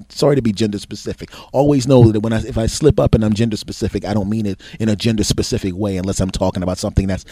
sorry 0.10 0.36
to 0.36 0.42
be 0.42 0.54
gender 0.54 0.80
specific. 0.80 1.30
Always 1.52 1.88
know 1.88 2.12
that 2.12 2.22
when 2.22 2.34
I 2.34 2.40
if 2.46 2.58
I 2.58 2.68
slip 2.68 3.00
up 3.00 3.09
up 3.10 3.16
and 3.16 3.26
I'm 3.26 3.34
gender 3.34 3.58
specific, 3.58 4.06
I 4.06 4.14
don't 4.14 4.30
mean 4.30 4.46
it 4.46 4.62
in 4.80 4.88
a 4.88 4.96
gender 4.96 5.24
specific 5.24 5.76
way 5.76 5.98
unless 5.98 6.20
I'm 6.20 6.30
talking 6.30 6.62
about 6.62 6.78
something 6.78 7.08
that's 7.08 7.26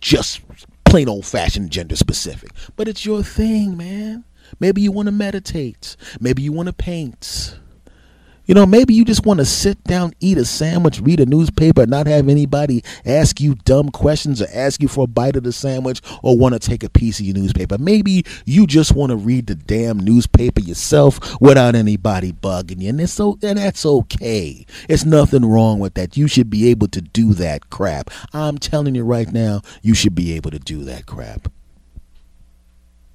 just 0.00 0.40
plain 0.84 1.08
old 1.08 1.24
fashioned 1.24 1.70
gender 1.70 1.94
specific. 1.94 2.50
But 2.74 2.88
it's 2.88 3.06
your 3.06 3.22
thing, 3.22 3.76
man. 3.76 4.24
Maybe 4.58 4.82
you 4.82 4.90
want 4.90 5.06
to 5.06 5.12
meditate. 5.12 5.96
Maybe 6.20 6.42
you 6.42 6.52
want 6.52 6.66
to 6.66 6.72
paint. 6.72 7.56
You 8.46 8.54
know, 8.54 8.64
maybe 8.64 8.94
you 8.94 9.04
just 9.04 9.26
want 9.26 9.38
to 9.38 9.44
sit 9.44 9.82
down, 9.84 10.12
eat 10.20 10.38
a 10.38 10.44
sandwich, 10.44 11.00
read 11.00 11.20
a 11.20 11.26
newspaper, 11.26 11.84
not 11.84 12.06
have 12.06 12.28
anybody 12.28 12.84
ask 13.04 13.40
you 13.40 13.56
dumb 13.56 13.90
questions 13.90 14.40
or 14.40 14.46
ask 14.52 14.80
you 14.80 14.88
for 14.88 15.04
a 15.04 15.08
bite 15.08 15.36
of 15.36 15.42
the 15.42 15.52
sandwich 15.52 16.00
or 16.22 16.38
want 16.38 16.54
to 16.54 16.60
take 16.60 16.84
a 16.84 16.88
piece 16.88 17.18
of 17.18 17.26
your 17.26 17.34
newspaper. 17.34 17.76
Maybe 17.78 18.24
you 18.44 18.66
just 18.66 18.94
want 18.94 19.10
to 19.10 19.16
read 19.16 19.48
the 19.48 19.56
damn 19.56 19.98
newspaper 19.98 20.60
yourself 20.60 21.40
without 21.40 21.74
anybody 21.74 22.32
bugging 22.32 22.82
you. 22.82 22.90
And 22.90 23.00
it's 23.00 23.12
so 23.12 23.38
and 23.42 23.58
that's 23.58 23.84
okay. 23.84 24.64
It's 24.88 25.04
nothing 25.04 25.44
wrong 25.44 25.80
with 25.80 25.94
that. 25.94 26.16
You 26.16 26.28
should 26.28 26.48
be 26.48 26.68
able 26.68 26.88
to 26.88 27.00
do 27.00 27.34
that 27.34 27.70
crap. 27.70 28.10
I'm 28.32 28.58
telling 28.58 28.94
you 28.94 29.04
right 29.04 29.30
now, 29.32 29.62
you 29.82 29.94
should 29.94 30.14
be 30.14 30.34
able 30.34 30.52
to 30.52 30.58
do 30.58 30.84
that 30.84 31.06
crap. 31.06 31.48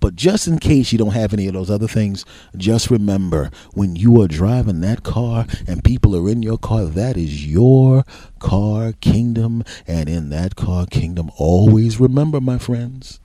But 0.01 0.15
just 0.15 0.47
in 0.47 0.57
case 0.57 0.91
you 0.91 0.97
don't 0.97 1.13
have 1.13 1.31
any 1.31 1.47
of 1.47 1.53
those 1.53 1.69
other 1.69 1.87
things, 1.87 2.25
just 2.57 2.89
remember 2.89 3.51
when 3.73 3.95
you 3.95 4.19
are 4.21 4.27
driving 4.27 4.81
that 4.81 5.03
car 5.03 5.45
and 5.67 5.83
people 5.83 6.15
are 6.15 6.27
in 6.27 6.41
your 6.41 6.57
car, 6.57 6.85
that 6.85 7.17
is 7.17 7.45
your 7.45 8.03
car 8.39 8.93
kingdom. 8.99 9.63
And 9.85 10.09
in 10.09 10.29
that 10.31 10.55
car 10.55 10.87
kingdom, 10.87 11.29
always 11.37 11.99
remember, 11.99 12.41
my 12.41 12.57
friends, 12.57 13.19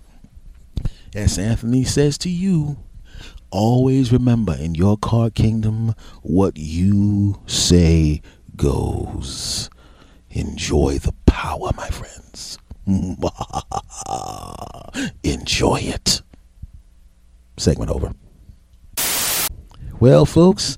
as 1.15 1.39
Anthony 1.39 1.83
says 1.83 2.19
to 2.19 2.29
you, 2.29 2.77
always 3.51 4.13
remember 4.13 4.55
in 4.55 4.75
your 4.75 4.99
car 4.99 5.31
kingdom, 5.31 5.95
what 6.23 6.59
you 6.59 7.41
say 7.47 8.21
goes. 8.55 9.71
Enjoy 10.29 10.99
the 10.99 11.15
power, 11.25 11.71
my 11.75 11.89
friends. 11.89 12.59
Enjoy 15.25 15.79
it 15.79 16.21
segment 17.57 17.91
over. 17.91 18.13
Well, 19.99 20.27
folks, 20.27 20.77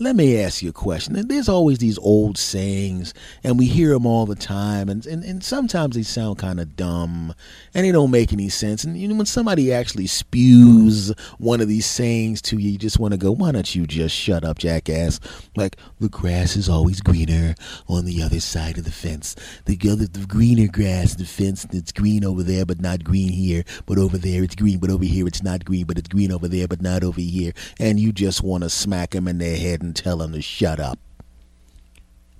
let 0.00 0.14
me 0.14 0.40
ask 0.40 0.62
you 0.62 0.70
a 0.70 0.72
question. 0.72 1.26
There's 1.26 1.48
always 1.48 1.78
these 1.78 1.98
old 1.98 2.38
sayings, 2.38 3.14
and 3.42 3.58
we 3.58 3.66
hear 3.66 3.90
them 3.90 4.06
all 4.06 4.26
the 4.26 4.36
time, 4.36 4.88
and, 4.88 5.04
and, 5.04 5.24
and 5.24 5.42
sometimes 5.42 5.96
they 5.96 6.04
sound 6.04 6.38
kind 6.38 6.60
of 6.60 6.76
dumb, 6.76 7.34
and 7.74 7.84
they 7.84 7.90
don't 7.90 8.12
make 8.12 8.32
any 8.32 8.48
sense. 8.48 8.84
And 8.84 8.96
you 8.96 9.08
know, 9.08 9.16
when 9.16 9.26
somebody 9.26 9.72
actually 9.72 10.06
spews 10.06 11.12
one 11.38 11.60
of 11.60 11.66
these 11.66 11.86
sayings 11.86 12.40
to 12.42 12.58
you, 12.58 12.70
you 12.70 12.78
just 12.78 13.00
want 13.00 13.12
to 13.12 13.18
go, 13.18 13.32
"Why 13.32 13.50
don't 13.50 13.74
you 13.74 13.86
just 13.88 14.14
shut 14.14 14.44
up, 14.44 14.58
jackass?" 14.58 15.18
Like 15.56 15.76
the 15.98 16.08
grass 16.08 16.54
is 16.54 16.68
always 16.68 17.00
greener 17.00 17.56
on 17.88 18.04
the 18.04 18.22
other 18.22 18.40
side 18.40 18.78
of 18.78 18.84
the 18.84 18.92
fence. 18.92 19.34
The 19.64 19.78
other, 19.90 20.06
the 20.06 20.26
greener 20.26 20.68
grass, 20.68 21.14
the 21.14 21.24
fence, 21.24 21.66
it's 21.72 21.90
green 21.90 22.24
over 22.24 22.44
there, 22.44 22.64
but 22.64 22.80
not 22.80 23.02
green 23.02 23.32
here. 23.32 23.64
But 23.86 23.98
over 23.98 24.16
there, 24.16 24.44
it's 24.44 24.54
green, 24.54 24.78
but 24.78 24.90
over 24.90 25.04
here, 25.04 25.26
it's 25.26 25.42
not 25.42 25.64
green, 25.64 25.86
but 25.86 25.98
it's 25.98 26.08
green 26.08 26.30
over 26.30 26.46
there, 26.46 26.68
but 26.68 26.82
not 26.82 27.02
over 27.02 27.20
here. 27.20 27.52
And 27.80 27.98
you 27.98 28.12
just 28.12 28.44
want 28.44 28.62
to 28.62 28.70
smack 28.70 29.10
them 29.10 29.26
in 29.26 29.38
their 29.38 29.56
head 29.56 29.87
and 29.88 29.96
tell 29.96 30.18
them 30.18 30.32
to 30.32 30.42
shut 30.42 30.78
up. 30.78 30.98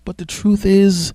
But 0.05 0.19
the 0.19 0.27
truth 0.27 0.67
is, 0.67 1.15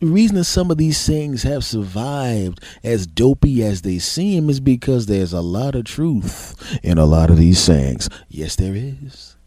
the 0.00 0.06
reason 0.06 0.36
that 0.36 0.44
some 0.44 0.70
of 0.70 0.76
these 0.76 1.06
things 1.06 1.44
have 1.44 1.64
survived 1.64 2.62
as 2.82 3.06
dopey 3.06 3.62
as 3.64 3.82
they 3.82 3.98
seem 3.98 4.50
is 4.50 4.58
because 4.58 5.06
there's 5.06 5.32
a 5.32 5.40
lot 5.40 5.76
of 5.76 5.84
truth 5.84 6.78
in 6.82 6.98
a 6.98 7.04
lot 7.04 7.30
of 7.30 7.36
these 7.36 7.60
sayings. 7.60 8.08
Yes, 8.28 8.56
there 8.56 8.74
is. 8.74 9.37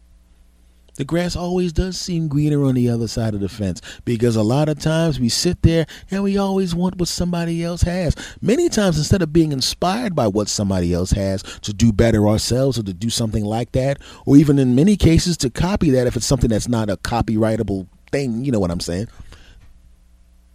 The 0.96 1.04
grass 1.06 1.36
always 1.36 1.72
does 1.72 1.98
seem 1.98 2.28
greener 2.28 2.64
on 2.64 2.74
the 2.74 2.90
other 2.90 3.08
side 3.08 3.32
of 3.32 3.40
the 3.40 3.48
fence 3.48 3.80
because 4.04 4.36
a 4.36 4.42
lot 4.42 4.68
of 4.68 4.78
times 4.78 5.18
we 5.18 5.30
sit 5.30 5.62
there 5.62 5.86
and 6.10 6.22
we 6.22 6.36
always 6.36 6.74
want 6.74 6.98
what 6.98 7.08
somebody 7.08 7.64
else 7.64 7.80
has. 7.82 8.14
Many 8.42 8.68
times, 8.68 8.98
instead 8.98 9.22
of 9.22 9.32
being 9.32 9.52
inspired 9.52 10.14
by 10.14 10.26
what 10.26 10.48
somebody 10.48 10.92
else 10.92 11.12
has 11.12 11.42
to 11.42 11.72
do 11.72 11.92
better 11.92 12.28
ourselves 12.28 12.78
or 12.78 12.82
to 12.82 12.92
do 12.92 13.08
something 13.08 13.44
like 13.44 13.72
that, 13.72 14.00
or 14.26 14.36
even 14.36 14.58
in 14.58 14.74
many 14.74 14.96
cases 14.96 15.38
to 15.38 15.48
copy 15.48 15.88
that 15.90 16.06
if 16.06 16.14
it's 16.14 16.26
something 16.26 16.50
that's 16.50 16.68
not 16.68 16.90
a 16.90 16.98
copyrightable 16.98 17.86
thing, 18.10 18.44
you 18.44 18.52
know 18.52 18.60
what 18.60 18.70
I'm 18.70 18.80
saying? 18.80 19.08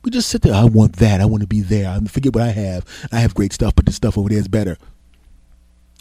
We 0.03 0.11
just 0.11 0.29
sit 0.29 0.43
there. 0.43 0.53
I 0.53 0.65
want 0.65 0.97
that. 0.97 1.19
I 1.19 1.25
want 1.25 1.41
to 1.41 1.47
be 1.47 1.61
there. 1.61 1.89
I 1.89 1.99
forget 2.05 2.35
what 2.35 2.43
I 2.43 2.51
have. 2.51 2.85
I 3.11 3.19
have 3.19 3.33
great 3.33 3.53
stuff, 3.53 3.75
but 3.75 3.87
the 3.87 3.91
stuff 3.91 4.19
over 4.19 4.29
there 4.29 4.37
is 4.37 4.47
better 4.47 4.77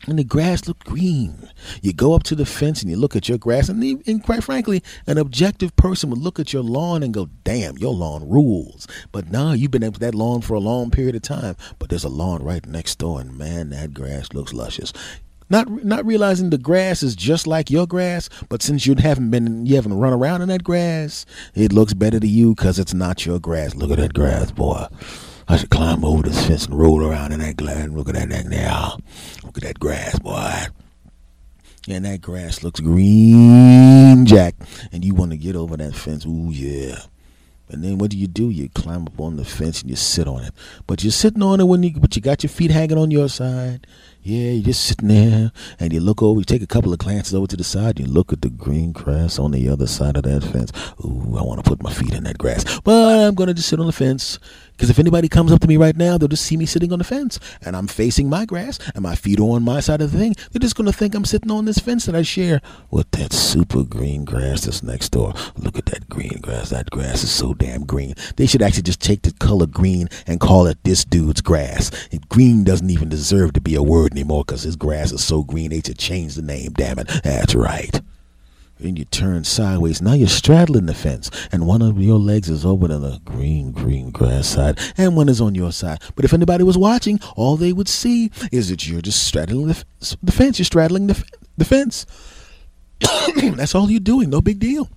and 0.06 0.18
the 0.18 0.24
grass 0.24 0.68
looked 0.68 0.84
green. 0.84 1.48
You 1.82 1.92
go 1.92 2.14
up 2.14 2.22
to 2.24 2.34
the 2.34 2.46
fence 2.46 2.82
and 2.82 2.90
you 2.90 2.96
look 2.96 3.16
at 3.16 3.28
your 3.28 3.38
grass, 3.38 3.68
and, 3.68 3.82
and, 4.06 4.22
quite 4.22 4.44
frankly, 4.44 4.82
an 5.06 5.18
objective 5.18 5.74
person 5.76 6.10
would 6.10 6.20
look 6.20 6.38
at 6.38 6.52
your 6.52 6.62
lawn 6.62 7.02
and 7.02 7.14
go, 7.14 7.28
"Damn, 7.44 7.78
your 7.78 7.94
lawn 7.94 8.28
rules." 8.28 8.86
But 9.12 9.30
now 9.30 9.52
you've 9.52 9.70
been 9.70 9.82
at 9.82 9.94
that 9.94 10.14
lawn 10.14 10.42
for 10.42 10.54
a 10.54 10.60
long 10.60 10.90
period 10.90 11.16
of 11.16 11.22
time, 11.22 11.56
but 11.78 11.88
there's 11.88 12.04
a 12.04 12.08
lawn 12.08 12.42
right 12.42 12.64
next 12.66 12.98
door, 12.98 13.20
and 13.20 13.36
man, 13.36 13.70
that 13.70 13.94
grass 13.94 14.32
looks 14.32 14.52
luscious. 14.52 14.92
Not 15.48 15.84
not 15.84 16.04
realizing 16.04 16.50
the 16.50 16.58
grass 16.58 17.02
is 17.02 17.14
just 17.14 17.46
like 17.46 17.70
your 17.70 17.86
grass, 17.86 18.28
but 18.48 18.62
since 18.62 18.84
you 18.84 18.96
haven't 18.96 19.30
been 19.30 19.64
you 19.64 19.76
haven't 19.76 19.94
run 19.94 20.12
around 20.12 20.42
in 20.42 20.48
that 20.48 20.64
grass, 20.64 21.24
it 21.54 21.72
looks 21.72 21.94
better 21.94 22.18
to 22.18 22.26
you 22.26 22.54
because 22.54 22.78
it's 22.78 22.94
not 22.94 23.24
your 23.24 23.38
grass. 23.38 23.74
Look 23.74 23.92
at 23.92 23.98
that 23.98 24.14
grass, 24.14 24.50
boy. 24.50 24.86
I 25.48 25.56
should 25.56 25.70
climb 25.70 26.04
over 26.04 26.24
this 26.24 26.44
fence 26.44 26.66
and 26.66 26.76
roll 26.76 27.04
around 27.04 27.30
in 27.30 27.38
that 27.38 27.56
grass. 27.56 27.88
Look 27.88 28.08
at 28.08 28.16
that 28.16 28.28
thing 28.30 28.48
now. 28.48 28.98
Look 29.56 29.64
at 29.64 29.68
that 29.68 29.80
grass, 29.80 30.18
boy. 30.18 30.66
And 31.88 32.04
that 32.04 32.20
grass 32.20 32.62
looks 32.62 32.78
green, 32.78 34.26
Jack. 34.26 34.54
And 34.92 35.02
you 35.02 35.14
want 35.14 35.30
to 35.30 35.38
get 35.38 35.56
over 35.56 35.78
that 35.78 35.94
fence. 35.94 36.26
Ooh, 36.26 36.50
yeah. 36.50 36.98
And 37.70 37.82
then 37.82 37.96
what 37.96 38.10
do 38.10 38.18
you 38.18 38.26
do? 38.26 38.50
You 38.50 38.68
climb 38.68 39.06
up 39.06 39.18
on 39.18 39.36
the 39.36 39.46
fence 39.46 39.80
and 39.80 39.88
you 39.88 39.96
sit 39.96 40.28
on 40.28 40.44
it. 40.44 40.52
But 40.86 41.02
you're 41.02 41.10
sitting 41.10 41.42
on 41.42 41.60
it 41.60 41.64
when 41.64 41.82
you 41.82 41.98
but 41.98 42.14
you 42.14 42.20
got 42.20 42.42
your 42.42 42.50
feet 42.50 42.70
hanging 42.70 42.98
on 42.98 43.10
your 43.10 43.30
side. 43.30 43.86
Yeah, 44.22 44.50
you're 44.50 44.64
just 44.64 44.84
sitting 44.84 45.08
there 45.08 45.52
and 45.80 45.92
you 45.92 46.00
look 46.00 46.22
over, 46.22 46.38
you 46.40 46.44
take 46.44 46.62
a 46.62 46.66
couple 46.66 46.92
of 46.92 46.98
glances 46.98 47.34
over 47.34 47.46
to 47.46 47.56
the 47.56 47.64
side, 47.64 47.98
you 47.98 48.06
look 48.06 48.32
at 48.32 48.42
the 48.42 48.50
green 48.50 48.92
grass 48.92 49.38
on 49.38 49.52
the 49.52 49.68
other 49.68 49.86
side 49.86 50.16
of 50.16 50.24
that 50.24 50.42
fence. 50.42 50.72
Ooh, 51.04 51.36
I 51.38 51.42
want 51.42 51.64
to 51.64 51.68
put 51.68 51.82
my 51.82 51.92
feet 51.92 52.12
in 52.12 52.24
that 52.24 52.36
grass. 52.36 52.80
But 52.80 53.26
I'm 53.26 53.34
gonna 53.34 53.54
just 53.54 53.68
sit 53.68 53.80
on 53.80 53.86
the 53.86 53.92
fence 53.92 54.38
because 54.76 54.90
if 54.90 54.98
anybody 54.98 55.28
comes 55.28 55.52
up 55.52 55.60
to 55.60 55.68
me 55.68 55.78
right 55.78 55.96
now, 55.96 56.18
they'll 56.18 56.28
just 56.28 56.44
see 56.44 56.56
me 56.56 56.66
sitting 56.66 56.92
on 56.92 56.98
the 56.98 57.04
fence 57.04 57.40
and 57.62 57.74
I'm 57.74 57.86
facing 57.86 58.28
my 58.28 58.44
grass 58.44 58.78
and 58.94 59.02
my 59.02 59.14
feet 59.14 59.40
are 59.40 59.44
on 59.44 59.62
my 59.62 59.80
side 59.80 60.02
of 60.02 60.12
the 60.12 60.18
thing. 60.18 60.34
They're 60.52 60.60
just 60.60 60.76
going 60.76 60.90
to 60.90 60.92
think 60.92 61.14
I'm 61.14 61.24
sitting 61.24 61.50
on 61.50 61.64
this 61.64 61.78
fence 61.78 62.04
that 62.06 62.14
I 62.14 62.22
share 62.22 62.60
with 62.90 63.10
that 63.12 63.32
super 63.32 63.84
green 63.84 64.24
grass 64.24 64.66
that's 64.66 64.82
next 64.82 65.10
door. 65.10 65.32
Look 65.56 65.78
at 65.78 65.86
that 65.86 66.08
green 66.10 66.40
grass. 66.42 66.70
That 66.70 66.90
grass 66.90 67.24
is 67.24 67.30
so 67.30 67.54
damn 67.54 67.84
green. 67.84 68.14
They 68.36 68.46
should 68.46 68.62
actually 68.62 68.82
just 68.82 69.00
take 69.00 69.22
the 69.22 69.32
color 69.32 69.66
green 69.66 70.08
and 70.26 70.40
call 70.40 70.66
it 70.66 70.82
this 70.84 71.04
dude's 71.04 71.40
grass. 71.40 71.90
And 72.12 72.28
green 72.28 72.62
doesn't 72.62 72.90
even 72.90 73.08
deserve 73.08 73.54
to 73.54 73.60
be 73.60 73.74
a 73.76 73.82
word 73.82 74.12
anymore 74.12 74.44
because 74.44 74.62
his 74.62 74.76
grass 74.76 75.10
is 75.10 75.24
so 75.24 75.42
green. 75.42 75.70
They 75.70 75.80
should 75.80 75.98
change 75.98 76.34
the 76.34 76.42
name, 76.42 76.72
damn 76.72 76.98
it. 76.98 77.08
That's 77.24 77.54
right 77.54 78.00
and 78.78 78.98
you 78.98 79.04
turn 79.04 79.44
sideways. 79.44 80.02
Now 80.02 80.12
you're 80.12 80.28
straddling 80.28 80.86
the 80.86 80.94
fence, 80.94 81.30
and 81.52 81.66
one 81.66 81.82
of 81.82 82.00
your 82.00 82.18
legs 82.18 82.48
is 82.48 82.64
over 82.64 82.88
to 82.88 82.98
the 82.98 83.20
green, 83.24 83.72
green 83.72 84.10
grass 84.10 84.46
side, 84.46 84.78
and 84.96 85.16
one 85.16 85.28
is 85.28 85.40
on 85.40 85.54
your 85.54 85.72
side. 85.72 86.00
But 86.14 86.24
if 86.24 86.34
anybody 86.34 86.64
was 86.64 86.78
watching, 86.78 87.20
all 87.36 87.56
they 87.56 87.72
would 87.72 87.88
see 87.88 88.30
is 88.52 88.68
that 88.68 88.86
you're 88.86 89.00
just 89.00 89.24
straddling 89.26 89.68
the, 89.68 89.84
the 90.22 90.32
fence. 90.32 90.58
You're 90.58 90.64
straddling 90.64 91.06
the, 91.06 91.24
the 91.56 91.64
fence. 91.64 92.06
That's 93.36 93.74
all 93.74 93.90
you're 93.90 94.00
doing. 94.00 94.30
No 94.30 94.40
big 94.40 94.58
deal, 94.58 94.88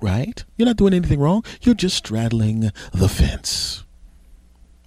right? 0.00 0.42
You're 0.56 0.66
not 0.66 0.76
doing 0.76 0.94
anything 0.94 1.20
wrong. 1.20 1.44
You're 1.62 1.74
just 1.74 1.96
straddling 1.96 2.70
the 2.92 3.08
fence. 3.08 3.84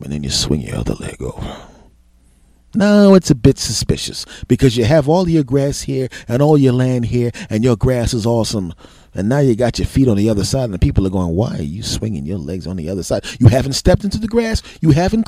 And 0.04 0.12
then 0.12 0.24
you 0.24 0.30
swing 0.30 0.62
your 0.62 0.78
other 0.78 0.96
leg 0.96 1.22
over. 1.22 1.68
No, 2.76 3.14
it's 3.14 3.30
a 3.30 3.36
bit 3.36 3.60
suspicious 3.60 4.26
because 4.48 4.76
you 4.76 4.86
have 4.86 5.08
all 5.08 5.30
your 5.30 5.44
grass 5.44 5.84
here 5.84 6.10
and 6.28 6.42
all 6.42 6.58
your 6.58 6.74
land 6.74 7.06
here, 7.06 7.32
and 7.50 7.64
your 7.64 7.76
grass 7.76 8.14
is 8.14 8.26
awesome. 8.26 8.74
And 9.14 9.30
now 9.30 9.40
you 9.40 9.56
got 9.56 9.78
your 9.78 9.86
feet 9.86 10.08
on 10.08 10.18
the 10.18 10.28
other 10.28 10.44
side, 10.44 10.66
and 10.66 10.74
the 10.74 10.80
people 10.80 11.06
are 11.06 11.12
going, 11.12 11.36
Why 11.36 11.60
are 11.60 11.62
you 11.62 11.84
swinging 11.84 12.26
your 12.26 12.40
legs 12.40 12.66
on 12.66 12.78
the 12.78 12.90
other 12.90 13.04
side? 13.04 13.26
You 13.40 13.48
haven't 13.48 13.74
stepped 13.74 14.04
into 14.04 14.18
the 14.18 14.28
grass, 14.28 14.64
you 14.82 14.90
haven't 14.90 15.24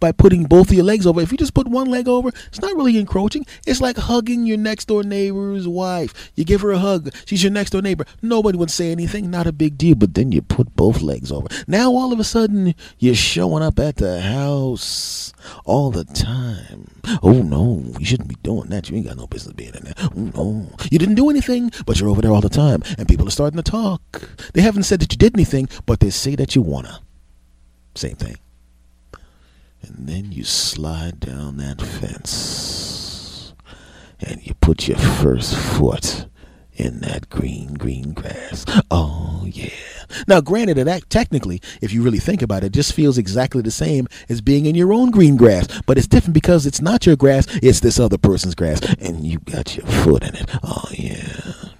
by 0.00 0.12
putting 0.12 0.44
both 0.44 0.68
of 0.68 0.74
your 0.74 0.84
legs 0.84 1.06
over. 1.06 1.20
If 1.20 1.32
you 1.32 1.38
just 1.38 1.54
put 1.54 1.68
one 1.68 1.88
leg 1.88 2.08
over, 2.08 2.28
it's 2.28 2.60
not 2.60 2.74
really 2.76 2.98
encroaching. 2.98 3.46
It's 3.66 3.80
like 3.80 3.96
hugging 3.96 4.46
your 4.46 4.58
next 4.58 4.86
door 4.86 5.02
neighbor's 5.02 5.66
wife. 5.66 6.32
You 6.34 6.44
give 6.44 6.60
her 6.62 6.72
a 6.72 6.78
hug, 6.78 7.14
she's 7.24 7.42
your 7.42 7.52
next 7.52 7.70
door 7.70 7.82
neighbor. 7.82 8.04
Nobody 8.22 8.58
would 8.58 8.70
say 8.70 8.90
anything, 8.90 9.30
not 9.30 9.46
a 9.46 9.52
big 9.52 9.78
deal. 9.78 9.94
But 9.94 10.14
then 10.14 10.32
you 10.32 10.42
put 10.42 10.76
both 10.76 11.02
legs 11.02 11.30
over. 11.32 11.48
Now 11.66 11.92
all 11.92 12.12
of 12.12 12.20
a 12.20 12.24
sudden, 12.24 12.74
you're 12.98 13.14
showing 13.14 13.62
up 13.62 13.78
at 13.78 13.96
the 13.96 14.20
house 14.20 15.32
all 15.64 15.90
the 15.90 16.04
time. 16.04 16.88
Oh 17.22 17.42
no, 17.42 17.82
you 17.98 18.06
shouldn't 18.06 18.28
be 18.28 18.36
doing 18.42 18.70
that. 18.70 18.88
You 18.88 18.96
ain't 18.96 19.06
got 19.06 19.16
no 19.16 19.26
business 19.26 19.54
being 19.54 19.74
in 19.74 19.84
there. 19.84 19.94
Oh 19.98 20.32
no, 20.34 20.70
you 20.90 20.98
didn't 20.98 21.16
do 21.16 21.30
anything, 21.30 21.70
but 21.86 22.00
you're 22.00 22.08
over 22.08 22.22
there 22.22 22.32
all 22.32 22.40
the 22.40 22.48
time, 22.48 22.82
and 22.98 23.08
people 23.08 23.26
are 23.28 23.30
starting 23.30 23.56
to 23.56 23.70
talk. 23.70 24.00
They 24.54 24.62
haven't 24.62 24.84
said 24.84 25.00
that 25.00 25.12
you 25.12 25.18
did 25.18 25.34
anything, 25.34 25.68
but 25.86 26.00
they 26.00 26.10
say 26.10 26.34
that 26.36 26.54
you 26.54 26.62
wanna. 26.62 27.00
Same 27.94 28.16
thing. 28.16 28.36
And 29.86 30.08
then 30.08 30.32
you 30.32 30.44
slide 30.44 31.20
down 31.20 31.58
that 31.58 31.80
fence 31.80 33.52
and 34.20 34.44
you 34.46 34.54
put 34.54 34.88
your 34.88 34.96
first 34.96 35.54
foot 35.54 36.26
in 36.72 37.00
that 37.00 37.28
green, 37.28 37.74
green 37.74 38.14
grass. 38.14 38.64
Oh, 38.90 39.44
yeah. 39.46 39.68
Now, 40.26 40.40
granted, 40.40 40.78
that 40.78 41.10
technically, 41.10 41.60
if 41.82 41.92
you 41.92 42.02
really 42.02 42.18
think 42.18 42.40
about 42.40 42.64
it, 42.64 42.72
just 42.72 42.94
feels 42.94 43.18
exactly 43.18 43.60
the 43.60 43.70
same 43.70 44.08
as 44.28 44.40
being 44.40 44.66
in 44.66 44.74
your 44.74 44.92
own 44.92 45.10
green 45.10 45.36
grass. 45.36 45.66
But 45.82 45.98
it's 45.98 46.06
different 46.06 46.34
because 46.34 46.64
it's 46.66 46.80
not 46.80 47.04
your 47.04 47.16
grass, 47.16 47.46
it's 47.62 47.80
this 47.80 48.00
other 48.00 48.18
person's 48.18 48.54
grass. 48.54 48.80
And 48.94 49.24
you 49.24 49.38
got 49.40 49.76
your 49.76 49.86
foot 49.86 50.24
in 50.24 50.34
it. 50.34 50.50
Oh, 50.62 50.84
yeah. 50.92 51.73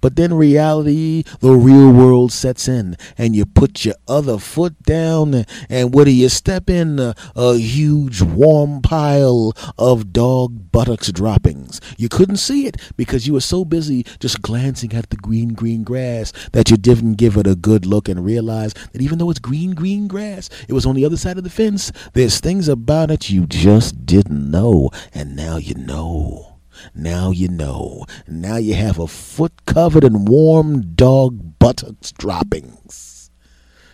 But 0.00 0.16
then 0.16 0.34
reality, 0.34 1.24
the 1.40 1.52
real 1.52 1.92
world 1.92 2.32
sets 2.32 2.68
in, 2.68 2.96
and 3.16 3.34
you 3.34 3.44
put 3.44 3.84
your 3.84 3.96
other 4.06 4.38
foot 4.38 4.82
down, 4.82 5.44
and 5.68 5.94
what 5.94 6.04
do 6.04 6.10
you 6.10 6.28
step 6.28 6.70
in? 6.70 6.98
A, 6.98 7.14
a, 7.34 7.58
huge 7.58 8.22
warm 8.22 8.80
pile 8.82 9.52
of 9.76 10.12
dog 10.12 10.70
buttocks 10.70 11.10
droppings. 11.10 11.80
You 11.96 12.08
couldn't 12.08 12.36
see 12.36 12.66
it 12.66 12.76
because 12.96 13.26
you 13.26 13.32
were 13.32 13.40
so 13.40 13.64
busy 13.64 14.04
just 14.20 14.42
glancing 14.42 14.92
at 14.94 15.10
the 15.10 15.16
green, 15.16 15.54
green 15.54 15.82
grass 15.82 16.32
that 16.52 16.70
you 16.70 16.76
didn't 16.76 17.14
give 17.14 17.36
it 17.36 17.46
a 17.46 17.56
good 17.56 17.84
look 17.84 18.08
and 18.08 18.24
realize 18.24 18.74
that 18.92 19.02
even 19.02 19.18
though 19.18 19.30
it's 19.30 19.40
green, 19.40 19.72
green 19.72 20.06
grass, 20.06 20.48
it 20.68 20.72
was 20.72 20.86
on 20.86 20.94
the 20.94 21.04
other 21.04 21.16
side 21.16 21.38
of 21.38 21.44
the 21.44 21.50
fence. 21.50 21.90
There's 22.12 22.40
things 22.40 22.68
about 22.68 23.10
it 23.10 23.30
you 23.30 23.46
just 23.46 24.06
didn't 24.06 24.50
know, 24.50 24.90
and 25.12 25.34
now 25.34 25.56
you 25.56 25.74
know. 25.74 26.47
Now 26.94 27.30
you 27.30 27.48
know. 27.48 28.04
Now 28.26 28.56
you 28.56 28.74
have 28.74 28.98
a 28.98 29.06
foot 29.06 29.64
covered 29.66 30.04
in 30.04 30.24
warm 30.24 30.94
dog 30.94 31.58
buttocks 31.58 32.12
droppings. 32.12 33.18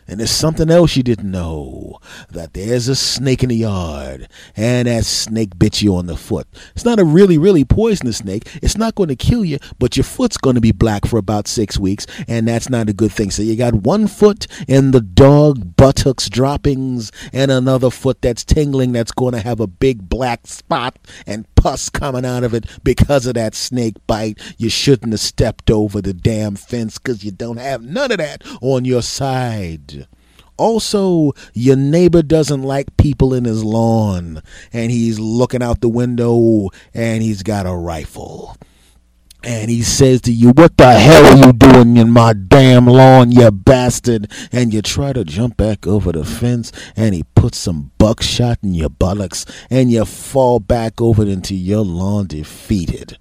And 0.06 0.20
there's 0.20 0.30
something 0.30 0.70
else 0.70 0.96
you 0.96 1.02
didn't 1.02 1.30
know 1.30 1.98
that 2.30 2.52
there's 2.52 2.88
a 2.88 2.94
snake 2.94 3.42
in 3.42 3.48
the 3.48 3.56
yard, 3.56 4.28
and 4.54 4.86
that 4.86 5.06
snake 5.06 5.58
bit 5.58 5.80
you 5.80 5.96
on 5.96 6.06
the 6.06 6.16
foot. 6.16 6.46
It's 6.74 6.84
not 6.84 7.00
a 7.00 7.04
really, 7.04 7.38
really 7.38 7.64
poisonous 7.64 8.18
snake. 8.18 8.46
It's 8.62 8.76
not 8.76 8.94
going 8.96 9.08
to 9.08 9.16
kill 9.16 9.46
you, 9.46 9.58
but 9.78 9.96
your 9.96 10.04
foot's 10.04 10.36
going 10.36 10.56
to 10.56 10.60
be 10.60 10.72
black 10.72 11.06
for 11.06 11.18
about 11.18 11.48
six 11.48 11.78
weeks, 11.78 12.06
and 12.28 12.46
that's 12.46 12.68
not 12.68 12.90
a 12.90 12.92
good 12.92 13.12
thing. 13.12 13.30
So 13.30 13.42
you 13.42 13.56
got 13.56 13.74
one 13.74 14.06
foot 14.06 14.46
in 14.68 14.90
the 14.90 15.00
dog 15.00 15.74
buttocks 15.76 16.28
droppings, 16.28 17.10
and 17.32 17.50
another 17.50 17.88
foot 17.88 18.20
that's 18.20 18.44
tingling 18.44 18.92
that's 18.92 19.12
going 19.12 19.32
to 19.32 19.40
have 19.40 19.58
a 19.58 19.66
big 19.66 20.10
black 20.10 20.46
spot 20.46 20.98
and 21.26 21.52
pus 21.64 21.88
coming 21.88 22.26
out 22.26 22.44
of 22.44 22.52
it 22.52 22.66
because 22.84 23.24
of 23.24 23.32
that 23.32 23.54
snake 23.54 23.94
bite. 24.06 24.38
You 24.58 24.68
shouldn't 24.68 25.14
have 25.14 25.20
stepped 25.20 25.70
over 25.70 26.02
the 26.02 26.12
damn 26.12 26.56
fence 26.56 26.98
because 26.98 27.24
you 27.24 27.30
don't 27.30 27.56
have 27.56 27.82
none 27.82 28.12
of 28.12 28.18
that 28.18 28.42
on 28.60 28.84
your 28.84 29.00
side. 29.00 30.06
Also, 30.58 31.32
your 31.54 31.76
neighbor 31.76 32.20
doesn't 32.20 32.62
like 32.62 32.98
people 32.98 33.32
in 33.32 33.46
his 33.46 33.64
lawn, 33.64 34.42
and 34.74 34.92
he's 34.92 35.18
looking 35.18 35.62
out 35.62 35.80
the 35.80 35.88
window 35.88 36.68
and 36.92 37.22
he's 37.22 37.42
got 37.42 37.64
a 37.64 37.74
rifle. 37.74 38.58
And 39.46 39.70
he 39.70 39.82
says 39.82 40.22
to 40.22 40.32
you, 40.32 40.50
What 40.50 40.78
the 40.78 40.90
hell 40.92 41.26
are 41.26 41.46
you 41.46 41.52
doing 41.52 41.98
in 41.98 42.10
my 42.10 42.32
damn 42.32 42.86
lawn, 42.86 43.30
you 43.30 43.50
bastard? 43.50 44.30
And 44.50 44.72
you 44.72 44.80
try 44.80 45.12
to 45.12 45.22
jump 45.22 45.58
back 45.58 45.86
over 45.86 46.12
the 46.12 46.24
fence, 46.24 46.72
and 46.96 47.14
he 47.14 47.24
puts 47.34 47.58
some 47.58 47.90
buckshot 47.98 48.58
in 48.62 48.74
your 48.74 48.88
buttocks, 48.88 49.44
and 49.68 49.92
you 49.92 50.06
fall 50.06 50.60
back 50.60 51.00
over 51.00 51.24
into 51.24 51.54
your 51.54 51.84
lawn 51.84 52.26
defeated. 52.26 53.18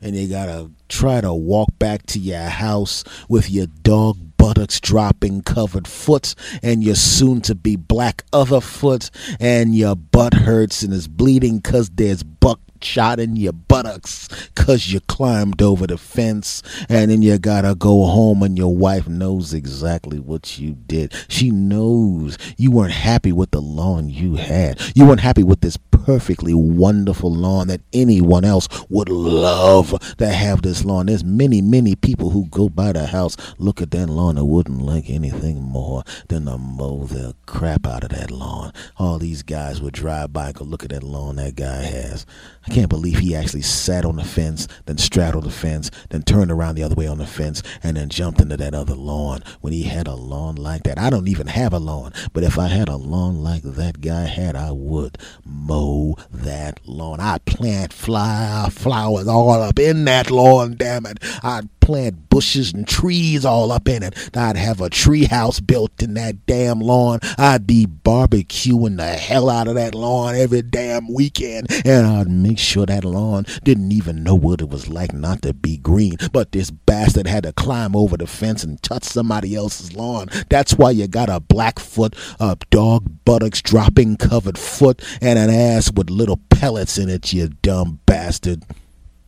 And 0.00 0.16
you 0.16 0.28
gotta 0.28 0.70
try 0.88 1.20
to 1.20 1.32
walk 1.32 1.68
back 1.78 2.06
to 2.06 2.18
your 2.18 2.48
house 2.48 3.04
with 3.28 3.50
your 3.50 3.66
dog 3.66 4.16
buttocks 4.36 4.80
dropping 4.80 5.42
covered 5.42 5.86
foot 5.86 6.34
and 6.62 6.82
your 6.82 6.94
soon 6.94 7.40
to 7.42 7.54
be 7.54 7.74
black 7.74 8.22
other 8.32 8.60
foot 8.60 9.10
and 9.40 9.74
your 9.74 9.96
butt 9.96 10.32
hurts 10.32 10.82
and 10.82 10.94
is 10.94 11.08
bleeding 11.08 11.60
cause 11.60 11.90
there's 11.90 12.22
buck 12.22 12.60
shot 12.84 13.20
in 13.20 13.36
your 13.36 13.52
buttocks 13.52 14.28
because 14.54 14.92
you 14.92 15.00
climbed 15.00 15.62
over 15.62 15.86
the 15.86 15.98
fence 15.98 16.62
and 16.88 17.10
then 17.10 17.22
you 17.22 17.38
gotta 17.38 17.74
go 17.74 18.06
home 18.06 18.42
and 18.42 18.56
your 18.58 18.74
wife 18.74 19.08
knows 19.08 19.54
exactly 19.54 20.18
what 20.18 20.58
you 20.58 20.72
did. 20.72 21.12
She 21.28 21.50
knows 21.50 22.38
you 22.56 22.70
weren't 22.70 22.92
happy 22.92 23.32
with 23.32 23.50
the 23.50 23.60
lawn 23.60 24.08
you 24.08 24.36
had. 24.36 24.80
You 24.94 25.06
weren't 25.06 25.20
happy 25.20 25.42
with 25.42 25.60
this 25.60 25.76
perfectly 26.08 26.54
wonderful 26.54 27.30
lawn 27.30 27.68
that 27.68 27.82
anyone 27.92 28.44
else 28.44 28.68
would 28.88 29.08
love 29.08 29.94
to 30.16 30.26
have 30.26 30.62
this 30.62 30.84
lawn. 30.84 31.06
There's 31.06 31.22
many, 31.22 31.60
many 31.60 31.94
people 31.96 32.30
who 32.30 32.46
go 32.46 32.68
by 32.68 32.92
the 32.92 33.06
house, 33.06 33.36
look 33.58 33.82
at 33.82 33.90
that 33.90 34.08
lawn 34.08 34.38
and 34.38 34.48
wouldn't 34.48 34.80
like 34.80 35.10
anything 35.10 35.60
more 35.62 36.04
than 36.28 36.46
to 36.46 36.56
mow 36.56 37.04
the 37.04 37.34
crap 37.44 37.86
out 37.86 38.04
of 38.04 38.10
that 38.10 38.30
lawn. 38.30 38.72
All 38.96 39.18
these 39.18 39.42
guys 39.42 39.82
would 39.82 39.94
drive 39.94 40.32
by 40.32 40.46
and 40.46 40.54
go 40.54 40.64
look 40.64 40.82
at 40.82 40.90
that 40.90 41.02
lawn 41.02 41.36
that 41.36 41.56
guy 41.56 41.82
has. 41.82 42.24
I 42.68 42.70
can't 42.70 42.90
believe 42.90 43.20
he 43.20 43.34
actually 43.34 43.62
sat 43.62 44.04
on 44.04 44.16
the 44.16 44.24
fence, 44.24 44.68
then 44.84 44.98
straddled 44.98 45.44
the 45.44 45.50
fence, 45.50 45.90
then 46.10 46.20
turned 46.22 46.50
around 46.50 46.74
the 46.74 46.82
other 46.82 46.94
way 46.94 47.06
on 47.06 47.16
the 47.16 47.26
fence, 47.26 47.62
and 47.82 47.96
then 47.96 48.10
jumped 48.10 48.42
into 48.42 48.58
that 48.58 48.74
other 48.74 48.94
lawn 48.94 49.42
when 49.62 49.72
he 49.72 49.84
had 49.84 50.06
a 50.06 50.14
lawn 50.14 50.56
like 50.56 50.82
that. 50.82 50.98
I 50.98 51.08
don't 51.08 51.28
even 51.28 51.46
have 51.46 51.72
a 51.72 51.78
lawn, 51.78 52.12
but 52.34 52.44
if 52.44 52.58
I 52.58 52.66
had 52.66 52.90
a 52.90 52.96
lawn 52.96 53.42
like 53.42 53.62
that 53.62 54.02
guy 54.02 54.26
had, 54.26 54.54
I 54.54 54.72
would 54.72 55.16
mow 55.46 56.16
that 56.30 56.86
lawn. 56.86 57.20
I'd 57.20 57.46
plant 57.46 57.94
fly 57.94 58.68
flowers 58.70 59.28
all 59.28 59.62
up 59.62 59.78
in 59.78 60.04
that 60.04 60.30
lawn, 60.30 60.74
damn 60.76 61.06
it. 61.06 61.20
I'd 61.42 61.70
plant 61.88 62.28
bushes 62.28 62.74
and 62.74 62.86
trees 62.86 63.46
all 63.46 63.72
up 63.72 63.88
in 63.88 64.02
it. 64.02 64.36
I'd 64.36 64.58
have 64.58 64.82
a 64.82 64.90
tree 64.90 65.24
house 65.24 65.58
built 65.58 66.02
in 66.02 66.12
that 66.14 66.44
damn 66.44 66.80
lawn. 66.80 67.20
I'd 67.38 67.66
be 67.66 67.86
barbecuing 67.86 68.98
the 68.98 69.06
hell 69.06 69.48
out 69.48 69.68
of 69.68 69.76
that 69.76 69.94
lawn 69.94 70.34
every 70.34 70.60
damn 70.60 71.10
weekend, 71.10 71.68
and 71.86 72.06
I'd 72.06 72.28
make 72.28 72.58
sure 72.58 72.84
that 72.84 73.06
lawn 73.06 73.46
didn't 73.64 73.90
even 73.92 74.22
know 74.22 74.34
what 74.34 74.60
it 74.60 74.68
was 74.68 74.90
like 74.90 75.14
not 75.14 75.40
to 75.40 75.54
be 75.54 75.78
green. 75.78 76.18
But 76.30 76.52
this 76.52 76.70
bastard 76.70 77.26
had 77.26 77.44
to 77.44 77.54
climb 77.54 77.96
over 77.96 78.18
the 78.18 78.26
fence 78.26 78.62
and 78.62 78.82
touch 78.82 79.04
somebody 79.04 79.54
else's 79.54 79.96
lawn. 79.96 80.28
That's 80.50 80.74
why 80.74 80.90
you 80.90 81.08
got 81.08 81.30
a 81.30 81.40
black 81.40 81.78
foot, 81.78 82.14
a 82.38 82.58
dog 82.68 83.24
buttocks 83.24 83.62
dropping 83.62 84.18
covered 84.18 84.58
foot, 84.58 85.02
and 85.22 85.38
an 85.38 85.48
ass 85.48 85.90
with 85.90 86.10
little 86.10 86.40
pellets 86.50 86.98
in 86.98 87.08
it, 87.08 87.32
you 87.32 87.48
dumb 87.48 88.00
bastard. 88.04 88.62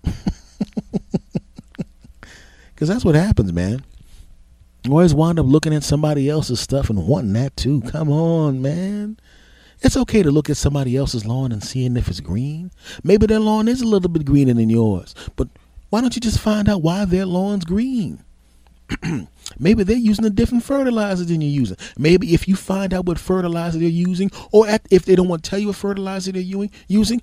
Because 2.80 2.88
that's 2.88 3.04
what 3.04 3.14
happens, 3.14 3.52
man. 3.52 3.84
You 4.84 4.92
always 4.92 5.12
wind 5.12 5.38
up 5.38 5.44
looking 5.44 5.74
at 5.74 5.84
somebody 5.84 6.30
else's 6.30 6.60
stuff 6.60 6.88
and 6.88 7.06
wanting 7.06 7.34
that 7.34 7.54
too. 7.54 7.82
Come 7.82 8.08
on, 8.10 8.62
man. 8.62 9.18
It's 9.82 9.98
okay 9.98 10.22
to 10.22 10.30
look 10.30 10.48
at 10.48 10.56
somebody 10.56 10.96
else's 10.96 11.26
lawn 11.26 11.52
and 11.52 11.62
seeing 11.62 11.98
if 11.98 12.08
it's 12.08 12.20
green. 12.20 12.70
Maybe 13.04 13.26
their 13.26 13.38
lawn 13.38 13.68
is 13.68 13.82
a 13.82 13.86
little 13.86 14.08
bit 14.08 14.24
greener 14.24 14.54
than 14.54 14.70
yours, 14.70 15.14
but 15.36 15.48
why 15.90 16.00
don't 16.00 16.14
you 16.14 16.22
just 16.22 16.38
find 16.38 16.70
out 16.70 16.80
why 16.80 17.04
their 17.04 17.26
lawn's 17.26 17.66
green? 17.66 18.24
Maybe 19.58 19.84
they're 19.84 19.98
using 19.98 20.24
a 20.24 20.30
different 20.30 20.64
fertilizer 20.64 21.26
than 21.26 21.42
you're 21.42 21.50
using. 21.50 21.76
Maybe 21.98 22.32
if 22.32 22.48
you 22.48 22.56
find 22.56 22.94
out 22.94 23.04
what 23.04 23.18
fertilizer 23.18 23.78
they're 23.78 23.88
using, 23.90 24.30
or 24.52 24.66
at, 24.66 24.86
if 24.90 25.04
they 25.04 25.16
don't 25.16 25.28
want 25.28 25.44
to 25.44 25.50
tell 25.50 25.58
you 25.58 25.66
what 25.66 25.76
fertilizer 25.76 26.32
they're 26.32 26.64
using, 26.88 27.20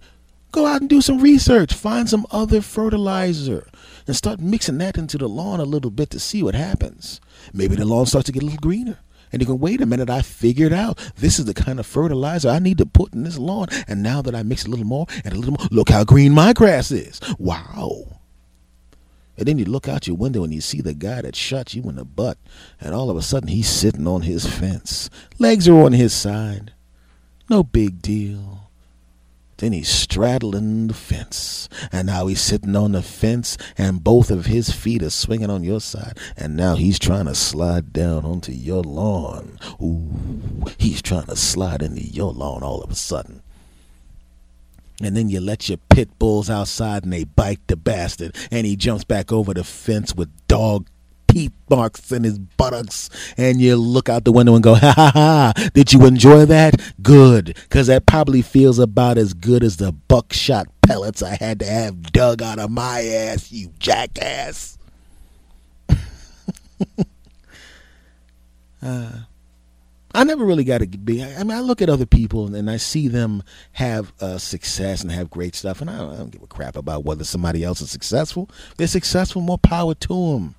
go 0.52 0.68
out 0.68 0.82
and 0.82 0.90
do 0.90 1.02
some 1.02 1.20
research. 1.20 1.74
Find 1.74 2.08
some 2.08 2.28
other 2.30 2.62
fertilizer 2.62 3.68
and 4.08 4.16
start 4.16 4.40
mixing 4.40 4.78
that 4.80 4.98
into 4.98 5.18
the 5.18 5.28
lawn 5.28 5.60
a 5.60 5.66
little 5.66 5.92
bit 5.92 6.10
to 6.12 6.20
see 6.20 6.42
what 6.42 6.56
happens. 6.56 7.22
Maybe 7.54 7.76
the 7.76 7.86
lawn 7.86 8.06
starts 8.06 8.26
to 8.28 8.32
get 8.32 8.42
a 8.42 8.46
little 8.46 8.60
greener. 8.60 8.98
And 9.32 9.42
you 9.42 9.46
can 9.46 9.60
wait 9.60 9.82
a 9.82 9.86
minute, 9.86 10.10
I 10.10 10.22
figured 10.22 10.72
out 10.72 10.98
this 11.18 11.38
is 11.38 11.46
the 11.46 11.54
kind 11.54 11.80
of 11.80 11.86
fertilizer 11.86 12.50
I 12.50 12.60
need 12.60 12.78
to 12.78 12.86
put 12.86 13.14
in 13.14 13.24
this 13.24 13.38
lawn. 13.38 13.68
And 13.88 14.02
now 14.02 14.22
that 14.22 14.34
I 14.34 14.44
mix 14.44 14.66
a 14.66 14.70
little 14.70 14.86
more 14.86 15.06
and 15.26 15.34
a 15.34 15.38
little 15.38 15.56
more, 15.60 15.68
look 15.70 15.90
how 15.90 16.06
green 16.06 16.32
my 16.32 16.54
grass 16.54 16.92
is. 16.92 17.20
Wow. 17.38 18.20
And 19.38 19.46
then 19.46 19.60
you 19.60 19.66
look 19.66 19.88
out 19.88 20.08
your 20.08 20.16
window 20.16 20.44
and 20.44 20.54
you 20.54 20.62
see 20.62 20.82
the 20.82 20.94
guy 20.94 21.22
that 21.22 21.36
shot 21.36 21.76
you 21.76 21.84
in 21.84 21.98
the 21.98 22.06
butt. 22.06 22.38
And 22.80 22.96
all 22.96 23.10
of 23.10 23.18
a 23.18 23.22
sudden 23.22 23.50
he's 23.50 23.70
sitting 23.70 24.08
on 24.08 24.24
his 24.24 24.46
fence. 24.46 25.10
Legs 25.38 25.68
are 25.68 25.82
on 25.82 25.94
his 25.94 26.14
side. 26.14 26.74
No 27.50 27.64
big 27.64 28.02
deal. 28.02 28.57
Then 29.58 29.74
he's 29.74 29.90
straddling 29.90 30.88
the 30.88 30.94
fence. 30.94 31.68
And 31.92 32.08
now 32.08 32.28
he's 32.28 32.42
sitting 32.42 32.76
on 32.76 32.92
the 32.92 33.02
fence, 33.02 33.58
and 33.78 34.04
both 34.04 34.30
of 34.30 34.46
his 34.46 34.72
feet 34.72 35.02
are 35.04 35.10
swinging 35.10 35.50
on 35.50 35.64
your 35.64 35.82
side. 35.82 36.18
And 36.36 36.56
now 36.56 36.76
he's 36.76 37.00
trying 37.00 37.26
to 37.26 37.36
slide 37.36 37.92
down 37.92 38.24
onto 38.26 38.52
your 38.52 38.84
lawn. 38.84 39.60
Ooh, 39.82 40.66
he's 40.78 41.02
trying 41.02 41.26
to 41.26 41.36
slide 41.36 41.82
into 41.82 42.04
your 42.04 42.32
lawn 42.34 42.64
all 42.64 42.82
of 42.82 42.92
a 42.92 42.96
sudden. 42.96 43.42
And 45.02 45.16
then 45.16 45.30
you 45.30 45.40
let 45.40 45.70
your 45.70 45.78
pit 45.90 46.18
bulls 46.18 46.50
outside 46.50 47.04
and 47.04 47.14
they 47.14 47.24
bite 47.24 47.68
the 47.68 47.76
bastard. 47.76 48.36
And 48.50 48.66
he 48.66 48.76
jumps 48.76 49.04
back 49.04 49.32
over 49.32 49.54
the 49.54 49.64
fence 49.64 50.16
with 50.16 50.48
dog 50.48 50.88
teeth 51.28 51.54
marks 51.70 52.12
in 52.12 52.24
his 52.24 52.40
buttocks. 52.40 53.10
And 53.38 53.62
you 53.62 53.76
look 53.76 54.10
out 54.10 54.26
the 54.26 54.32
window 54.32 54.56
and 54.56 54.64
go, 54.64 54.76
ha 54.76 54.94
ha 54.96 55.12
ha. 55.14 55.54
Did 55.74 55.94
you 55.94 56.06
enjoy 56.06 56.46
that? 56.46 56.82
Good. 57.02 57.56
Because 57.56 57.88
that 57.88 58.06
probably 58.06 58.42
feels 58.42 58.80
about 58.80 59.18
as 59.18 59.34
good 59.34 59.64
as 59.64 59.78
the 59.78 59.92
buckshot 59.92 60.68
pellets 60.82 61.22
I 61.22 61.36
had 61.36 61.60
to 61.60 61.66
have 61.66 62.12
dug 62.12 62.42
out 62.42 62.60
of 62.60 62.72
my 62.72 63.04
ass, 63.04 63.52
you 63.52 63.72
jackass. 63.78 64.78
uh, 68.82 69.12
I 70.14 70.24
never 70.24 70.46
really 70.46 70.64
got 70.64 70.80
to 70.80 70.88
be. 70.88 71.24
I 71.24 71.44
mean, 71.44 71.52
I 71.52 71.60
look 71.60 71.82
at 71.82 71.90
other 71.90 72.06
people 72.06 72.56
and 72.56 72.72
I 72.72 72.78
see 72.78 73.08
them 73.08 73.44
have 73.74 74.14
uh, 74.20 74.38
success 74.38 75.02
and 75.04 75.12
have 75.12 75.30
great 75.30 75.54
stuff, 75.56 75.82
and 75.82 75.90
I 75.90 75.98
don't, 75.98 76.14
I 76.14 76.18
don't, 76.18 76.32
give 76.32 76.42
a 76.42 76.48
crap 76.48 76.76
about 76.76 77.06
whether 77.06 77.24
somebody 77.24 77.64
else 77.64 77.82
is 77.82 77.92
successful. 77.92 78.50
They're 78.78 78.88
successful, 78.88 79.42
more 79.42 79.60
power 79.60 79.94
to 79.94 80.32
them. 80.34 80.56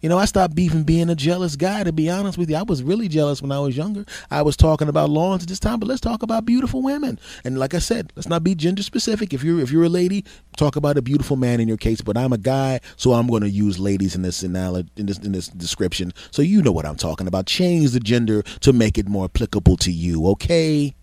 You 0.00 0.08
know, 0.08 0.16
I 0.16 0.24
stopped 0.24 0.58
even 0.58 0.84
being 0.84 1.10
a 1.10 1.14
jealous 1.14 1.56
guy, 1.56 1.84
to 1.84 1.92
be 1.92 2.08
honest 2.08 2.38
with 2.38 2.48
you. 2.48 2.56
I 2.56 2.62
was 2.62 2.82
really 2.82 3.06
jealous 3.06 3.42
when 3.42 3.52
I 3.52 3.58
was 3.60 3.76
younger. 3.76 4.06
I 4.30 4.40
was 4.40 4.56
talking 4.56 4.88
about 4.88 5.10
lawns 5.10 5.42
at 5.42 5.48
this 5.48 5.58
time, 5.58 5.78
but 5.78 5.88
let's 5.88 6.00
talk 6.00 6.22
about 6.22 6.46
beautiful 6.46 6.82
women. 6.82 7.18
And 7.44 7.58
like 7.58 7.74
I 7.74 7.80
said, 7.80 8.10
let's 8.16 8.28
not 8.28 8.42
be 8.42 8.54
gender 8.54 8.82
specific. 8.82 9.34
If 9.34 9.44
you're 9.44 9.60
if 9.60 9.70
you're 9.70 9.84
a 9.84 9.90
lady, 9.90 10.24
talk 10.56 10.76
about 10.76 10.96
a 10.96 11.02
beautiful 11.02 11.36
man 11.36 11.60
in 11.60 11.68
your 11.68 11.76
case. 11.76 12.00
But 12.00 12.16
I'm 12.16 12.32
a 12.32 12.38
guy, 12.38 12.80
so 12.96 13.12
I'm 13.12 13.26
going 13.26 13.42
to 13.42 13.50
use 13.50 13.78
ladies 13.78 14.14
in 14.14 14.22
this 14.22 14.42
in 14.42 14.54
this 14.54 15.18
in 15.18 15.32
this 15.32 15.48
description. 15.48 16.12
So 16.30 16.40
you 16.40 16.62
know 16.62 16.72
what 16.72 16.86
I'm 16.86 16.96
talking 16.96 17.26
about. 17.26 17.44
Change 17.44 17.90
the 17.90 18.00
gender 18.00 18.42
to 18.60 18.72
make 18.72 18.96
it 18.96 19.06
more 19.06 19.26
applicable 19.26 19.76
to 19.78 19.92
you, 19.92 20.26
okay? 20.28 20.94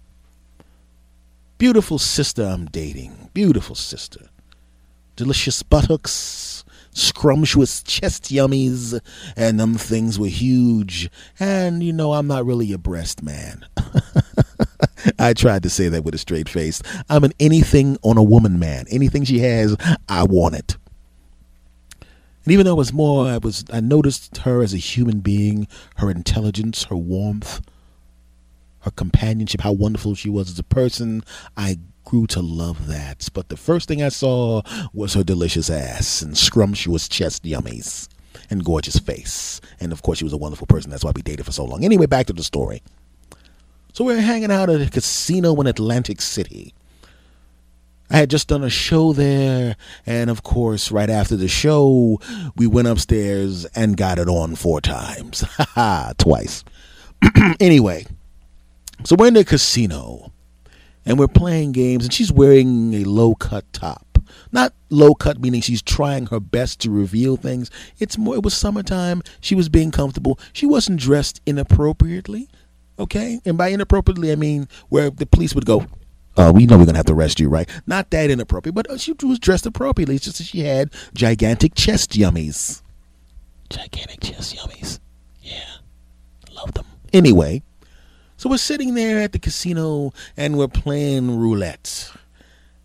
Beautiful 1.60 2.00
sister 2.00 2.44
I'm 2.44 2.66
dating. 2.66 3.30
Beautiful 3.34 3.76
sister. 3.76 4.30
Delicious 5.16 5.62
buttocks 5.64 6.64
scrumptious 6.98 7.84
chest 7.84 8.26
yummies, 8.26 9.00
and 9.36 9.60
them 9.60 9.76
things 9.76 10.18
were 10.20 10.28
huge. 10.28 11.10
And, 11.40 11.84
you 11.84 11.94
know, 11.94 12.14
I'm 12.14 12.28
not 12.28 12.46
really 12.46 12.74
a 12.74 12.78
breast 12.78 13.24
man. 13.24 13.66
I 15.20 15.34
tried 15.34 15.64
to 15.64 15.70
say 15.70 15.88
that 15.90 16.04
with 16.04 16.16
a 16.16 16.18
straight 16.18 16.50
face. 16.50 16.82
I'm 17.10 17.24
an 17.24 17.34
anything 17.40 17.98
on 18.04 18.18
a 18.18 18.24
woman 18.24 18.60
man. 18.60 18.86
Anything 18.90 19.24
she 19.24 19.40
has, 19.40 19.76
I 20.10 20.24
want 20.24 20.56
it. 20.56 20.78
And 22.48 22.54
even 22.54 22.66
though 22.66 22.74
it 22.74 22.78
was 22.78 22.94
more, 22.94 23.28
I 23.28 23.38
was 23.38 23.66
I 23.74 23.82
noticed 23.82 24.38
her 24.38 24.62
as 24.62 24.74
a 24.74 24.78
human 24.78 25.20
being, 25.20 25.68
her 25.98 26.10
intelligence, 26.10 26.86
her 26.86 26.96
warmth, 26.96 27.62
her 28.82 28.92
companionship, 28.92 29.62
how 29.62 29.74
wonderful 29.74 30.16
she 30.16 30.30
was 30.30 30.50
as 30.50 30.58
a 30.58 30.64
person. 30.64 31.24
I 31.58 31.78
grew 32.08 32.26
to 32.26 32.42
love 32.42 32.88
that. 32.88 33.28
But 33.34 33.50
the 33.50 33.58
first 33.58 33.90
thing 33.90 34.02
I 34.02 34.08
saw 34.08 34.62
was 34.94 35.14
her 35.14 35.26
delicious 35.26 35.70
ass 35.70 36.22
and 36.22 36.38
scrumptious 36.38 37.10
chest 37.10 37.44
yummies 37.44 38.08
and 38.50 38.64
gorgeous 38.64 38.98
face. 38.98 39.60
And 39.82 39.92
of 39.92 40.04
course, 40.04 40.20
she 40.20 40.24
was 40.24 40.32
a 40.32 40.38
wonderful 40.38 40.68
person. 40.68 40.90
That's 40.90 41.04
why 41.04 41.12
we 41.14 41.22
dated 41.22 41.46
for 41.46 41.52
so 41.52 41.66
long. 41.66 41.84
Anyway, 41.84 42.06
back 42.06 42.28
to 42.28 42.34
the 42.34 42.46
story. 42.46 42.82
So 43.92 44.06
we 44.06 44.14
are 44.14 44.22
hanging 44.22 44.52
out 44.52 44.70
at 44.70 44.80
a 44.80 44.90
casino 44.90 45.54
in 45.60 45.68
Atlantic 45.68 46.22
City. 46.22 46.74
I 48.10 48.20
had 48.20 48.30
just 48.30 48.48
done 48.48 48.64
a 48.64 48.70
show 48.70 49.12
there, 49.12 49.76
and 50.06 50.30
of 50.30 50.44
course, 50.44 50.94
right 50.94 51.10
after 51.10 51.36
the 51.36 51.50
show, 51.50 52.22
we 52.56 52.68
went 52.68 52.88
upstairs 52.88 53.66
and 53.76 53.98
got 53.98 54.18
it 54.18 54.30
on 54.30 54.56
four 54.56 54.80
times. 54.80 55.42
Ha 55.58 55.66
ha, 55.74 56.14
twice. 56.18 56.64
anyway, 57.60 58.06
so 59.04 59.18
we're 59.18 59.28
in 59.28 59.34
the 59.34 59.44
casino 59.44 60.32
and 61.08 61.18
we're 61.18 61.28
playing 61.28 61.72
games, 61.72 62.04
and 62.04 62.14
she's 62.14 62.32
wearing 62.32 62.94
a 62.94 63.06
low 63.06 63.34
cut 63.34 63.66
top. 63.72 64.04
Not 64.52 64.74
low 64.90 65.14
cut 65.14 65.40
meaning 65.40 65.62
she's 65.62 65.82
trying 65.82 66.28
her 66.28 66.40
best 66.40 66.80
to 66.82 66.92
reveal 66.92 67.38
things. 67.38 67.72
It's 67.98 68.18
more. 68.18 68.36
It 68.36 68.44
was 68.44 68.54
summertime. 68.54 69.24
She 69.40 69.56
was 69.56 69.70
being 69.70 69.92
comfortable. 69.92 70.40
She 70.54 70.66
wasn't 70.66 71.00
dressed 71.00 71.42
inappropriately. 71.46 72.50
Okay, 73.00 73.40
and 73.46 73.58
by 73.58 73.70
inappropriately 73.70 74.32
I 74.32 74.36
mean 74.36 74.68
where 74.90 75.10
the 75.10 75.26
police 75.26 75.56
would 75.56 75.66
go. 75.66 75.86
Uh, 76.36 76.52
we 76.54 76.66
know 76.66 76.78
we're 76.78 76.86
gonna 76.86 76.98
have 76.98 77.06
to 77.06 77.14
arrest 77.14 77.40
you, 77.40 77.50
right? 77.50 77.70
Not 77.88 78.12
that 78.12 78.30
inappropriate, 78.30 78.76
but 78.76 79.00
she 79.00 79.14
was 79.24 79.40
dressed 79.40 79.66
appropriately. 79.66 80.16
It's 80.16 80.26
just 80.26 80.38
that 80.38 80.46
she 80.46 80.60
had 80.62 80.92
gigantic 81.14 81.74
chest 81.74 82.12
yummies. 82.12 82.82
Gigantic 83.70 84.22
chest 84.22 84.56
yummies. 84.56 85.00
Yeah, 85.42 85.78
love 86.52 86.74
them. 86.74 86.86
Anyway, 87.14 87.64
so 88.38 88.50
we're 88.50 88.58
sitting 88.58 88.94
there 88.94 89.20
at 89.20 89.32
the 89.32 89.40
casino 89.40 90.14
and 90.38 90.58
we're 90.58 90.68
playing 90.68 91.40
roulette. 91.40 92.12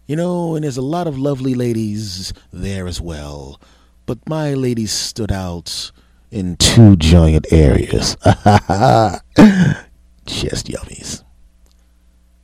You 0.07 0.17
know, 0.17 0.55
and 0.55 0.65
there's 0.65 0.79
a 0.79 0.83
lot 0.83 1.07
of 1.07 1.19
lovely 1.19 1.55
ladies 1.55 2.33
there 2.53 2.87
as 2.87 3.01
well. 3.01 3.61
But 4.07 4.27
my 4.29 4.55
ladies 4.55 4.93
stood 4.93 5.31
out 5.31 5.93
in 6.31 6.57
two 6.57 6.97
giant 6.97 7.47
areas. 7.53 8.17
Chest 10.27 10.67
yummies. 10.67 11.23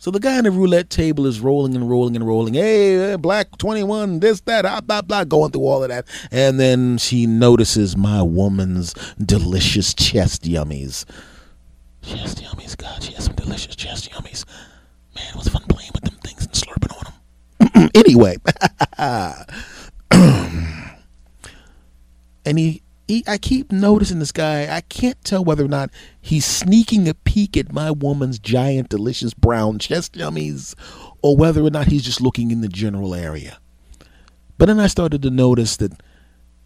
So 0.01 0.13
the 0.13 0.21
guy 0.21 0.39
on 0.39 0.45
the 0.45 0.51
roulette 0.51 0.91
table 0.91 1.27
is 1.27 1.41
rolling 1.41 1.75
and 1.75 1.89
rolling 1.91 2.15
and 2.15 2.27
rolling. 2.27 2.55
Hey, 2.55 3.17
black 3.17 3.57
21, 3.59 4.21
this, 4.21 4.41
that, 4.43 4.63
blah, 4.63 4.81
blah, 4.81 5.03
blah, 5.03 5.25
going 5.25 5.51
through 5.51 5.63
all 5.63 5.83
of 5.83 5.89
that. 5.89 6.07
And 6.31 6.61
then 6.61 6.99
she 6.99 7.27
notices 7.27 7.97
my 7.97 8.23
woman's 8.23 8.95
delicious 9.19 9.95
chest 9.95 10.45
yummies. 10.45 11.05
Chest 12.03 12.43
yummies, 12.43 12.77
God, 12.77 13.03
she 13.03 13.13
has 13.15 13.25
some 13.25 13.35
delicious 13.35 13.77
chest 13.77 14.11
yummies. 14.11 14.45
Man, 15.15 15.27
it 15.29 15.37
was 15.37 15.49
fun 15.49 15.63
playing 15.69 15.91
with 15.95 16.05
them 16.05 16.15
things 16.23 16.45
and 16.45 16.53
slurping 16.53 16.97
on 16.97 17.13
them. 17.75 17.91
anyway, 17.95 18.37
and 22.45 22.59
he, 22.59 22.83
he, 23.07 23.25
I 23.27 23.39
keep 23.39 23.73
noticing 23.73 24.19
this 24.19 24.33
guy. 24.33 24.75
I 24.75 24.83
can't 24.83 25.23
tell 25.25 25.45
whether 25.45 25.65
or 25.65 25.69
not 25.69 25.91
he's 26.21 26.45
sneaking 26.45 27.09
a 27.09 27.15
peek 27.15 27.57
at 27.57 27.73
my 27.73 27.91
woman's 27.91 28.39
giant, 28.39 28.91
delicious 28.91 29.35
brown 29.35 29.79
chest 29.79 30.15
yummies, 30.15 30.75
or 31.23 31.37
whether 31.37 31.63
or 31.63 31.71
not 31.71 31.89
he's 31.89 32.05
just 32.05 32.21
looking 32.21 32.51
in 32.51 32.61
the 32.61 32.69
general 32.69 33.15
area. 33.15 33.59
But 34.59 34.67
then 34.67 34.81
I 34.81 34.89
started 34.89 35.23
to 35.23 35.31
notice 35.31 35.77
that 35.79 35.93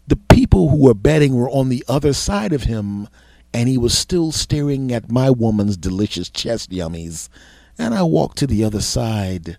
the 0.07 0.15
people 0.15 0.69
who 0.69 0.83
were 0.83 0.93
betting 0.93 1.35
were 1.35 1.49
on 1.49 1.69
the 1.69 1.83
other 1.87 2.13
side 2.13 2.51
of 2.51 2.63
him 2.63 3.07
and 3.53 3.69
he 3.69 3.77
was 3.77 3.97
still 3.97 4.31
staring 4.31 4.91
at 4.91 5.11
my 5.11 5.29
woman's 5.29 5.77
delicious 5.77 6.29
chest 6.29 6.71
yummies. 6.71 7.29
And 7.77 7.93
I 7.93 8.03
walked 8.03 8.37
to 8.39 8.47
the 8.47 8.63
other 8.63 8.81
side 8.81 9.57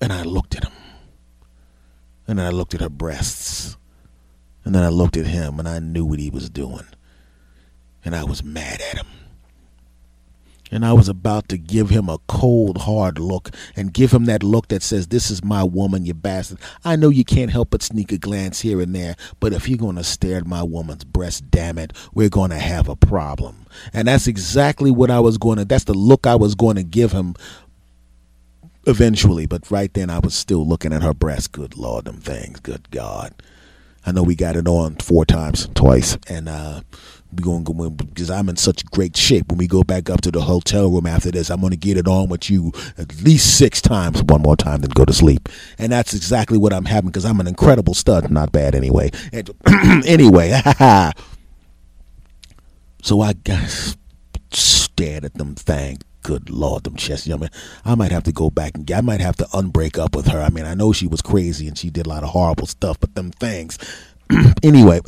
and 0.00 0.12
I 0.12 0.22
looked 0.22 0.56
at 0.56 0.64
him. 0.64 0.72
And 2.26 2.38
then 2.38 2.46
I 2.46 2.50
looked 2.50 2.74
at 2.74 2.80
her 2.80 2.88
breasts. 2.88 3.76
And 4.64 4.74
then 4.74 4.82
I 4.82 4.88
looked 4.88 5.16
at 5.16 5.26
him 5.26 5.58
and 5.58 5.68
I 5.68 5.78
knew 5.78 6.04
what 6.04 6.18
he 6.18 6.30
was 6.30 6.50
doing. 6.50 6.86
And 8.04 8.14
I 8.14 8.24
was 8.24 8.44
mad 8.44 8.80
at 8.80 8.98
him 8.98 9.21
and 10.72 10.86
I 10.86 10.94
was 10.94 11.08
about 11.08 11.48
to 11.50 11.58
give 11.58 11.90
him 11.90 12.08
a 12.08 12.18
cold, 12.26 12.78
hard 12.78 13.18
look 13.18 13.50
and 13.76 13.92
give 13.92 14.10
him 14.12 14.24
that 14.24 14.42
look 14.42 14.68
that 14.68 14.82
says, 14.82 15.08
This 15.08 15.30
is 15.30 15.44
my 15.44 15.62
woman, 15.62 16.06
you 16.06 16.14
bastard. 16.14 16.58
I 16.82 16.96
know 16.96 17.10
you 17.10 17.24
can't 17.24 17.50
help 17.50 17.70
but 17.70 17.82
sneak 17.82 18.10
a 18.10 18.18
glance 18.18 18.60
here 18.60 18.80
and 18.80 18.94
there, 18.94 19.14
but 19.38 19.52
if 19.52 19.68
you're 19.68 19.78
going 19.78 19.96
to 19.96 20.04
stare 20.04 20.38
at 20.38 20.46
my 20.46 20.62
woman's 20.62 21.04
breast, 21.04 21.50
damn 21.50 21.78
it, 21.78 21.92
we're 22.14 22.30
going 22.30 22.50
to 22.50 22.58
have 22.58 22.88
a 22.88 22.96
problem. 22.96 23.66
And 23.92 24.08
that's 24.08 24.26
exactly 24.26 24.90
what 24.90 25.10
I 25.10 25.20
was 25.20 25.36
going 25.36 25.58
to, 25.58 25.66
that's 25.66 25.84
the 25.84 25.94
look 25.94 26.26
I 26.26 26.36
was 26.36 26.54
going 26.54 26.76
to 26.76 26.82
give 26.82 27.12
him 27.12 27.34
eventually. 28.86 29.46
But 29.46 29.70
right 29.70 29.92
then, 29.92 30.08
I 30.08 30.20
was 30.20 30.34
still 30.34 30.66
looking 30.66 30.92
at 30.94 31.02
her 31.02 31.14
breast. 31.14 31.52
Good 31.52 31.76
Lord, 31.76 32.06
them 32.06 32.20
things. 32.20 32.60
Good 32.60 32.90
God. 32.90 33.34
I 34.04 34.10
know 34.10 34.22
we 34.22 34.34
got 34.34 34.56
it 34.56 34.66
on 34.66 34.96
four 34.96 35.24
times, 35.24 35.68
twice, 35.74 36.18
and 36.28 36.48
uh, 36.48 36.80
we 37.32 37.42
gonna 37.42 37.64
go 37.64 37.90
because 37.90 38.30
I'm 38.30 38.48
in 38.48 38.56
such 38.56 38.84
great 38.86 39.16
shape. 39.16 39.48
When 39.48 39.58
we 39.58 39.66
go 39.66 39.82
back 39.82 40.10
up 40.10 40.20
to 40.22 40.30
the 40.30 40.40
hotel 40.40 40.90
room 40.90 41.06
after 41.06 41.30
this, 41.30 41.50
I'm 41.50 41.60
gonna 41.60 41.76
get 41.76 41.96
it 41.96 42.06
on 42.06 42.28
with 42.28 42.50
you 42.50 42.72
at 42.98 43.22
least 43.22 43.56
six 43.56 43.80
times, 43.80 44.22
one 44.22 44.42
more 44.42 44.56
time, 44.56 44.80
then 44.80 44.90
go 44.90 45.04
to 45.04 45.12
sleep. 45.12 45.48
And 45.78 45.92
that's 45.92 46.14
exactly 46.14 46.58
what 46.58 46.72
I'm 46.72 46.84
having 46.84 47.08
because 47.08 47.24
I'm 47.24 47.40
an 47.40 47.46
incredible 47.46 47.94
stud. 47.94 48.30
Not 48.30 48.52
bad 48.52 48.74
anyway. 48.74 49.10
And 49.32 49.50
anyway, 50.06 50.50
so 53.02 53.20
I 53.20 53.32
got 53.32 53.96
stared 54.50 55.24
at 55.24 55.34
them 55.34 55.54
thing. 55.54 55.98
Good 56.22 56.50
Lord, 56.50 56.84
them 56.84 56.94
chest 56.94 57.26
young 57.26 57.40
man. 57.40 57.50
I 57.84 57.96
might 57.96 58.12
have 58.12 58.22
to 58.24 58.32
go 58.32 58.48
back 58.48 58.76
and 58.76 58.88
I 58.92 59.00
might 59.00 59.20
have 59.20 59.34
to 59.38 59.44
unbreak 59.46 59.98
up 59.98 60.14
with 60.14 60.28
her. 60.28 60.40
I 60.40 60.50
mean, 60.50 60.64
I 60.64 60.74
know 60.74 60.92
she 60.92 61.08
was 61.08 61.20
crazy 61.20 61.66
and 61.66 61.76
she 61.76 61.90
did 61.90 62.06
a 62.06 62.08
lot 62.08 62.22
of 62.22 62.28
horrible 62.28 62.68
stuff, 62.68 63.00
but 63.00 63.16
them 63.16 63.32
things 63.32 63.76
anyway, 64.62 65.00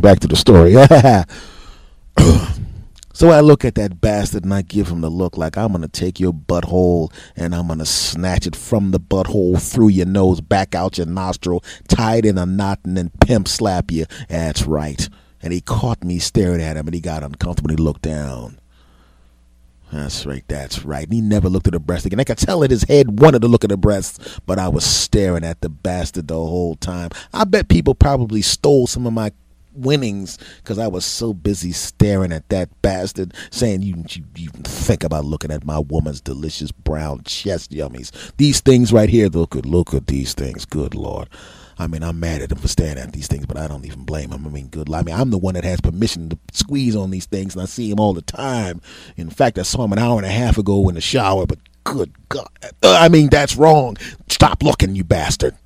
back 0.00 0.20
to 0.20 0.28
the 0.28 0.36
story. 0.36 0.74
so 3.12 3.30
I 3.30 3.40
look 3.40 3.64
at 3.64 3.74
that 3.76 4.00
bastard 4.00 4.44
and 4.44 4.54
I 4.54 4.62
give 4.62 4.88
him 4.88 5.00
the 5.00 5.10
look 5.10 5.36
like 5.36 5.56
I'm 5.56 5.72
going 5.72 5.82
to 5.82 5.88
take 5.88 6.20
your 6.20 6.32
butthole 6.32 7.12
and 7.36 7.54
I'm 7.54 7.66
going 7.66 7.80
to 7.80 7.86
snatch 7.86 8.46
it 8.46 8.56
from 8.56 8.90
the 8.90 9.00
butthole 9.00 9.60
through 9.60 9.88
your 9.88 10.06
nose, 10.06 10.40
back 10.40 10.74
out 10.74 10.98
your 10.98 11.06
nostril, 11.06 11.64
tie 11.88 12.16
it 12.16 12.26
in 12.26 12.38
a 12.38 12.46
knot, 12.46 12.80
and 12.84 12.96
then 12.96 13.10
pimp 13.20 13.48
slap 13.48 13.90
you. 13.90 14.06
That's 14.28 14.64
right. 14.66 15.08
And 15.42 15.52
he 15.52 15.60
caught 15.60 16.04
me 16.04 16.18
staring 16.18 16.62
at 16.62 16.76
him 16.76 16.86
and 16.86 16.94
he 16.94 17.00
got 17.00 17.22
uncomfortable 17.22 17.70
he 17.70 17.76
looked 17.76 18.02
down. 18.02 18.59
That's 19.92 20.24
right, 20.24 20.44
that's 20.46 20.84
right. 20.84 21.04
And 21.04 21.12
he 21.12 21.20
never 21.20 21.48
looked 21.48 21.66
at 21.66 21.72
the 21.72 21.80
breast 21.80 22.06
again. 22.06 22.20
I 22.20 22.24
could 22.24 22.38
tell 22.38 22.60
that 22.60 22.70
his 22.70 22.84
head 22.84 23.20
wanted 23.20 23.42
to 23.42 23.48
look 23.48 23.64
at 23.64 23.70
the 23.70 23.76
breast, 23.76 24.40
but 24.46 24.58
I 24.58 24.68
was 24.68 24.84
staring 24.84 25.44
at 25.44 25.60
the 25.62 25.68
bastard 25.68 26.28
the 26.28 26.34
whole 26.34 26.76
time. 26.76 27.10
I 27.32 27.44
bet 27.44 27.68
people 27.68 27.94
probably 27.94 28.42
stole 28.42 28.86
some 28.86 29.06
of 29.06 29.12
my 29.12 29.32
winnings 29.80 30.38
because 30.58 30.78
I 30.78 30.86
was 30.86 31.04
so 31.04 31.32
busy 31.34 31.72
staring 31.72 32.32
at 32.32 32.48
that 32.50 32.70
bastard, 32.82 33.34
saying 33.50 33.82
you, 33.82 34.04
you 34.08 34.24
you 34.36 34.50
think 34.64 35.04
about 35.04 35.24
looking 35.24 35.50
at 35.50 35.64
my 35.64 35.78
woman's 35.78 36.20
delicious 36.20 36.72
brown 36.72 37.22
chest 37.24 37.72
yummies. 37.72 38.10
These 38.36 38.60
things 38.60 38.92
right 38.92 39.08
here, 39.08 39.28
look 39.28 39.56
at 39.56 39.66
look 39.66 39.94
at 39.94 40.06
these 40.06 40.34
things. 40.34 40.64
Good 40.64 40.94
lord. 40.94 41.28
I 41.78 41.86
mean, 41.86 42.02
I'm 42.02 42.20
mad 42.20 42.42
at 42.42 42.52
him 42.52 42.58
for 42.58 42.68
staring 42.68 42.98
at 42.98 43.12
these 43.12 43.26
things, 43.26 43.46
but 43.46 43.56
I 43.56 43.66
don't 43.66 43.86
even 43.86 44.04
blame 44.04 44.32
him. 44.32 44.46
I 44.46 44.50
mean, 44.50 44.68
good. 44.68 44.92
I 44.92 45.02
mean, 45.02 45.14
I'm 45.14 45.30
the 45.30 45.38
one 45.38 45.54
that 45.54 45.64
has 45.64 45.80
permission 45.80 46.28
to 46.28 46.38
squeeze 46.52 46.94
on 46.94 47.10
these 47.10 47.24
things, 47.24 47.54
and 47.54 47.62
I 47.62 47.64
see 47.64 47.90
him 47.90 47.98
all 47.98 48.12
the 48.12 48.20
time. 48.20 48.82
In 49.16 49.30
fact, 49.30 49.58
I 49.58 49.62
saw 49.62 49.84
him 49.84 49.92
an 49.92 49.98
hour 49.98 50.18
and 50.18 50.26
a 50.26 50.30
half 50.30 50.58
ago 50.58 50.86
in 50.90 50.94
the 50.94 51.00
shower, 51.00 51.46
but 51.46 51.58
good 51.84 52.12
God. 52.28 52.48
Uh, 52.82 52.98
I 53.00 53.08
mean, 53.08 53.30
that's 53.30 53.56
wrong. 53.56 53.96
Stop 54.28 54.62
looking, 54.62 54.94
you 54.94 55.04
bastard. 55.04 55.56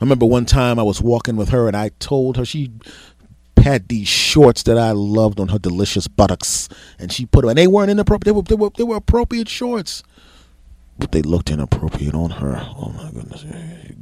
I 0.00 0.04
remember 0.04 0.26
one 0.26 0.44
time 0.44 0.78
I 0.78 0.82
was 0.82 1.02
walking 1.02 1.36
with 1.36 1.48
her, 1.50 1.66
and 1.66 1.76
I 1.76 1.90
told 1.98 2.36
her 2.36 2.44
she 2.44 2.70
had 3.56 3.88
these 3.88 4.08
shorts 4.08 4.62
that 4.64 4.78
I 4.78 4.92
loved 4.92 5.40
on 5.40 5.48
her 5.48 5.58
delicious 5.58 6.06
buttocks, 6.06 6.68
and 6.98 7.12
she 7.12 7.26
put 7.26 7.42
them, 7.42 7.50
and 7.50 7.58
they 7.58 7.66
weren't 7.66 7.90
inappropriate. 7.90 8.24
They 8.24 8.32
were, 8.32 8.42
they 8.42 8.54
were, 8.54 8.70
they 8.76 8.84
were 8.84 8.96
appropriate 8.96 9.48
shorts 9.48 10.02
but 10.98 11.12
they 11.12 11.22
looked 11.22 11.50
inappropriate 11.50 12.14
on 12.14 12.30
her. 12.30 12.56
Oh 12.76 12.92
my 12.96 13.10
goodness. 13.12 13.44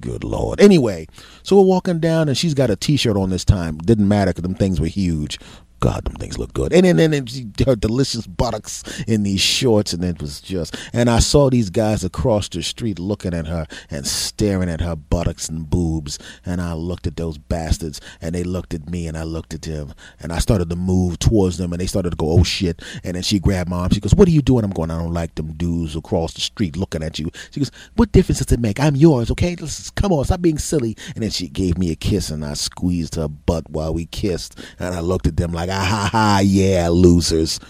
Good 0.01 0.25
Lord. 0.25 0.61
Anyway, 0.61 1.07
so 1.43 1.57
we're 1.57 1.67
walking 1.67 2.01
down 2.01 2.29
and 2.29 2.37
she's 2.37 2.55
got 2.55 2.71
a 2.71 2.77
t 2.77 2.97
shirt 2.97 3.17
on 3.17 3.31
this 3.31 3.45
time. 3.45 3.79
Didn't 3.79 4.09
matter 4.09 4.31
because 4.31 4.43
them 4.43 4.55
things 4.55 4.81
were 4.81 4.87
huge. 4.87 5.39
God, 5.81 6.05
them 6.05 6.15
things 6.15 6.39
look 6.39 6.53
good. 6.55 6.73
And 6.73 6.85
then, 6.85 7.13
and 7.13 7.29
she, 7.29 7.47
her 7.65 7.77
delicious 7.77 8.27
buttocks 8.27 8.83
in 9.07 9.23
these 9.23 9.41
shorts, 9.41 9.93
and 9.93 10.05
it 10.05 10.21
was 10.21 10.41
just. 10.41 10.77
And 10.93 11.11
I 11.11 11.19
saw 11.19 11.51
these 11.51 11.71
guys 11.71 12.05
across 12.05 12.49
the 12.49 12.63
street 12.63 12.99
looking 12.99 13.35
at 13.35 13.47
her 13.47 13.67
and 13.91 14.07
staring 14.07 14.69
at 14.69 14.81
her 14.81 14.97
buttocks 14.97 15.49
and 15.49 15.69
boobs. 15.69 16.19
And 16.45 16.61
I 16.61 16.73
looked 16.73 17.07
at 17.07 17.17
those 17.17 17.39
bastards, 17.39 18.01
and 18.21 18.35
they 18.35 18.45
looked 18.45 18.75
at 18.75 18.89
me, 18.89 19.07
and 19.07 19.17
I 19.17 19.25
looked 19.25 19.55
at 19.55 19.63
them, 19.63 19.93
and 20.21 20.33
I 20.33 20.39
started 20.39 20.71
to 20.71 20.77
move 20.77 21.19
towards 21.19 21.59
them, 21.59 21.73
and 21.73 21.81
they 21.81 21.87
started 21.87 22.11
to 22.11 22.17
go, 22.17 22.31
"Oh 22.31 22.43
shit!" 22.43 22.83
And 23.05 23.15
then 23.15 23.23
she 23.23 23.39
grabbed 23.39 23.71
my 23.71 23.77
arm. 23.77 23.91
She 23.91 24.01
goes, 24.01 24.15
"What 24.15 24.29
are 24.29 24.33
you 24.33 24.43
doing?" 24.43 24.65
I'm 24.65 24.71
going, 24.71 24.91
"I 24.91 24.99
don't 24.99 25.13
like 25.13 25.35
them 25.35 25.53
dudes 25.53 25.97
across 25.97 26.33
the 26.35 26.41
street 26.41 26.77
looking 26.77 27.03
at 27.03 27.19
you." 27.19 27.31
She 27.51 27.61
goes, 27.61 27.71
"What 27.97 28.13
difference 28.13 28.39
does 28.39 28.53
it 28.53 28.61
make? 28.61 28.81
I'm 28.81 28.97
yours, 28.97 29.31
okay? 29.31 29.57
Let's 29.57 29.91
come 29.91 30.13
on, 30.13 30.25
stop 30.25 30.41
being 30.41 30.59
silly." 30.59 30.97
And 31.15 31.23
then 31.23 31.31
she 31.31 31.49
gave 31.49 31.77
me 31.79 31.91
a 31.91 31.97
kiss, 31.97 32.31
and 32.31 32.45
I 32.45 32.55
squeezed 32.55 33.17
her 33.17 33.29
butt 33.29 33.71
while 33.71 33.93
we 33.93 34.07
kissed, 34.07 34.59
and 34.79 34.95
I 34.95 35.01
looked 35.01 35.27
at 35.27 35.37
them 35.37 35.53
like 35.53 35.66
like, 35.67 35.79
ah, 35.79 35.85
ha, 35.85 36.09
ha, 36.11 36.41
yeah, 36.45 36.89
losers. 36.89 37.61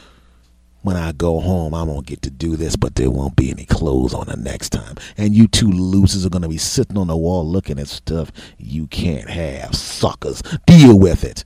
When 0.82 0.96
I 0.96 1.12
go 1.12 1.40
home, 1.40 1.74
I'm 1.74 1.88
going 1.88 2.02
to 2.02 2.06
get 2.06 2.22
to 2.22 2.30
do 2.30 2.54
this, 2.54 2.76
but 2.76 2.94
there 2.94 3.10
won't 3.10 3.34
be 3.34 3.50
any 3.50 3.64
clothes 3.64 4.14
on 4.14 4.26
the 4.28 4.36
next 4.36 4.70
time. 4.70 4.94
And 5.16 5.34
you 5.34 5.48
two 5.48 5.70
losers 5.70 6.24
are 6.24 6.30
going 6.30 6.42
to 6.42 6.48
be 6.48 6.58
sitting 6.58 6.96
on 6.96 7.08
the 7.08 7.16
wall 7.16 7.44
looking 7.44 7.80
at 7.80 7.88
stuff 7.88 8.30
you 8.58 8.86
can't 8.86 9.28
have. 9.28 9.74
Suckers. 9.74 10.42
Deal 10.66 10.96
with 10.98 11.24
it. 11.24 11.44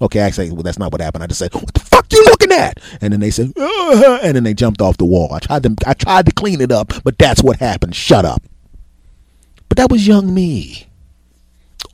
Okay, 0.00 0.20
actually, 0.20 0.50
well, 0.52 0.62
that's 0.62 0.78
not 0.78 0.92
what 0.92 1.00
happened. 1.00 1.24
I 1.24 1.26
just 1.26 1.38
said, 1.38 1.54
"What 1.54 1.72
the 1.72 1.80
fuck 1.80 2.12
you 2.12 2.22
looking 2.24 2.52
at?" 2.52 2.80
And 3.00 3.12
then 3.12 3.20
they 3.20 3.30
said, 3.30 3.52
uh-huh, 3.56 4.20
and 4.22 4.36
then 4.36 4.44
they 4.44 4.52
jumped 4.52 4.82
off 4.82 4.98
the 4.98 5.06
wall. 5.06 5.32
I 5.32 5.38
tried 5.38 5.62
to, 5.62 5.74
I 5.86 5.94
tried 5.94 6.26
to 6.26 6.32
clean 6.32 6.60
it 6.60 6.70
up, 6.70 6.92
but 7.02 7.18
that's 7.18 7.42
what 7.42 7.56
happened. 7.58 7.96
Shut 7.96 8.24
up. 8.26 8.42
But 9.68 9.78
that 9.78 9.90
was 9.90 10.06
young 10.06 10.34
me. 10.34 10.86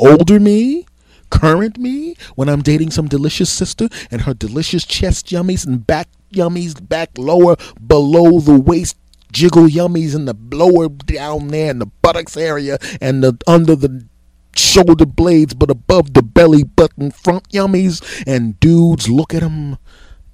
Older 0.01 0.40
me, 0.40 0.86
current 1.33 1.78
me 1.78 2.14
when 2.37 2.49
I'm 2.49 2.62
dating 2.62 2.91
some 2.91 3.09
delicious 3.09 3.51
sister 3.51 3.89
and 4.11 4.20
her 4.20 4.35
delicious 4.35 4.85
chest 4.85 5.28
yummies 5.28 5.66
and 5.66 5.85
back 5.85 6.09
yummies, 6.30 6.76
back 6.89 7.11
lower, 7.16 7.57
below 7.85 8.39
the 8.39 8.61
waist 8.61 8.97
jiggle 9.33 9.66
yummies 9.66 10.14
and 10.14 10.28
the 10.28 10.37
lower 10.55 10.89
down 10.91 11.49
there 11.49 11.70
in 11.70 11.78
the 11.78 11.87
buttocks 11.87 12.37
area 12.37 12.78
and 13.01 13.24
the 13.24 13.37
under 13.47 13.74
the 13.74 14.07
shoulder 14.55 15.07
blades 15.07 15.55
but 15.55 15.70
above 15.70 16.12
the 16.12 16.22
belly 16.22 16.62
button 16.62 17.11
front 17.11 17.49
yummies 17.49 18.03
and 18.26 18.61
dudes 18.61 19.09
look 19.09 19.33
at 19.33 19.41
them 19.41 19.78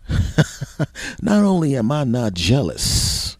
not 1.22 1.44
only 1.44 1.76
am 1.76 1.92
i 1.92 2.02
not 2.02 2.34
jealous 2.34 3.38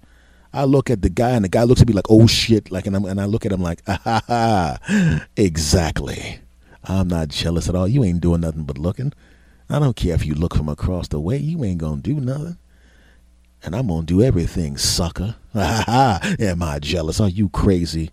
i 0.53 0.63
look 0.63 0.89
at 0.89 1.03
the 1.03 1.11
guy 1.11 1.31
and 1.31 1.45
the 1.45 1.49
guy 1.49 1.65
looks 1.65 1.83
at 1.83 1.89
me 1.89 1.95
like 1.95 2.07
oh 2.09 2.29
shit 2.29 2.71
like 2.71 2.87
and, 2.87 2.97
i 2.97 3.11
and 3.11 3.21
i 3.21 3.25
look 3.25 3.45
at 3.45 3.51
him 3.51 3.61
like 3.61 3.83
ah, 3.89 4.01
ha, 4.05 4.23
ha, 4.29 5.27
exactly 5.37 6.39
I'm 6.89 7.09
not 7.09 7.29
jealous 7.29 7.69
at 7.69 7.75
all. 7.75 7.87
You 7.87 8.03
ain't 8.03 8.21
doing 8.21 8.41
nothing 8.41 8.65
but 8.65 8.79
looking. 8.79 9.13
I 9.69 9.79
don't 9.79 9.97
care 9.97 10.15
if 10.15 10.25
you 10.25 10.35
look 10.35 10.55
from 10.57 10.69
across 10.69 11.09
the 11.09 11.21
way. 11.21 11.37
You 11.37 11.63
ain't 11.65 11.79
gonna 11.79 12.01
do 12.01 12.15
nothing. 12.15 12.57
And 13.63 13.77
I'm 13.77 13.89
gonna 13.89 14.07
do 14.07 14.23
everything, 14.23 14.79
sucker. 14.79 15.37
Am 15.55 16.63
I 16.63 16.79
jealous? 16.81 17.21
Are 17.21 17.29
you 17.29 17.51
crazy? 17.51 18.11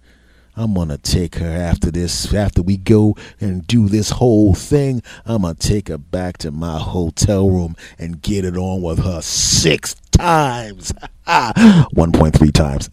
I'm 0.58 0.74
gonna 0.74 0.98
take 0.98 1.36
her 1.36 1.48
after 1.48 1.92
this. 1.92 2.34
After 2.34 2.62
we 2.62 2.78
go 2.78 3.16
and 3.40 3.66
do 3.66 3.88
this 3.88 4.10
whole 4.10 4.54
thing, 4.54 5.02
I'm 5.26 5.44
gonna 5.44 5.54
take 5.54 5.88
her 5.88 5.98
back 5.98 6.38
to 6.40 6.52
my 6.52 6.80
hotel 6.80 7.50
room 7.50 7.76
and 7.98 8.22
get 8.22 8.44
it 8.44 8.58
on 8.58 8.82
with 8.82 9.00
her 9.00 9.22
six 9.22 9.96
times. 10.12 10.94
1.3 11.28 12.52
times. 12.54 12.90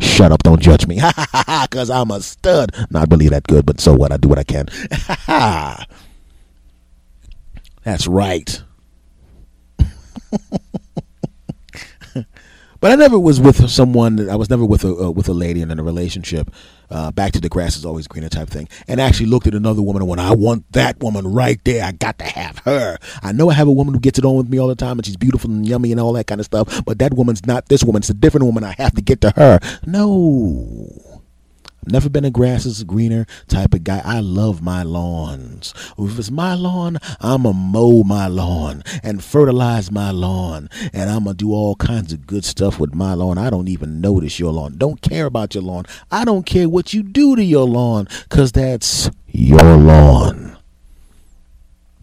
Shut 0.00 0.32
up, 0.32 0.42
don't 0.42 0.60
judge 0.60 0.86
me. 0.86 1.00
Because 1.62 1.90
I'm 1.90 2.10
a 2.10 2.20
stud. 2.20 2.74
Not 2.90 3.10
really 3.10 3.28
that 3.28 3.44
good, 3.44 3.66
but 3.66 3.80
so 3.80 3.94
what? 3.94 4.12
I 4.12 4.16
do 4.16 4.28
what 4.28 4.38
I 4.38 4.44
can. 4.44 4.66
That's 7.84 8.06
right. 8.06 8.62
But 12.80 12.92
I 12.92 12.94
never 12.94 13.18
was 13.18 13.40
with 13.40 13.68
someone. 13.70 14.28
I 14.28 14.36
was 14.36 14.50
never 14.50 14.64
with 14.64 14.84
a 14.84 14.94
uh, 14.94 15.10
with 15.10 15.28
a 15.28 15.32
lady 15.32 15.62
and 15.62 15.72
in 15.72 15.78
a 15.78 15.82
relationship. 15.82 16.50
Uh, 16.90 17.10
back 17.10 17.32
to 17.32 17.40
the 17.40 17.48
grass 17.48 17.76
is 17.76 17.84
always 17.84 18.06
greener 18.06 18.28
type 18.28 18.48
thing. 18.48 18.68
And 18.88 19.00
actually 19.00 19.26
looked 19.26 19.46
at 19.46 19.54
another 19.54 19.82
woman 19.82 20.02
and 20.02 20.08
went, 20.08 20.20
I 20.20 20.34
want 20.34 20.70
that 20.72 21.00
woman 21.00 21.26
right 21.26 21.60
there. 21.64 21.84
I 21.84 21.92
got 21.92 22.18
to 22.18 22.24
have 22.24 22.58
her. 22.58 22.98
I 23.22 23.32
know 23.32 23.50
I 23.50 23.54
have 23.54 23.68
a 23.68 23.72
woman 23.72 23.94
who 23.94 24.00
gets 24.00 24.18
it 24.18 24.24
on 24.24 24.36
with 24.36 24.48
me 24.48 24.58
all 24.58 24.68
the 24.68 24.74
time 24.74 24.98
and 24.98 25.06
she's 25.06 25.16
beautiful 25.16 25.50
and 25.50 25.66
yummy 25.66 25.92
and 25.92 26.00
all 26.00 26.12
that 26.14 26.26
kind 26.26 26.40
of 26.40 26.44
stuff. 26.44 26.84
But 26.84 26.98
that 26.98 27.14
woman's 27.14 27.46
not 27.46 27.68
this 27.68 27.84
woman. 27.84 28.00
It's 28.00 28.10
a 28.10 28.14
different 28.14 28.46
woman. 28.46 28.64
I 28.64 28.74
have 28.78 28.94
to 28.94 29.02
get 29.02 29.20
to 29.22 29.30
her. 29.30 29.58
No. 29.86 31.15
Never 31.88 32.08
been 32.08 32.24
a 32.24 32.30
grass 32.30 32.66
is 32.66 32.82
greener 32.82 33.26
type 33.46 33.72
of 33.72 33.84
guy. 33.84 34.02
I 34.04 34.18
love 34.18 34.60
my 34.60 34.82
lawns. 34.82 35.72
If 35.96 36.18
it's 36.18 36.32
my 36.32 36.54
lawn, 36.54 36.98
I'ma 37.20 37.52
mow 37.52 38.02
my 38.02 38.26
lawn 38.26 38.82
and 39.04 39.22
fertilize 39.22 39.92
my 39.92 40.10
lawn. 40.10 40.68
And 40.92 41.08
I'ma 41.08 41.32
do 41.34 41.52
all 41.52 41.76
kinds 41.76 42.12
of 42.12 42.26
good 42.26 42.44
stuff 42.44 42.80
with 42.80 42.92
my 42.92 43.14
lawn. 43.14 43.38
I 43.38 43.50
don't 43.50 43.68
even 43.68 44.00
notice 44.00 44.40
your 44.40 44.52
lawn. 44.52 44.78
Don't 44.78 45.00
care 45.00 45.26
about 45.26 45.54
your 45.54 45.62
lawn. 45.62 45.84
I 46.10 46.24
don't 46.24 46.44
care 46.44 46.68
what 46.68 46.92
you 46.92 47.04
do 47.04 47.36
to 47.36 47.44
your 47.44 47.66
lawn, 47.66 48.08
cause 48.30 48.50
that's 48.50 49.08
your 49.28 49.76
lawn. 49.76 50.56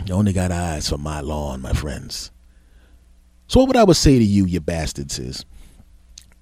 You 0.06 0.14
only 0.16 0.32
got 0.34 0.52
eyes 0.52 0.88
for 0.88 0.98
my 0.98 1.20
lawn, 1.20 1.62
my 1.62 1.74
friends. 1.74 2.32
So 3.48 3.60
what 3.60 3.68
would 3.68 3.78
I 3.78 3.84
would 3.84 3.98
say 3.98 4.18
to 4.18 4.24
you, 4.24 4.46
you 4.46 4.62
bastards, 4.62 5.20
is 5.20 5.46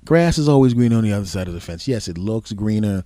grass 0.06 0.38
is 0.38 0.48
always 0.48 0.76
green 0.76 0.94
on 0.94 1.04
the 1.04 1.14
other 1.14 1.26
side 1.26 1.48
of 1.48 1.56
the 1.56 1.60
fence. 1.60 1.88
Yes, 1.88 2.08
it 2.08 2.18
looks 2.18 2.54
greener 2.54 3.04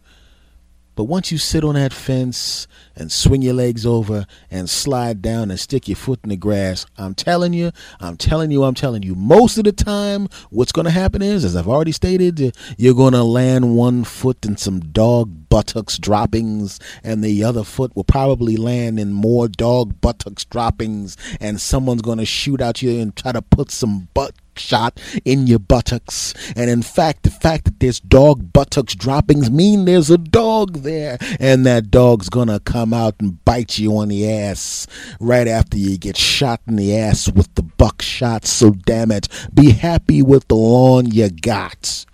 but 0.96 1.06
once 1.06 1.32
you 1.32 1.38
sit 1.38 1.64
on 1.64 1.76
that 1.76 1.93
fence 1.93 2.68
and 2.96 3.12
swing 3.12 3.41
your 3.41 3.54
legs 3.54 3.86
over 3.86 4.26
and 4.50 4.70
slide 4.70 5.22
down 5.22 5.52
and 5.52 5.60
stick 5.60 5.88
your 5.88 5.98
foot 5.98 6.20
in 6.24 6.30
the 6.30 6.38
grass, 6.38 6.86
I'm 6.98 7.14
telling 7.14 7.54
you, 7.54 7.72
I'm 8.00 8.18
telling 8.18 8.52
you, 8.52 8.64
I'm 8.64 8.74
telling 8.74 9.04
you, 9.04 9.16
most 9.16 9.58
of 9.58 9.66
the 9.66 9.72
time, 9.72 10.30
what's 10.50 10.72
going 10.72 10.86
to 10.86 10.91
happen 10.91 11.22
is, 11.22 11.43
as 11.43 11.56
I've 11.56 11.68
already 11.68 11.91
stated, 11.91 12.56
you're 12.78 12.93
going 12.93 13.14
to 13.14 13.24
land 13.24 13.76
one 13.76 14.04
foot 14.04 14.46
in 14.46 14.58
some 14.58 14.80
dog 14.80 15.50
buttocks 15.50 15.98
droppings, 15.98 16.80
and 17.04 17.24
the 17.24 17.43
other 17.43 17.64
foot 17.64 17.96
will 17.96 18.04
probably 18.04 18.56
land 18.58 19.00
in 19.00 19.12
more 19.12 19.48
dog 19.48 20.00
buttocks 20.02 20.46
droppings, 20.46 21.18
and 21.39 21.60
someone's 21.60 22.02
going 22.02 22.20
to 22.20 22.26
shoot 22.26 22.62
at 22.62 22.82
you 22.82 23.02
and 23.02 23.16
try 23.16 23.32
to 23.32 23.41
put 23.41 23.72
some 23.72 24.08
butt 24.14 24.34
shot 24.60 24.99
in 25.24 25.47
your 25.47 25.60
buttocks. 25.60 26.34
And 26.56 26.70
in 26.70 26.82
fact, 26.82 27.24
the 27.24 27.32
fact 27.32 27.66
that 27.66 27.80
there's 27.80 27.99
dog 27.99 28.51
buttocks 28.53 28.95
droppings 28.95 29.49
mean 29.49 29.86
there's 29.86 30.10
a 30.10 30.18
dog 30.18 30.78
there. 30.84 31.18
And 31.39 31.66
that 31.66 31.91
dog's 31.91 32.30
gonna 32.30 32.60
come 32.60 32.93
out 32.93 33.16
and 33.20 33.43
bite 33.45 33.78
you 33.78 33.97
on 33.97 34.10
the 34.10 34.30
ass 34.30 34.88
right 35.20 35.47
after 35.47 35.78
you 35.78 35.97
get 35.97 36.18
shot 36.18 36.62
in 36.68 36.76
the 36.76 36.97
ass 36.97 37.30
with 37.32 37.53
the 37.56 37.64
buckshot. 37.64 38.45
So 38.45 38.72
damn 38.72 39.12
it, 39.12 39.28
be 39.53 39.72
happy 39.72 40.22
with 40.22 40.47
the 40.47 40.56
lawn 40.56 41.08
you 41.08 41.30
got. 41.30 42.06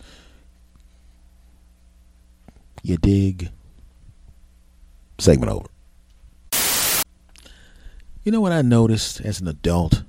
You 2.84 2.98
dig? 2.98 3.50
Segment 5.20 5.52
over. 5.52 5.68
You 8.24 8.32
know 8.32 8.42
what 8.42 8.52
I 8.52 8.62
noticed 8.62 9.22
as 9.22 9.42
an 9.42 9.48
adult? 9.48 10.04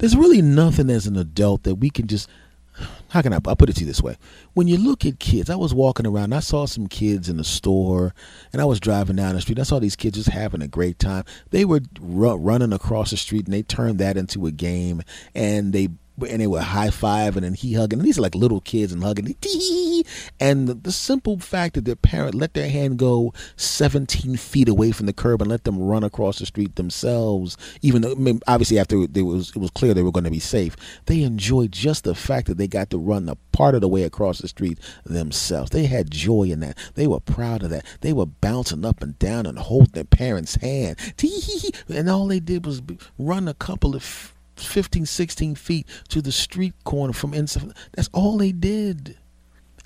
There's 0.00 0.16
really 0.16 0.42
nothing 0.42 0.90
as 0.90 1.06
an 1.06 1.16
adult 1.16 1.62
that 1.62 1.76
we 1.76 1.90
can 1.90 2.06
just 2.06 2.28
how 3.10 3.20
can 3.20 3.32
I, 3.32 3.36
I 3.36 3.54
put 3.54 3.68
it 3.68 3.74
to 3.74 3.80
you 3.80 3.86
this 3.86 4.02
way? 4.02 4.16
When 4.54 4.66
you 4.66 4.78
look 4.78 5.04
at 5.04 5.18
kids, 5.18 5.50
I 5.50 5.56
was 5.56 5.74
walking 5.74 6.06
around, 6.06 6.32
I 6.32 6.40
saw 6.40 6.64
some 6.64 6.86
kids 6.86 7.28
in 7.28 7.36
the 7.36 7.44
store, 7.44 8.14
and 8.52 8.62
I 8.62 8.64
was 8.64 8.80
driving 8.80 9.16
down 9.16 9.34
the 9.34 9.40
street. 9.40 9.58
I 9.58 9.64
saw 9.64 9.78
these 9.78 9.96
kids 9.96 10.16
just 10.16 10.30
having 10.30 10.62
a 10.62 10.68
great 10.68 10.98
time. 10.98 11.24
They 11.50 11.64
were 11.64 11.80
running 12.00 12.72
across 12.72 13.10
the 13.10 13.16
street, 13.16 13.44
and 13.44 13.52
they 13.52 13.62
turned 13.62 13.98
that 13.98 14.16
into 14.16 14.46
a 14.46 14.52
game, 14.52 15.02
and 15.34 15.72
they 15.72 15.88
and 16.28 16.40
they 16.40 16.46
were 16.46 16.60
high 16.60 16.90
five 16.90 17.36
and 17.36 17.44
then 17.44 17.54
he 17.54 17.74
hugging. 17.74 17.98
And 17.98 18.06
these 18.06 18.18
are 18.18 18.22
like 18.22 18.34
little 18.34 18.60
kids 18.60 18.92
and 18.92 19.02
hugging. 19.02 19.34
And 20.38 20.68
the, 20.68 20.90
simple 21.00 21.38
fact 21.38 21.74
that 21.74 21.84
their 21.84 21.96
parent 21.96 22.34
let 22.34 22.52
their 22.54 22.68
hand 22.68 22.98
go 22.98 23.32
17 23.56 24.36
feet 24.36 24.68
away 24.68 24.92
from 24.92 25.06
the 25.06 25.12
curb 25.12 25.40
and 25.40 25.50
let 25.50 25.64
them 25.64 25.78
run 25.78 26.04
across 26.04 26.38
the 26.38 26.46
street 26.46 26.76
themselves, 26.76 27.56
even 27.80 28.02
though 28.02 28.12
I 28.12 28.16
mean, 28.16 28.40
obviously 28.46 28.78
after 28.78 29.02
it 29.02 29.22
was 29.22 29.50
it 29.50 29.56
was 29.56 29.70
clear 29.70 29.94
they 29.94 30.02
were 30.02 30.12
going 30.12 30.24
to 30.24 30.30
be 30.30 30.40
safe, 30.40 30.76
they 31.06 31.22
enjoyed 31.22 31.72
just 31.72 32.04
the 32.04 32.14
fact 32.14 32.48
that 32.48 32.58
they 32.58 32.66
got 32.66 32.90
to 32.90 32.98
run 32.98 33.28
a 33.28 33.36
part 33.52 33.74
of 33.74 33.80
the 33.80 33.88
way 33.88 34.02
across 34.02 34.38
the 34.38 34.48
street 34.48 34.78
themselves. 35.04 35.70
They 35.70 35.86
had 35.86 36.10
joy 36.10 36.44
in 36.44 36.60
that. 36.60 36.76
They 36.94 37.06
were 37.06 37.20
proud 37.20 37.62
of 37.62 37.70
that. 37.70 37.86
They 38.00 38.12
were 38.12 38.26
bouncing 38.26 38.84
up 38.84 39.02
and 39.02 39.18
down 39.18 39.46
and 39.46 39.58
holding 39.58 39.92
their 39.92 40.04
parents' 40.04 40.56
hand. 40.56 40.96
And 41.88 42.08
all 42.08 42.26
they 42.26 42.40
did 42.40 42.66
was 42.66 42.82
run 43.18 43.48
a 43.48 43.54
couple 43.54 43.94
of 43.94 44.34
15, 44.66 45.06
16 45.06 45.54
feet 45.54 45.86
to 46.08 46.22
the 46.22 46.32
street 46.32 46.74
corner 46.84 47.12
from 47.12 47.34
inside. 47.34 47.72
That's 47.92 48.10
all 48.12 48.38
they 48.38 48.52
did. 48.52 49.18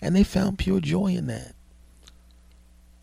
And 0.00 0.14
they 0.14 0.24
found 0.24 0.58
pure 0.58 0.80
joy 0.80 1.08
in 1.08 1.26
that. 1.28 1.54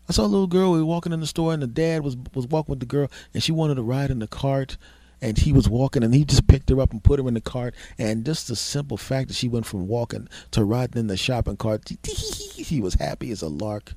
I 0.08 0.12
saw 0.12 0.24
a 0.24 0.26
little 0.26 0.46
girl, 0.46 0.72
we 0.72 0.78
were 0.78 0.84
walking 0.84 1.12
in 1.12 1.20
the 1.20 1.26
store, 1.26 1.52
and 1.52 1.62
the 1.62 1.66
dad 1.66 2.02
was, 2.02 2.16
was 2.34 2.46
walking 2.46 2.72
with 2.72 2.80
the 2.80 2.86
girl, 2.86 3.10
and 3.32 3.42
she 3.42 3.52
wanted 3.52 3.76
to 3.76 3.82
ride 3.82 4.10
in 4.10 4.18
the 4.18 4.26
cart. 4.26 4.76
And 5.20 5.38
he 5.38 5.52
was 5.52 5.68
walking, 5.68 6.02
and 6.02 6.12
he 6.12 6.24
just 6.24 6.48
picked 6.48 6.68
her 6.68 6.80
up 6.80 6.90
and 6.90 7.02
put 7.02 7.20
her 7.20 7.28
in 7.28 7.34
the 7.34 7.40
cart. 7.40 7.74
And 7.96 8.26
just 8.26 8.48
the 8.48 8.56
simple 8.56 8.96
fact 8.96 9.28
that 9.28 9.34
she 9.34 9.48
went 9.48 9.66
from 9.66 9.86
walking 9.86 10.28
to 10.50 10.64
riding 10.64 10.98
in 10.98 11.06
the 11.06 11.16
shopping 11.16 11.56
cart, 11.56 11.88
he 12.04 12.80
was 12.80 12.94
happy 12.94 13.30
as 13.30 13.40
a 13.40 13.48
lark 13.48 13.94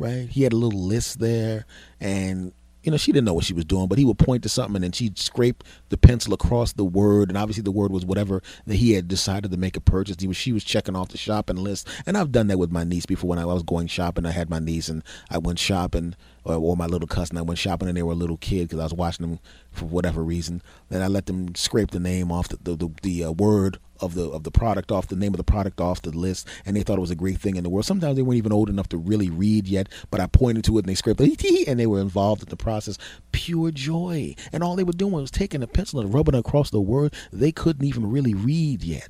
right? 0.00 0.28
He 0.28 0.42
had 0.42 0.54
a 0.54 0.56
little 0.56 0.80
list 0.80 1.20
there, 1.20 1.66
and 2.00 2.52
you 2.82 2.90
know, 2.90 2.96
she 2.96 3.12
didn't 3.12 3.26
know 3.26 3.34
what 3.34 3.44
she 3.44 3.52
was 3.52 3.64
doing, 3.64 3.88
but 3.88 3.98
he 3.98 4.04
would 4.04 4.18
point 4.18 4.42
to 4.42 4.48
something 4.48 4.76
and 4.76 4.84
then 4.84 4.92
she'd 4.92 5.18
scrape 5.18 5.62
the 5.90 5.98
pencil 5.98 6.32
across 6.32 6.72
the 6.72 6.84
word. 6.84 7.28
And 7.28 7.36
obviously 7.36 7.62
the 7.62 7.70
word 7.70 7.92
was 7.92 8.04
whatever 8.04 8.42
that 8.66 8.76
he 8.76 8.92
had 8.92 9.08
decided 9.08 9.50
to 9.50 9.56
make 9.56 9.76
a 9.76 9.80
purchase. 9.80 10.16
He 10.18 10.28
was, 10.28 10.36
she 10.36 10.52
was 10.52 10.64
checking 10.64 10.96
off 10.96 11.08
the 11.08 11.18
shopping 11.18 11.56
list. 11.56 11.88
And 12.06 12.16
I've 12.16 12.32
done 12.32 12.46
that 12.48 12.58
with 12.58 12.72
my 12.72 12.84
niece 12.84 13.06
before 13.06 13.30
when 13.30 13.38
I 13.38 13.44
was 13.44 13.62
going 13.62 13.86
shopping. 13.86 14.26
I 14.26 14.30
had 14.30 14.50
my 14.50 14.58
niece 14.58 14.88
and 14.88 15.02
I 15.30 15.38
went 15.38 15.58
shopping 15.58 16.14
or, 16.44 16.54
or 16.54 16.76
my 16.76 16.86
little 16.86 17.08
cousin. 17.08 17.36
I 17.38 17.42
went 17.42 17.58
shopping 17.58 17.88
and 17.88 17.96
they 17.96 18.02
were 18.02 18.12
a 18.12 18.16
little 18.16 18.36
kid 18.36 18.68
because 18.68 18.80
I 18.80 18.84
was 18.84 18.94
watching 18.94 19.26
them 19.26 19.38
for 19.72 19.86
whatever 19.86 20.22
reason. 20.22 20.62
Then 20.88 21.02
I 21.02 21.08
let 21.08 21.26
them 21.26 21.54
scrape 21.54 21.90
the 21.90 22.00
name 22.00 22.30
off 22.32 22.48
the, 22.48 22.58
the, 22.62 22.76
the, 22.76 22.90
the 23.02 23.24
uh, 23.24 23.32
word 23.32 23.78
of 24.00 24.14
the 24.14 24.28
of 24.30 24.44
the 24.44 24.50
product 24.50 24.90
off 24.90 25.08
the 25.08 25.16
name 25.16 25.34
of 25.34 25.36
the 25.36 25.44
product 25.44 25.80
off 25.80 26.02
the 26.02 26.10
list, 26.10 26.48
and 26.64 26.74
they 26.74 26.82
thought 26.82 26.96
it 26.96 27.02
was 27.02 27.10
a 27.10 27.16
great 27.16 27.38
thing 27.38 27.56
in 27.56 27.64
the 27.64 27.70
world. 27.70 27.84
Sometimes 27.84 28.16
they 28.16 28.22
weren't 28.22 28.38
even 28.38 28.52
old 28.52 28.68
enough 28.68 28.88
to 28.88 28.96
really 28.96 29.28
read 29.28 29.68
yet, 29.68 29.88
but 30.10 30.20
I 30.20 30.26
pointed 30.26 30.64
to 30.64 30.78
it 30.78 30.80
and 30.80 30.88
they 30.88 30.94
scraped 30.94 31.20
it, 31.20 31.44
and 31.68 31.78
they 31.78 31.86
were 31.86 32.00
involved 32.00 32.42
in 32.42 32.48
the 32.48 32.56
process. 32.56 32.98
Pure 33.32 33.72
joy, 33.72 34.34
and 34.52 34.62
all 34.62 34.76
they 34.76 34.84
were 34.84 34.92
doing 34.92 35.12
was 35.12 35.30
taking 35.30 35.62
a 35.62 35.66
pencil 35.66 36.00
and 36.00 36.12
rubbing 36.12 36.34
across 36.34 36.70
the 36.70 36.80
word 36.80 37.14
they 37.32 37.52
couldn't 37.52 37.84
even 37.84 38.10
really 38.10 38.34
read 38.34 38.82
yet. 38.82 39.08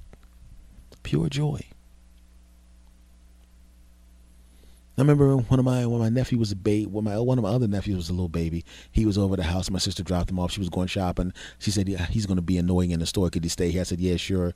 Pure 1.02 1.28
joy. 1.28 1.60
I 5.00 5.02
remember 5.02 5.34
one 5.34 5.58
of 5.58 5.64
my 5.64 5.86
when 5.86 5.98
my 5.98 6.10
nephew 6.10 6.36
was 6.36 6.52
a 6.52 6.56
baby, 6.56 6.84
when 6.84 7.04
my 7.04 7.18
one 7.18 7.38
of 7.38 7.44
my 7.44 7.48
other 7.48 7.66
nephews 7.66 7.96
was 7.96 8.10
a 8.10 8.12
little 8.12 8.28
baby. 8.28 8.66
He 8.92 9.06
was 9.06 9.16
over 9.16 9.34
the 9.34 9.44
house. 9.44 9.70
My 9.70 9.78
sister 9.78 10.02
dropped 10.02 10.28
him 10.28 10.38
off. 10.38 10.52
She 10.52 10.60
was 10.60 10.68
going 10.68 10.88
shopping. 10.88 11.32
She 11.58 11.70
said, 11.70 11.88
"Yeah, 11.88 12.04
he's 12.04 12.26
going 12.26 12.36
to 12.36 12.42
be 12.42 12.58
annoying 12.58 12.90
in 12.90 13.00
the 13.00 13.06
store. 13.06 13.30
Could 13.30 13.42
he 13.42 13.48
stay 13.48 13.70
here?" 13.70 13.80
I 13.80 13.84
said, 13.84 13.98
"Yeah, 13.98 14.16
sure." 14.16 14.52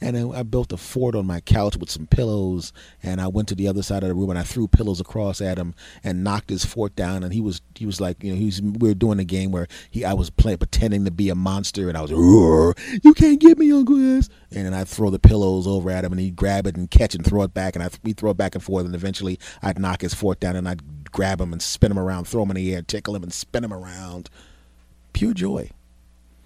And 0.00 0.16
I, 0.16 0.40
I 0.40 0.42
built 0.42 0.72
a 0.72 0.76
fort 0.76 1.14
on 1.14 1.26
my 1.26 1.40
couch 1.40 1.76
with 1.76 1.90
some 1.90 2.06
pillows 2.06 2.72
and 3.02 3.20
I 3.20 3.28
went 3.28 3.48
to 3.48 3.54
the 3.54 3.68
other 3.68 3.82
side 3.82 4.02
of 4.02 4.08
the 4.08 4.14
room 4.14 4.30
and 4.30 4.38
I 4.38 4.42
threw 4.42 4.68
pillows 4.68 5.00
across 5.00 5.40
at 5.40 5.58
him 5.58 5.74
and 6.04 6.22
knocked 6.24 6.50
his 6.50 6.64
fort 6.64 6.94
down 6.94 7.22
and 7.22 7.32
he 7.32 7.40
was 7.40 7.60
he 7.74 7.86
was 7.86 8.00
like 8.00 8.22
you 8.22 8.32
know 8.32 8.38
he 8.38 8.46
was 8.46 8.62
we 8.62 8.88
were 8.88 8.94
doing 8.94 9.18
a 9.18 9.24
game 9.24 9.50
where 9.50 9.66
he 9.90 10.04
I 10.04 10.14
was 10.14 10.30
playing 10.30 10.58
pretending 10.58 11.04
to 11.04 11.10
be 11.10 11.28
a 11.28 11.34
monster 11.34 11.88
and 11.88 11.96
I 11.96 12.02
was 12.02 12.10
you 12.10 13.14
can't 13.14 13.40
get 13.40 13.58
me 13.58 13.72
Uncle 13.72 14.18
S 14.18 14.28
and 14.50 14.66
then 14.66 14.74
I'd 14.74 14.88
throw 14.88 15.10
the 15.10 15.18
pillows 15.18 15.66
over 15.66 15.90
at 15.90 16.04
him 16.04 16.12
and 16.12 16.20
he'd 16.20 16.36
grab 16.36 16.66
it 16.66 16.76
and 16.76 16.90
catch 16.90 17.14
and 17.14 17.24
throw 17.24 17.42
it 17.42 17.54
back 17.54 17.74
and 17.74 17.82
I 17.82 17.90
we 18.02 18.12
throw 18.12 18.30
it 18.30 18.36
back 18.36 18.54
and 18.54 18.62
forth 18.62 18.86
and 18.86 18.94
eventually 18.94 19.38
I'd 19.62 19.78
knock 19.78 20.02
his 20.02 20.14
fort 20.14 20.40
down 20.40 20.56
and 20.56 20.68
I'd 20.68 21.10
grab 21.10 21.40
him 21.40 21.52
and 21.52 21.62
spin 21.62 21.90
him 21.90 21.98
around 21.98 22.26
throw 22.26 22.42
him 22.42 22.50
in 22.50 22.56
the 22.56 22.74
air 22.74 22.82
tickle 22.82 23.16
him 23.16 23.22
and 23.22 23.32
spin 23.32 23.64
him 23.64 23.72
around. 23.72 24.30
Pure 25.12 25.34
joy 25.34 25.70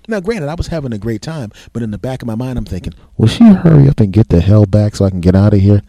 now, 0.09 0.21
granted, 0.21 0.49
I 0.49 0.55
was 0.55 0.67
having 0.67 0.93
a 0.93 0.99
great 0.99 1.23
time, 1.23 1.53
but 1.73 1.83
in 1.83 1.91
the 1.91 1.99
back 1.99 2.23
of 2.23 2.29
my 2.29 2.35
mind, 2.35 2.59
I'm 2.59 2.65
thinking, 2.65 2.95
will 3.17 3.29
she 3.29 3.45
hurry 3.45 3.89
up 3.89 4.01
and 4.01 4.13
get 4.13 4.29
the 4.29 4.41
hell 4.41 4.67
back 4.67 4.97
so 4.97 5.05
I 5.05 5.11
can 5.11 5.21
get 5.21 5.35
out 5.35 5.55
of 5.55 5.61
here? 5.61 5.83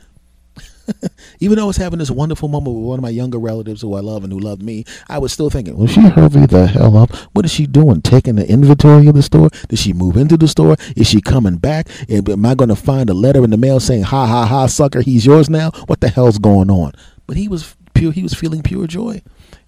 Even 1.40 1.58
though 1.58 1.64
I 1.64 1.68
was 1.68 1.78
having 1.78 2.00
this 2.00 2.12
wonderful 2.12 2.50
moment 2.50 2.76
with 2.76 2.86
one 2.86 3.00
of 3.00 3.04
my 3.04 3.10
younger 3.10 3.40
relatives 3.40 3.82
who 3.82 3.96
I 3.96 4.02
love 4.02 4.24
and 4.24 4.32
who 4.32 4.40
loved 4.40 4.62
me, 4.62 4.86
I 5.10 5.18
was 5.18 5.32
still 5.34 5.50
thinking, 5.50 5.78
will 5.78 5.88
she 5.88 6.02
hurry 6.02 6.46
the 6.46 6.68
hell 6.68 6.98
up? 6.98 7.16
What 7.34 7.46
is 7.46 7.52
she 7.52 7.66
doing? 7.66 8.02
Taking 8.02 8.36
the 8.36 8.48
inventory 8.48 9.08
of 9.08 9.16
the 9.16 9.24
store? 9.24 9.50
Did 9.70 9.80
she 9.80 9.94
move 9.94 10.18
into 10.18 10.38
the 10.38 10.48
store? 10.48 10.76
Is 10.96 11.08
she 11.08 11.22
coming 11.22 11.58
back? 11.58 11.88
Am 12.10 12.46
I 12.46 12.56
going 12.56 12.70
to 12.70 12.76
find 12.76 13.10
a 13.10 13.14
letter 13.14 13.44
in 13.44 13.50
the 13.50 13.58
mail 13.58 13.80
saying, 13.80 14.04
ha, 14.04 14.28
ha, 14.28 14.46
ha, 14.46 14.68
sucker, 14.68 15.02
he's 15.02 15.26
yours 15.26 15.50
now? 15.50 15.72
What 15.88 16.02
the 16.02 16.10
hell's 16.10 16.38
going 16.38 16.70
on? 16.70 16.94
But 17.28 17.38
he 17.38 17.48
was 17.48 17.76
pure, 17.94 18.12
he 18.12 18.24
was 18.24 18.34
feeling 18.34 18.62
pure 18.62 18.88
joy. 18.88 19.22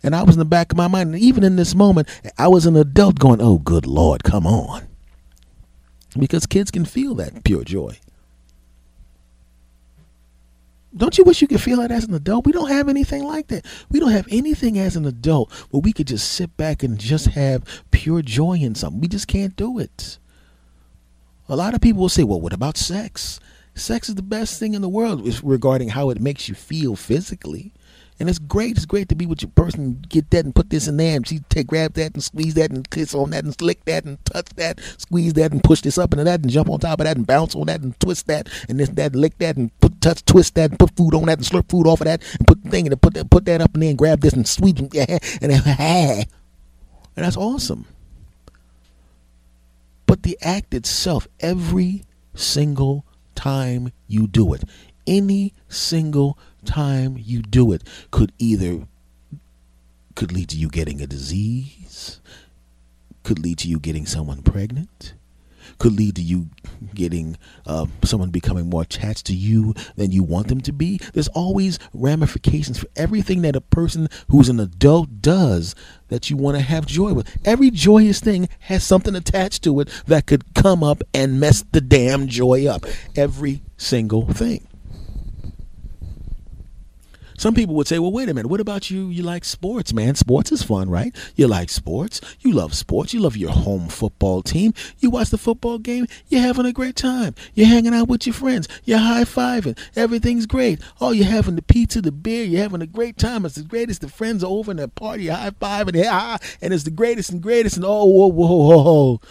And 0.03 0.15
I 0.15 0.23
was 0.23 0.35
in 0.35 0.39
the 0.39 0.45
back 0.45 0.71
of 0.71 0.77
my 0.77 0.87
mind, 0.87 1.13
and 1.13 1.23
even 1.23 1.43
in 1.43 1.55
this 1.55 1.73
moment, 1.73 2.07
I 2.37 2.47
was 2.47 2.65
an 2.65 2.75
adult 2.75 3.19
going, 3.19 3.41
oh, 3.41 3.57
good 3.57 3.87
Lord, 3.87 4.23
come 4.23 4.45
on. 4.45 4.87
Because 6.17 6.45
kids 6.45 6.71
can 6.71 6.85
feel 6.85 7.15
that 7.15 7.43
pure 7.43 7.63
joy. 7.63 7.97
Don't 10.95 11.17
you 11.17 11.25
wish 11.25 11.41
you 11.41 11.47
could 11.47 11.61
feel 11.61 11.81
that 11.81 11.91
as 11.91 12.05
an 12.05 12.13
adult? 12.13 12.45
We 12.45 12.53
don't 12.53 12.69
have 12.69 12.87
anything 12.87 13.23
like 13.25 13.47
that. 13.47 13.65
We 13.89 13.99
don't 13.99 14.11
have 14.11 14.27
anything 14.31 14.79
as 14.79 14.95
an 14.95 15.05
adult 15.05 15.51
where 15.71 15.81
we 15.81 15.91
could 15.91 16.07
just 16.07 16.31
sit 16.31 16.55
back 16.55 16.83
and 16.83 16.97
just 16.97 17.27
have 17.27 17.83
pure 17.91 18.21
joy 18.21 18.53
in 18.53 18.75
something. 18.75 19.01
We 19.01 19.09
just 19.09 19.27
can't 19.27 19.57
do 19.57 19.77
it. 19.77 20.19
A 21.49 21.55
lot 21.55 21.73
of 21.73 21.81
people 21.81 22.01
will 22.01 22.09
say, 22.09 22.23
well, 22.23 22.39
what 22.39 22.53
about 22.53 22.77
sex? 22.77 23.41
Sex 23.75 24.07
is 24.07 24.15
the 24.15 24.21
best 24.21 24.57
thing 24.57 24.73
in 24.73 24.81
the 24.81 24.87
world 24.87 25.27
regarding 25.43 25.89
how 25.89 26.09
it 26.11 26.21
makes 26.21 26.47
you 26.47 26.55
feel 26.55 26.95
physically. 26.95 27.73
And 28.17 28.29
it's 28.29 28.39
great. 28.39 28.77
It's 28.77 28.85
great 28.85 29.09
to 29.09 29.15
be 29.15 29.25
with 29.25 29.41
your 29.41 29.51
person, 29.51 30.01
get 30.07 30.29
that 30.31 30.45
and 30.45 30.55
put 30.55 30.69
this 30.69 30.87
in 30.87 30.95
there, 30.95 31.17
and 31.17 31.27
she 31.27 31.39
take 31.49 31.67
grab 31.67 31.93
that 31.95 32.13
and 32.13 32.23
squeeze 32.23 32.53
that 32.53 32.71
and 32.71 32.89
kiss 32.89 33.13
on 33.13 33.31
that 33.31 33.43
and 33.43 33.61
lick 33.61 33.83
that 33.85 34.05
and 34.05 34.23
touch 34.23 34.47
that, 34.55 34.79
squeeze 34.97 35.33
that 35.33 35.51
and 35.51 35.61
push 35.61 35.81
this 35.81 35.97
up 35.97 36.13
into 36.13 36.23
that 36.23 36.41
and 36.41 36.49
jump 36.49 36.69
on 36.69 36.79
top 36.79 37.01
of 37.01 37.05
that 37.05 37.17
and 37.17 37.27
bounce 37.27 37.55
on 37.55 37.65
that 37.65 37.81
and 37.81 37.99
twist 37.99 38.27
that 38.27 38.47
and 38.69 38.79
this 38.79 38.89
that, 38.89 39.11
and 39.11 39.21
lick 39.21 39.37
that 39.39 39.57
and 39.57 39.77
put 39.81 39.99
touch, 39.99 40.23
twist 40.23 40.55
that 40.55 40.69
and 40.69 40.79
put 40.79 40.95
food 40.95 41.13
on 41.13 41.25
that 41.25 41.39
and 41.39 41.45
slurp 41.47 41.69
food 41.69 41.87
off 41.87 41.99
of 41.99 42.05
that 42.05 42.23
and 42.39 42.47
put 42.47 42.63
the 42.63 42.69
thing 42.69 42.87
and 42.87 43.01
put 43.01 43.13
that 43.15 43.29
put 43.29 43.43
that 43.45 43.59
up 43.59 43.73
and 43.73 43.83
then 43.83 43.97
grab 43.97 44.21
this 44.21 44.33
and 44.33 44.47
sweep 44.47 44.79
and 44.79 44.93
yeah, 44.93 45.17
and 45.41 45.51
and 45.51 47.23
that's 47.25 47.37
awesome. 47.37 47.85
But 50.05 50.23
the 50.23 50.37
act 50.41 50.73
itself, 50.73 51.27
every 51.39 52.03
single 52.33 53.05
time 53.33 53.91
you 54.07 54.27
do 54.27 54.53
it, 54.53 54.63
any 55.07 55.53
single 55.67 56.37
time 56.65 57.17
you 57.17 57.41
do 57.41 57.71
it 57.71 57.83
could 58.11 58.31
either 58.37 58.87
could 60.15 60.31
lead 60.31 60.49
to 60.49 60.57
you 60.57 60.69
getting 60.69 61.01
a 61.01 61.07
disease, 61.07 62.21
could 63.23 63.39
lead 63.39 63.57
to 63.59 63.67
you 63.67 63.79
getting 63.79 64.05
someone 64.05 64.41
pregnant, 64.41 65.13
could 65.77 65.93
lead 65.93 66.15
to 66.15 66.21
you 66.21 66.49
getting 66.93 67.37
uh, 67.65 67.85
someone 68.03 68.29
becoming 68.29 68.69
more 68.69 68.83
attached 68.83 69.25
to 69.25 69.35
you 69.35 69.73
than 69.95 70.11
you 70.11 70.23
want 70.23 70.47
them 70.47 70.61
to 70.61 70.71
be. 70.71 70.99
There's 71.13 71.27
always 71.29 71.79
ramifications 71.93 72.79
for 72.79 72.87
everything 72.95 73.41
that 73.41 73.55
a 73.55 73.61
person 73.61 74.07
who's 74.29 74.47
an 74.47 74.59
adult 74.59 75.21
does 75.21 75.75
that 76.07 76.29
you 76.29 76.37
want 76.37 76.55
to 76.57 76.63
have 76.63 76.85
joy 76.85 77.13
with. 77.13 77.35
Every 77.45 77.71
joyous 77.71 78.19
thing 78.19 78.47
has 78.59 78.83
something 78.83 79.15
attached 79.15 79.63
to 79.63 79.79
it 79.81 79.89
that 80.07 80.27
could 80.27 80.53
come 80.53 80.83
up 80.83 81.03
and 81.13 81.39
mess 81.39 81.63
the 81.71 81.81
damn 81.81 82.27
joy 82.27 82.67
up. 82.67 82.85
Every 83.15 83.61
single 83.77 84.31
thing. 84.31 84.67
Some 87.37 87.53
people 87.53 87.75
would 87.75 87.87
say, 87.87 87.99
well, 87.99 88.11
wait 88.11 88.29
a 88.29 88.33
minute. 88.33 88.49
What 88.49 88.61
about 88.61 88.89
you? 88.89 89.09
You 89.09 89.23
like 89.23 89.43
sports, 89.43 89.93
man. 89.93 90.15
Sports 90.15 90.51
is 90.51 90.63
fun, 90.63 90.89
right? 90.89 91.13
You 91.35 91.47
like 91.47 91.69
sports. 91.69 92.21
You 92.39 92.53
love 92.53 92.73
sports. 92.73 93.13
You 93.13 93.19
love 93.19 93.35
your 93.35 93.51
home 93.51 93.89
football 93.89 94.41
team. 94.41 94.73
You 94.99 95.09
watch 95.09 95.29
the 95.29 95.37
football 95.37 95.77
game. 95.77 96.07
You're 96.29 96.41
having 96.41 96.65
a 96.65 96.71
great 96.71 96.95
time. 96.95 97.35
You're 97.53 97.67
hanging 97.67 97.93
out 97.93 98.07
with 98.07 98.25
your 98.25 98.33
friends. 98.33 98.67
You're 98.85 98.99
high 98.99 99.25
fiving. 99.25 99.77
Everything's 99.95 100.45
great. 100.45 100.79
Oh, 101.01 101.11
you're 101.11 101.25
having 101.25 101.55
the 101.55 101.61
pizza, 101.61 102.01
the 102.01 102.11
beer. 102.11 102.45
You're 102.45 102.61
having 102.61 102.81
a 102.81 102.87
great 102.87 103.17
time. 103.17 103.45
It's 103.45 103.55
the 103.55 103.63
greatest. 103.63 104.01
The 104.01 104.07
friends 104.07 104.43
are 104.43 104.49
over 104.49 104.71
and 104.71 104.79
the 104.79 104.87
party. 104.87 105.27
High 105.27 105.49
fiving. 105.49 106.03
Ah, 106.07 106.39
and 106.61 106.73
it's 106.73 106.83
the 106.83 106.91
greatest 106.91 107.31
and 107.31 107.41
greatest. 107.41 107.75
And 107.75 107.85
oh, 107.85 108.05
whoa, 108.05 108.27
whoa, 108.27 108.47
whoa, 108.47 108.83
whoa. 108.83 109.21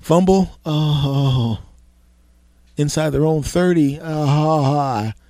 Fumble. 0.00 0.50
Oh. 0.64 1.58
Inside 2.76 3.10
their 3.10 3.26
own 3.26 3.42
30. 3.42 3.98
Ah. 4.00 5.12
Oh, 5.16 5.22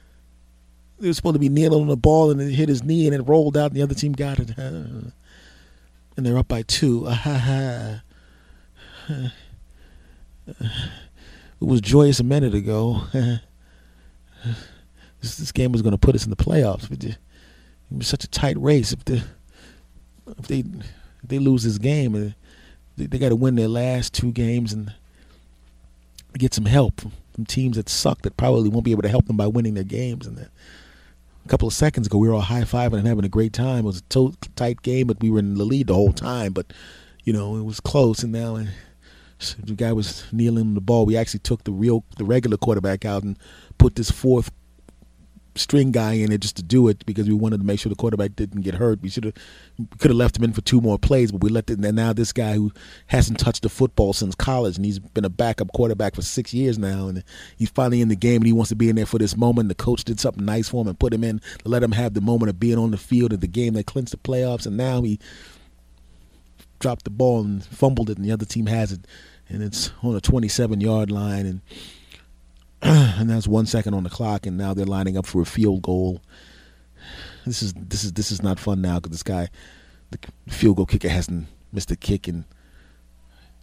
he 1.01 1.09
was 1.09 1.16
supposed 1.16 1.34
to 1.34 1.40
be 1.40 1.49
kneeling 1.49 1.82
on 1.82 1.88
the 1.88 1.97
ball 1.97 2.30
and 2.30 2.40
it 2.40 2.53
hit 2.53 2.68
his 2.68 2.82
knee 2.82 3.07
and 3.07 3.14
it 3.14 3.22
rolled 3.22 3.57
out 3.57 3.70
and 3.70 3.76
the 3.76 3.82
other 3.82 3.94
team 3.94 4.12
got 4.12 4.38
it. 4.38 4.57
and 4.57 5.12
they're 6.16 6.38
up 6.38 6.49
by 6.49 6.62
two. 6.62 7.07
it 7.09 8.01
was 11.61 11.80
joyous 11.80 12.20
a 12.20 12.24
minute 12.24 12.55
ago. 12.55 13.03
this, 15.20 15.53
game 15.53 15.72
was 15.72 15.82
going 15.82 15.92
to 15.92 15.99
put 15.99 16.14
us 16.14 16.24
in 16.24 16.30
the 16.30 16.36
playoffs. 16.36 16.90
It 16.90 17.18
was 17.90 18.09
such 18.09 18.24
a 18.24 18.28
tight 18.28 18.57
race. 18.59 18.92
If 18.92 19.01
if 20.38 20.49
they 20.49 20.61
if 20.61 21.28
they 21.28 21.38
lose 21.38 21.62
this 21.64 21.78
game, 21.78 22.14
uh, 22.14 22.30
they, 22.97 23.07
they 23.07 23.18
got 23.18 23.28
to 23.30 23.36
win 23.36 23.57
their 23.57 23.68
last 23.68 24.14
two 24.14 24.32
games 24.32 24.72
and 24.72 24.94
get 26.34 26.55
some 26.55 26.66
help 26.66 27.03
from 27.34 27.44
teams 27.47 27.76
that 27.76 27.88
suck 27.88 28.22
that 28.22 28.36
probably 28.36 28.68
won't 28.68 28.84
be 28.84 28.92
able 28.92 29.03
to 29.03 29.09
help 29.09 29.26
them 29.26 29.36
by 29.36 29.47
winning 29.47 29.74
their 29.74 29.84
games. 29.84 30.26
And 30.26 30.49
a 31.47 31.49
couple 31.49 31.68
of 31.68 31.74
seconds 31.74 32.09
ago, 32.09 32.18
we 32.18 32.26
were 32.26 32.34
all 32.34 32.40
high 32.40 32.62
fiving 32.62 32.99
and 32.99 33.07
having 33.07 33.24
a 33.24 33.28
great 33.28 33.53
time. 33.53 33.80
It 33.80 33.84
was 33.84 34.03
a 34.14 34.32
tight 34.57 34.82
game, 34.82 35.07
but 35.07 35.20
we 35.20 35.30
were 35.30 35.38
in 35.38 35.55
the 35.55 35.64
lead 35.64 35.86
the 35.86 35.94
whole 35.94 36.12
time. 36.12 36.53
But 36.53 36.72
you 37.22 37.32
know, 37.32 37.57
it 37.57 37.62
was 37.62 37.78
close, 37.78 38.24
and 38.24 38.32
now 38.32 38.64
the 39.62 39.74
guy 39.74 39.92
was 39.92 40.24
kneeling 40.32 40.68
on 40.68 40.74
the 40.74 40.80
ball. 40.80 41.07
We 41.07 41.16
actually 41.16 41.40
took 41.40 41.62
the 41.62 41.72
real, 41.72 42.05
the 42.18 42.24
regular 42.24 42.57
quarterback 42.57 43.05
out 43.05 43.22
and 43.22 43.38
put 43.78 43.94
this 43.94 44.11
fourth 44.11 44.51
string 45.57 45.90
guy 45.90 46.14
in 46.14 46.32
it 46.32 46.40
just 46.40 46.57
to 46.57 46.62
do 46.62 46.88
it 46.88 47.04
because 47.07 47.28
we 47.28 47.34
wanted 47.34 47.59
to 47.59 47.66
make 47.66 47.80
sure 47.80 47.90
the 47.90 47.96
quarterback 47.96 48.36
didn't 48.36 48.62
get 48.62 48.74
hurt. 48.74 49.00
We 49.02 49.09
should 49.09 49.24
have 49.24 49.34
could 49.98 50.11
have 50.11 50.16
left 50.16 50.36
him 50.36 50.44
in 50.44 50.52
for 50.52 50.61
two 50.61 50.80
more 50.80 50.98
plays, 50.98 51.32
but 51.32 51.42
we 51.42 51.50
let 51.50 51.70
it. 51.70 51.78
And 51.78 51.96
now 51.96 52.12
this 52.12 52.32
guy 52.32 52.54
who 52.54 52.72
hasn't 53.07 53.38
touched 53.38 53.62
the 53.62 53.68
football 53.68 54.12
since 54.12 54.34
college 54.34 54.76
and 54.76 54.84
he's 54.84 54.98
been 54.98 55.24
a 55.24 55.30
backup 55.30 55.72
quarterback 55.72 56.14
for 56.14 56.22
six 56.22 56.54
years 56.54 56.78
now, 56.78 57.09
and 57.09 57.24
he's 57.57 57.70
finally 57.70 58.00
in 58.00 58.09
the 58.09 58.16
game 58.16 58.42
and 58.42 58.46
he 58.46 58.52
wants 58.52 58.70
to 58.70 58.76
be 58.76 58.88
in 58.88 58.96
there 58.96 59.07
for 59.07 59.18
this 59.18 59.36
moment. 59.36 59.68
The 59.68 59.74
coach 59.74 60.04
did 60.04 60.20
something 60.20 60.44
nice 60.44 60.68
for 60.68 60.82
him 60.82 60.88
and 60.88 60.98
put 60.98 61.12
him 61.12 61.24
in 61.24 61.40
to 61.62 61.68
let 61.68 61.82
him 61.82 61.92
have 61.92 62.14
the 62.14 62.20
moment 62.20 62.50
of 62.50 62.61
being 62.61 62.78
on 62.78 62.90
the 62.90 62.96
field 62.96 63.32
at 63.32 63.40
the 63.40 63.46
game 63.46 63.74
that 63.74 63.86
clinched 63.86 64.12
the 64.12 64.18
playoffs. 64.18 64.66
And 64.66 64.76
now 64.76 65.02
he 65.02 65.18
dropped 66.78 67.04
the 67.04 67.11
ball 67.11 67.40
and 67.40 67.64
fumbled 67.64 68.11
it, 68.11 68.16
and 68.16 68.26
the 68.26 68.32
other 68.32 68.44
team 68.44 68.66
has 68.66 68.92
it, 68.92 69.00
and 69.48 69.62
it's 69.62 69.90
on 70.02 70.14
a 70.14 70.20
27 70.20 70.80
yard 70.80 71.11
line, 71.11 71.46
and 71.46 71.61
and 73.18 73.28
that's 73.28 73.49
one 73.49 73.66
second 73.66 73.95
on 73.95 74.05
the 74.05 74.11
clock, 74.11 74.47
and 74.47 74.57
now 74.57 74.72
they're 74.74 74.87
lining 74.87 75.16
up 75.16 75.26
for 75.26 75.41
a 75.43 75.47
field 75.47 75.82
goal. 75.82 76.20
This 77.45 77.62
is 77.62 77.72
this 77.74 78.05
is 78.05 78.12
this 78.12 78.30
is 78.30 78.43
not 78.43 78.59
fun 78.61 78.80
now 78.80 78.97
because 78.97 79.11
this 79.11 79.22
guy, 79.22 79.49
the 80.11 80.18
field 80.49 80.76
goal 80.76 80.87
kicker, 80.87 81.09
hasn't 81.09 81.47
missed 81.72 81.91
a 81.91 81.97
kick 81.97 82.28
in 82.28 82.45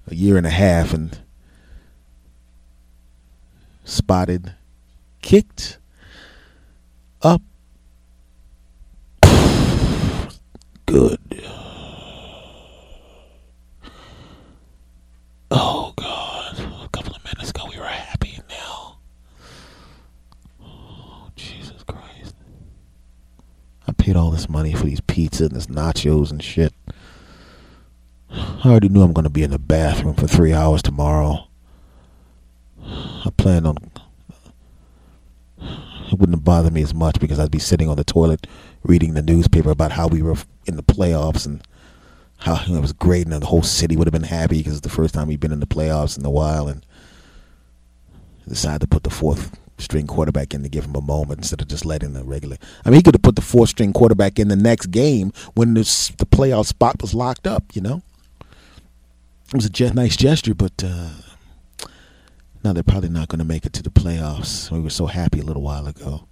a 0.08 0.16
year 0.16 0.38
and 0.38 0.46
a 0.46 0.50
half, 0.50 0.94
and 0.94 1.20
spotted, 3.86 4.54
kicked 5.22 5.78
up, 7.22 7.42
good. 10.86 11.20
Oh 15.52 15.94
God! 15.96 16.60
A 16.60 16.90
couple 16.90 17.16
of 17.16 17.24
minutes 17.24 17.52
ago 17.52 17.66
we 17.70 17.78
were 17.78 17.86
happy. 17.86 18.40
Now, 18.50 18.98
oh 20.62 21.30
Jesus 21.36 21.84
Christ! 21.84 22.36
I 23.88 23.92
paid 24.04 24.18
all 24.18 24.32
this 24.32 24.50
money 24.50 24.74
for 24.74 24.84
these 24.84 25.00
pizzas 25.00 25.48
and 25.48 25.52
this 25.52 25.68
nachos 25.68 26.30
and 26.30 26.44
shit. 26.44 26.74
I 28.30 28.64
already 28.66 28.90
knew 28.90 29.02
I'm 29.02 29.14
going 29.14 29.24
to 29.24 29.30
be 29.30 29.44
in 29.44 29.52
the 29.52 29.58
bathroom 29.58 30.14
for 30.14 30.28
three 30.28 30.52
hours 30.52 30.82
tomorrow. 30.82 31.48
I 32.82 33.30
planned 33.38 33.66
on. 33.66 33.78
It 36.12 36.20
wouldn't 36.20 36.44
bother 36.44 36.70
me 36.70 36.82
as 36.82 36.94
much 36.94 37.18
because 37.18 37.40
I'd 37.40 37.50
be 37.50 37.60
sitting 37.60 37.88
on 37.88 37.96
the 37.96 38.04
toilet 38.04 38.46
reading 38.84 39.14
the 39.14 39.22
newspaper 39.22 39.70
about 39.70 39.94
how 39.94 40.08
we 40.10 40.22
were 40.22 40.36
in 40.66 40.76
the 40.76 40.84
playoffs 40.84 41.46
and 41.46 41.66
how 42.40 42.62
it 42.62 42.82
was 42.82 42.92
great, 42.92 43.26
and 43.26 43.42
the 43.42 43.46
whole 43.46 43.64
city 43.64 43.96
would 43.96 44.08
have 44.08 44.12
been 44.12 44.24
happy 44.24 44.58
because 44.58 44.74
it's 44.74 44.82
the 44.82 44.90
first 44.90 45.14
time 45.14 45.30
we've 45.30 45.40
been 45.40 45.54
in 45.54 45.62
the 45.62 45.66
playoffs 45.66 46.18
in 46.18 46.26
a 46.26 46.30
while, 46.30 46.68
and 46.68 46.86
decided 48.50 48.82
to 48.82 48.88
put 48.88 49.04
the 49.04 49.10
fourth 49.10 49.58
string 49.84 50.08
quarterback 50.08 50.54
in 50.54 50.64
to 50.64 50.70
give 50.70 50.86
him 50.86 50.96
a 50.96 51.02
moment 51.02 51.40
instead 51.40 51.62
of 51.62 51.68
just 51.68 51.86
letting 51.86 52.14
the 52.14 52.24
regular. 52.24 52.58
I 52.86 52.90
mean, 52.90 52.98
he 52.98 53.04
could 53.04 53.16
have 53.16 53.22
put 53.22 53.36
the 53.36 53.42
four 53.42 53.68
string 53.68 53.94
quarterback 53.94 54.40
in 54.40 54.48
the 54.48 54.56
next 54.56 54.88
game 54.88 55.32
when 55.54 55.74
this, 55.74 56.10
the 56.18 56.26
playoff 56.26 56.66
spot 56.66 57.02
was 57.02 57.14
locked 57.14 57.46
up. 57.46 57.64
You 57.74 57.82
know, 57.82 58.02
it 59.54 59.54
was 59.54 59.66
a 59.66 59.94
nice 59.94 60.16
gesture, 60.16 60.56
but 60.56 60.84
uh, 60.84 61.10
now 62.64 62.74
they're 62.74 62.84
probably 62.84 63.10
not 63.10 63.28
going 63.28 63.40
to 63.40 63.46
make 63.46 63.66
it 63.66 63.74
to 63.74 63.84
the 63.84 63.90
playoffs. 63.90 64.72
We 64.72 64.80
were 64.80 64.90
so 64.90 65.06
happy 65.06 65.40
a 65.40 65.44
little 65.44 65.62
while 65.62 65.88
ago. 65.88 66.28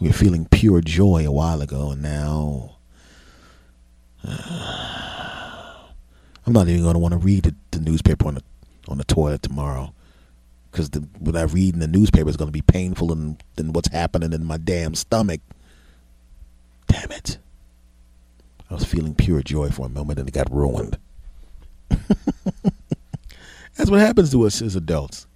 We 0.00 0.08
were 0.08 0.14
feeling 0.14 0.46
pure 0.50 0.80
joy 0.80 1.26
a 1.26 1.32
while 1.32 1.62
ago, 1.62 1.90
and 1.90 2.02
now 2.02 2.76
I'm 4.24 4.32
not 6.52 6.68
even 6.68 6.82
going 6.82 6.94
to 6.94 6.98
want 6.98 7.12
to 7.12 7.18
read 7.18 7.44
the, 7.44 7.54
the, 7.70 7.80
newspaper 7.80 8.28
on 8.28 8.34
the 8.34 8.42
on 8.88 8.98
the 8.98 9.04
toilet 9.04 9.42
tomorrow 9.42 9.94
because 10.70 10.90
what 11.18 11.36
I 11.36 11.42
read 11.42 11.74
in 11.74 11.80
the 11.80 11.88
newspaper 11.88 12.28
is 12.28 12.36
going 12.36 12.48
to 12.48 12.52
be 12.52 12.62
painful 12.62 13.08
than, 13.08 13.38
than 13.56 13.72
what's 13.72 13.88
happening 13.88 14.32
in 14.32 14.44
my 14.44 14.56
damn 14.56 14.94
stomach. 14.94 15.40
Damn 16.86 17.10
it. 17.12 17.38
I 18.70 18.74
was 18.74 18.84
feeling 18.84 19.14
pure 19.14 19.42
joy 19.42 19.70
for 19.70 19.86
a 19.86 19.88
moment 19.88 20.18
and 20.20 20.28
it 20.28 20.32
got 20.32 20.52
ruined. 20.52 20.98
That's 23.76 23.90
what 23.90 24.00
happens 24.00 24.30
to 24.30 24.46
us 24.46 24.62
as 24.62 24.76
adults. 24.76 25.26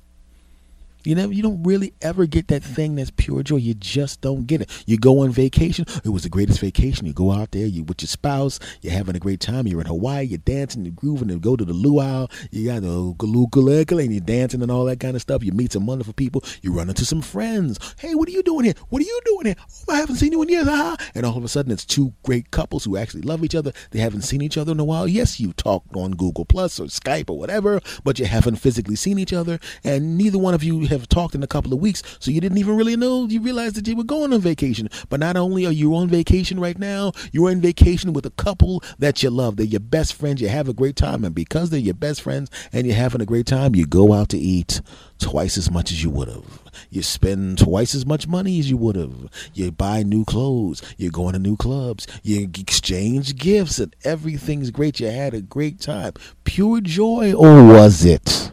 You 1.05 1.15
never, 1.15 1.33
you 1.33 1.43
don't 1.43 1.63
really 1.63 1.93
ever 2.03 2.27
get 2.27 2.49
that 2.49 2.63
thing 2.63 2.95
that's 2.95 3.11
pure 3.11 3.43
joy. 3.43 3.57
You 3.57 3.75
just 3.75 4.21
don't 4.21 4.47
get 4.47 4.63
it. 4.63 4.85
You 4.87 4.99
go 4.99 5.21
on 5.21 5.31
vacation. 5.31 5.85
It 6.05 6.09
was 6.09 6.23
the 6.23 6.29
greatest 6.29 6.61
vacation. 6.61 7.07
You 7.07 7.13
go 7.13 7.31
out 7.31 7.51
there, 7.51 7.67
you 7.67 7.85
with 7.85 8.01
your 8.03 8.09
spouse. 8.09 8.59
You're 8.81 8.95
having 8.95 9.15
a 9.15 9.21
great 9.21 9.41
time. 9.41 9.67
You're 9.67 9.81
in 9.81 9.87
Hawaii. 9.87 10.25
You're 10.25 10.39
dancing, 10.39 10.85
you're 10.85 10.93
grooving, 10.93 11.31
and 11.31 11.41
go 11.41 11.57
to 11.57 11.65
the 11.65 11.73
luau. 11.73 12.27
You 12.51 12.67
got 12.67 12.83
the 12.83 13.15
ukulele 13.21 14.05
and 14.05 14.13
you're 14.15 14.21
dancing 14.21 14.63
and 14.63 14.71
all 14.71 14.85
that 14.87 15.01
kind 15.01 15.15
of 15.15 15.23
stuff. 15.23 15.45
You 15.45 15.53
meet 15.53 15.73
some 15.73 15.87
wonderful 15.87 16.15
people. 16.15 16.43
You 16.63 16.73
run 16.73 16.89
into 16.89 17.05
some 17.05 17.23
friends. 17.23 17.79
Hey, 17.99 18.15
what 18.15 18.29
are 18.29 18.33
you 18.33 18.43
doing 18.43 18.65
here? 18.65 18.75
What 18.89 19.03
are 19.03 19.07
you 19.07 19.21
doing 19.25 19.47
here? 19.47 19.57
Oh, 19.89 19.93
I 19.93 19.97
haven't 19.97 20.17
seen 20.17 20.33
you 20.33 20.43
in 20.43 20.49
years. 20.49 20.67
Ah. 20.69 20.97
And 21.15 21.27
all 21.27 21.37
of 21.37 21.45
a 21.45 21.49
sudden, 21.49 21.73
it's 21.73 21.85
two 21.85 22.15
great 22.23 22.51
couples 22.51 22.85
who 22.85 22.97
actually 22.97 23.23
love 23.23 23.45
each 23.45 23.55
other. 23.55 23.73
They 23.91 23.99
haven't 23.99 24.23
seen 24.23 24.41
each 24.41 24.57
other 24.57 24.73
in 24.73 24.81
a 24.81 24.85
while. 24.85 25.07
Yes, 25.07 25.39
you 25.39 25.53
talked 25.53 25.95
on 25.95 26.13
Google 26.13 26.45
Plus 26.45 26.81
or 26.81 26.85
Skype 26.87 27.29
or 27.29 27.39
whatever, 27.39 27.81
but 28.05 28.19
you 28.19 28.27
haven't 28.27 28.57
physically 28.57 28.97
seen 28.97 29.19
each 29.19 29.33
other, 29.33 29.59
and 29.83 30.17
neither 30.17 30.39
one 30.39 30.55
of 30.55 30.65
you 30.65 30.94
have 30.95 31.09
talked 31.09 31.35
in 31.35 31.43
a 31.43 31.47
couple 31.47 31.73
of 31.73 31.81
weeks, 31.81 32.03
so 32.19 32.31
you 32.31 32.41
didn't 32.41 32.59
even 32.59 32.77
really 32.77 32.97
know. 32.97 33.27
You 33.27 33.41
realized 33.41 33.77
that 33.77 33.87
you 33.87 33.97
were 33.97 34.05
going 34.05 34.33
on 34.33 34.41
vacation. 34.41 34.89
But 35.09 35.21
not 35.21 35.37
only 35.37 35.67
are 35.67 35.73
you 35.73 35.95
on 35.95 36.09
vacation 36.09 36.59
right 36.59 36.79
now, 36.79 37.13
you're 37.33 37.51
on 37.51 37.61
vacation 37.61 38.13
with 38.13 38.27
a 38.27 38.31
couple 38.31 38.83
that 38.99 39.23
you 39.23 39.31
love. 39.31 39.57
They're 39.57 39.67
your 39.67 39.81
best 39.81 40.15
friends. 40.15 40.41
You 40.41 40.49
have 40.49 40.69
a 40.69 40.73
great 40.73 40.97
time, 40.97 41.25
and 41.25 41.35
because 41.35 41.71
they're 41.71 41.81
your 41.81 41.95
best 41.95 42.23
friends 42.23 42.51
and 42.73 42.87
you're 42.87 42.97
having 42.97 43.21
a 43.21 43.27
great 43.27 43.47
time, 43.47 43.75
you 43.75 43.87
go 43.87 44.13
out 44.13 44.31
to 44.31 44.39
eat 44.39 44.81
twice 45.19 45.57
as 45.57 45.71
much 45.71 45.91
as 45.91 46.03
you 46.03 46.11
would 46.11 46.29
have. 46.29 46.63
You 46.91 47.03
spend 47.03 47.59
twice 47.59 47.95
as 47.95 48.05
much 48.05 48.27
money 48.27 48.59
as 48.59 48.69
you 48.69 48.77
would 48.77 48.97
have. 48.97 49.31
You 49.55 49.71
buy 49.71 50.03
new 50.03 50.25
clothes. 50.25 50.83
You're 50.97 51.13
going 51.13 51.35
to 51.35 51.39
new 51.39 51.57
clubs. 51.57 52.07
You 52.23 52.43
exchange 52.43 53.37
gifts, 53.37 53.79
and 53.79 53.95
everything's 54.05 54.71
great. 54.71 55.01
You 55.01 55.09
had 55.09 55.35
a 55.35 55.41
great 55.41 55.81
time. 55.81 56.15
Pure 56.45 56.83
joy, 56.83 57.33
or 57.33 57.65
was 57.65 58.05
it? 58.05 58.51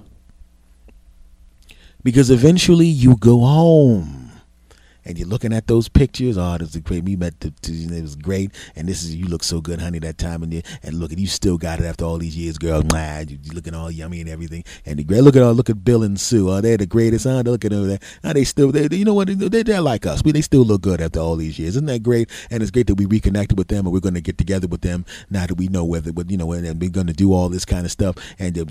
Because 2.04 2.30
eventually 2.30 2.88
you 2.88 3.16
go 3.18 3.39
home 3.39 4.22
and 5.04 5.18
you're 5.18 5.28
looking 5.28 5.54
at 5.54 5.68
those 5.68 5.89
pictures. 5.89 6.38
Oh, 6.38 6.58
this 6.58 6.76
is 6.76 6.82
great. 6.82 7.04
We 7.04 7.16
met. 7.16 7.39
The, 7.39 7.54
it 7.64 8.02
was 8.02 8.16
great. 8.16 8.52
And 8.76 8.88
this 8.88 9.04
is 9.04 9.16
you 9.16 9.26
look 9.26 9.43
so 9.43 9.62
good, 9.62 9.82
honey, 9.82 9.99
that 9.99 10.18
time. 10.18 10.43
And 10.43 10.64
and 10.84 10.99
look, 10.99 11.12
and 11.12 11.20
you 11.20 11.28
still 11.28 11.58
got 11.58 11.80
it 11.80 11.86
after 11.86 12.06
all 12.06 12.18
these 12.18 12.38
years, 12.38 12.58
girl. 12.58 12.84
Nah, 12.84 13.20
you, 13.20 13.39
you 13.41 13.54
looking 13.54 13.74
all 13.74 13.89
yummy 13.89 14.22
and 14.22 14.30
everything. 14.30 14.64
And 14.86 14.99
the 14.99 15.04
great. 15.04 15.22
Look 15.22 15.36
at 15.36 15.41
all. 15.41 15.54
Look 15.54 15.70
at 15.70 15.84
Bill 15.84 16.04
and 16.04 16.20
Sue. 16.20 16.49
Oh, 16.49 16.62
they're 16.62 16.78
the 16.78 16.86
greatest. 16.86 17.26
Huh? 17.26 17.41
Look 17.45 17.66
at 17.66 17.72
them. 17.72 17.88
There. 17.88 17.99
Now 18.24 18.34
they 18.34 18.43
still. 18.43 18.72
They, 18.72 18.95
you 18.95 19.06
know 19.06 19.14
what? 19.14 19.28
They, 19.28 19.64
they're 19.64 19.82
like 19.82 20.06
us. 20.06 20.24
We, 20.24 20.32
they 20.32 20.41
still 20.41 20.64
look 20.64 20.82
good 20.82 21.02
after 21.02 21.20
all 21.20 21.36
these 21.36 21.58
years. 21.58 21.76
Isn't 21.76 21.88
that 21.88 22.04
great? 22.04 22.30
And 22.49 22.62
it's 22.62 22.72
great 22.72 22.88
that 22.88 22.95
we 22.95 23.06
reconnected 23.06 23.58
with 23.58 23.70
them, 23.70 23.86
and 23.86 23.93
we're 23.93 23.99
going 23.99 24.16
to 24.16 24.22
get 24.22 24.38
together 24.38 24.68
with 24.68 24.82
them 24.82 25.06
now 25.30 25.47
that 25.47 25.56
we 25.56 25.68
know 25.68 25.84
whether, 25.84 26.14
but 26.14 26.30
you 26.30 26.38
know, 26.38 26.52
and 26.52 26.80
we're 26.80 26.89
going 26.89 27.08
to 27.08 27.14
do 27.14 27.34
all 27.34 27.49
this 27.49 27.66
kind 27.66 27.86
of 27.86 27.91
stuff. 27.91 28.16
And 28.38 28.54
they're 28.54 28.66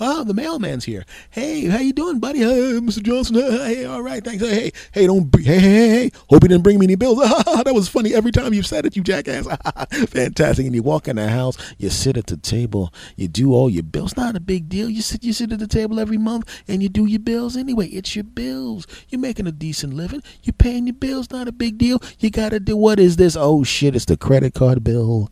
Oh, 0.00 0.24
the 0.24 0.34
mailman's 0.34 0.84
here. 0.84 1.04
Hey, 1.30 1.66
how 1.66 1.78
you 1.78 1.92
doing, 1.92 2.18
buddy? 2.18 2.40
Hey, 2.40 2.80
Mr. 2.80 3.02
Johnson. 3.02 3.36
Hey, 3.36 3.84
all 3.84 4.02
right, 4.02 4.22
thanks. 4.24 4.42
Hey, 4.42 4.72
hey, 4.92 5.06
don't. 5.06 5.30
Be, 5.30 5.42
hey, 5.42 5.58
hey, 5.58 5.88
hey. 5.88 6.10
Hope 6.28 6.42
you 6.42 6.48
didn't 6.48 6.62
bring 6.62 6.78
me 6.78 6.86
any 6.86 6.94
bills. 6.96 7.18
that 7.18 7.72
was 7.72 7.88
funny. 7.88 8.14
Every 8.14 8.32
time 8.32 8.52
you've 8.52 8.66
said 8.66 8.86
it, 8.86 8.96
you 8.96 9.02
jackass. 9.02 9.46
Fantastic. 10.08 10.66
And 10.66 10.74
you 10.74 10.82
walk 10.82 11.08
in 11.08 11.16
the 11.16 11.28
house, 11.28 11.56
you 11.78 11.90
sit 11.90 12.16
at 12.16 12.26
the 12.26 12.36
table, 12.36 12.92
you 13.16 13.28
do 13.28 13.54
all 13.54 13.70
your 13.70 13.82
bills. 13.82 14.16
Not 14.16 14.36
a 14.36 14.40
big 14.40 14.68
deal. 14.68 14.90
You 14.90 15.02
sit, 15.02 15.22
you 15.22 15.32
sit 15.32 15.52
at 15.52 15.58
the 15.58 15.66
table 15.66 16.00
every 16.00 16.18
month, 16.18 16.62
and 16.68 16.82
you 16.82 16.88
do 16.88 17.06
your 17.06 17.20
bills 17.20 17.56
anyway. 17.56 17.86
It's 17.88 18.14
your 18.16 18.24
bills. 18.24 18.86
You're 19.08 19.20
making 19.20 19.46
a 19.46 19.52
decent 19.52 19.94
living. 19.94 20.22
You're 20.42 20.54
paying 20.54 20.86
your 20.86 20.94
bills. 20.94 21.30
Not 21.30 21.48
a 21.48 21.52
big 21.52 21.78
deal. 21.78 22.02
You 22.18 22.30
gotta 22.30 22.60
do. 22.60 22.76
What 22.76 22.98
is 22.98 23.16
this? 23.16 23.36
Oh 23.36 23.64
shit! 23.64 23.94
It's 23.94 24.04
the 24.04 24.16
credit 24.16 24.54
card 24.54 24.82
bill 24.82 25.30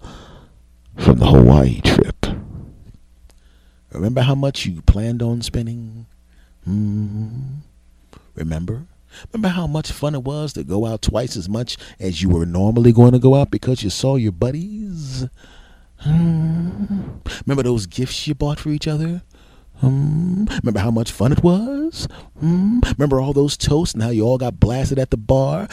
from 0.96 1.18
the 1.18 1.26
Hawaii 1.26 1.80
trip. 1.80 2.21
Remember 3.92 4.22
how 4.22 4.34
much 4.34 4.66
you 4.66 4.82
planned 4.82 5.22
on 5.22 5.42
spending? 5.42 6.06
Mm-hmm. 6.68 7.58
Remember? 8.34 8.86
Remember 9.32 9.48
how 9.48 9.66
much 9.66 9.92
fun 9.92 10.14
it 10.14 10.22
was 10.22 10.54
to 10.54 10.64
go 10.64 10.86
out 10.86 11.02
twice 11.02 11.36
as 11.36 11.48
much 11.48 11.76
as 12.00 12.22
you 12.22 12.30
were 12.30 12.46
normally 12.46 12.92
going 12.92 13.12
to 13.12 13.18
go 13.18 13.34
out 13.34 13.50
because 13.50 13.82
you 13.82 13.90
saw 13.90 14.16
your 14.16 14.32
buddies? 14.32 15.26
Hmm. 15.98 17.18
Remember 17.46 17.62
those 17.62 17.86
gifts 17.86 18.26
you 18.26 18.34
bought 18.34 18.58
for 18.58 18.70
each 18.70 18.88
other? 18.88 19.22
Hmm? 19.76 20.46
Remember 20.62 20.80
how 20.80 20.90
much 20.90 21.12
fun 21.12 21.32
it 21.32 21.42
was? 21.42 22.08
Hmm? 22.40 22.80
Remember 22.96 23.20
all 23.20 23.32
those 23.32 23.56
toasts 23.56 23.94
and 23.94 24.02
how 24.02 24.10
you 24.10 24.24
all 24.24 24.38
got 24.38 24.58
blasted 24.58 24.98
at 24.98 25.10
the 25.10 25.16
bar? 25.16 25.68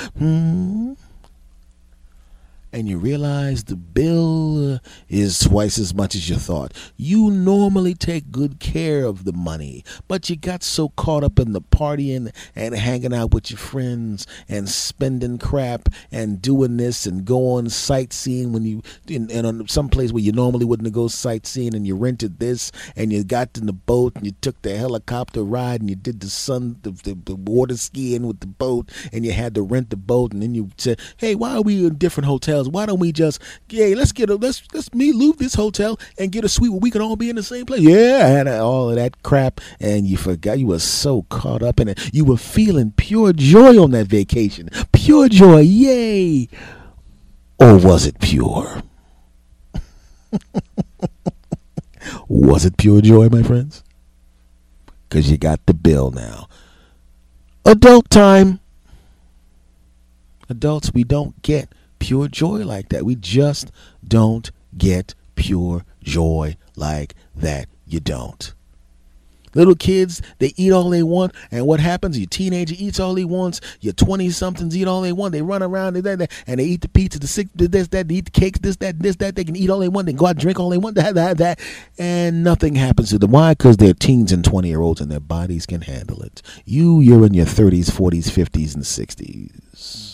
And 2.72 2.88
you 2.88 2.98
realize 2.98 3.64
the 3.64 3.76
bill 3.76 4.80
is 5.08 5.40
twice 5.40 5.80
as 5.80 5.94
much 5.94 6.16
as 6.16 6.30
you 6.30 6.36
thought. 6.36 6.74
You 6.98 7.32
normally 7.32 7.96
take 7.96 8.32
good 8.32 8.60
care 8.60 9.06
of 9.06 9.24
the 9.26 9.34
money, 9.34 9.84
but 10.08 10.30
you 10.30 10.36
got 10.36 10.64
so 10.64 10.90
caught 10.90 11.24
up 11.24 11.40
in 11.40 11.54
the 11.54 11.62
partying 11.62 12.32
and 12.56 12.76
hanging 12.76 13.14
out 13.14 13.34
with 13.34 13.50
your 13.50 13.58
friends 13.58 14.28
and 14.48 14.70
spending 14.70 15.38
crap 15.40 15.90
and 16.12 16.42
doing 16.42 16.78
this 16.78 17.06
and 17.06 17.26
going 17.26 17.70
sightseeing 17.70 18.54
when 18.54 18.66
you 18.66 18.82
in, 19.08 19.30
in 19.30 19.46
on 19.46 19.68
some 19.68 19.90
place 19.90 20.12
where 20.12 20.24
you 20.24 20.32
normally 20.32 20.66
wouldn't 20.66 20.94
go 20.94 21.08
sightseeing 21.08 21.74
and 21.74 21.88
you 21.88 21.96
rented 21.96 22.40
this 22.40 22.72
and 22.96 23.12
you 23.12 23.24
got 23.24 23.58
in 23.58 23.66
the 23.66 23.74
boat 23.74 24.16
and 24.16 24.26
you 24.26 24.32
took 24.42 24.62
the 24.62 24.78
helicopter 24.78 25.44
ride 25.44 25.82
and 25.82 25.90
you 25.90 25.96
did 25.96 26.20
the 26.20 26.30
sun 26.30 26.78
the, 26.84 26.92
the, 26.92 27.18
the 27.26 27.36
water 27.36 27.76
skiing 27.78 28.28
with 28.28 28.40
the 28.42 28.48
boat 28.48 28.90
and 29.12 29.26
you 29.26 29.32
had 29.32 29.56
to 29.56 29.62
rent 29.62 29.90
the 29.90 29.96
boat 29.96 30.34
and 30.34 30.42
then 30.42 30.54
you 30.54 30.70
said, 30.78 31.00
hey, 31.18 31.36
why 31.36 31.56
are 31.56 31.62
we 31.62 31.86
in 31.86 31.96
different 31.96 32.28
hotels? 32.28 32.59
Hotels. 32.60 32.74
Why 32.74 32.86
don't 32.86 33.00
we 33.00 33.12
just, 33.12 33.42
hey, 33.68 33.96
let's 33.96 34.12
get 34.12 34.30
a 34.30 34.36
let's 34.36 34.62
let's 34.74 34.94
me 34.94 35.12
leave 35.12 35.38
this 35.38 35.56
hotel 35.56 36.00
and 36.18 36.32
get 36.32 36.46
a 36.46 36.50
suite 36.50 36.72
where 36.72 36.80
we 36.80 36.92
can 36.92 37.02
all 37.02 37.16
be 37.16 37.30
in 37.30 37.36
the 37.36 37.44
same 37.44 37.66
place. 37.66 37.82
Yeah, 37.82 38.40
and 38.40 38.50
all 38.50 38.90
of 38.90 38.96
that 38.96 39.24
crap, 39.24 39.62
and 39.80 40.06
you 40.06 40.18
forgot 40.18 40.60
you 40.60 40.68
were 40.68 40.80
so 40.80 41.24
caught 41.24 41.64
up 41.64 41.80
in 41.80 41.88
it. 41.88 42.14
You 42.14 42.26
were 42.26 42.38
feeling 42.38 42.92
pure 42.96 43.34
joy 43.34 43.82
on 43.82 43.92
that 43.92 44.08
vacation, 44.08 44.70
pure 44.92 45.30
joy, 45.30 45.60
yay! 45.60 46.50
Or 47.60 47.78
was 47.78 48.06
it 48.06 48.20
pure? 48.20 48.84
was 52.28 52.66
it 52.66 52.78
pure 52.78 53.02
joy, 53.02 53.30
my 53.30 53.44
friends? 53.44 53.84
Because 55.08 55.30
you 55.32 55.38
got 55.38 55.66
the 55.66 55.74
bill 55.74 56.12
now. 56.12 56.48
Adult 57.66 58.10
time. 58.10 58.60
Adults, 60.48 60.94
we 60.94 61.04
don't 61.04 61.40
get 61.44 61.74
pure 62.00 62.28
joy 62.28 62.66
like 62.66 62.90
that. 62.90 63.06
We 63.06 63.16
just 63.16 63.72
don't 64.06 64.52
get 64.78 65.16
pure 65.36 65.86
joy 66.04 66.58
like 66.76 67.16
that. 67.36 67.68
You 67.86 68.00
don't. 68.00 68.54
Little 69.56 69.76
kids, 69.76 70.22
they 70.38 70.54
eat 70.58 70.72
all 70.72 70.92
they 70.92 71.02
want, 71.02 71.34
and 71.50 71.66
what 71.66 71.80
happens? 71.80 72.20
Your 72.20 72.28
teenager 72.28 72.76
eats 72.78 73.00
all 73.00 73.16
he 73.16 73.26
wants. 73.26 73.62
Your 73.82 73.94
twenty 73.94 74.30
somethings 74.30 74.78
eat 74.78 74.88
all 74.88 75.02
they 75.02 75.12
want. 75.12 75.32
They 75.32 75.42
run 75.42 75.64
around 75.64 75.96
and, 75.96 76.06
that, 76.06 76.32
and 76.46 76.60
they 76.60 76.66
eat 76.66 76.82
the 76.82 76.90
pizza, 76.90 77.18
the 77.18 77.28
sick, 77.28 77.48
this, 77.56 77.88
that, 77.88 78.08
they 78.08 78.16
eat 78.16 78.26
the 78.26 78.32
cakes, 78.32 78.60
this, 78.60 78.76
that, 78.78 79.00
this, 79.00 79.16
that. 79.16 79.36
They 79.36 79.44
can 79.44 79.56
eat 79.56 79.72
all 79.72 79.80
they 79.80 79.90
want. 79.90 80.06
They 80.06 80.14
go 80.14 80.28
out 80.28 80.32
and 80.32 80.40
drink 80.40 80.60
all 80.60 80.70
they 80.70 80.78
want. 80.78 80.96
That, 81.00 81.16
that, 81.16 81.38
that, 81.38 81.60
and 81.98 82.44
nothing 82.44 82.76
happens 82.76 83.12
to 83.12 83.18
them. 83.18 83.32
Why? 83.32 83.54
Because 83.54 83.78
they're 83.78 83.94
teens 83.94 84.32
and 84.34 84.44
twenty 84.44 84.68
year 84.68 84.82
olds, 84.82 85.00
and 85.02 85.10
their 85.10 85.20
bodies 85.20 85.66
can 85.66 85.82
handle 85.82 86.22
it. 86.22 86.42
You, 86.66 87.00
you're 87.00 87.26
in 87.26 87.34
your 87.34 87.46
thirties, 87.46 87.90
forties, 87.90 88.30
fifties, 88.30 88.76
and 88.76 88.86
sixties 88.86 90.09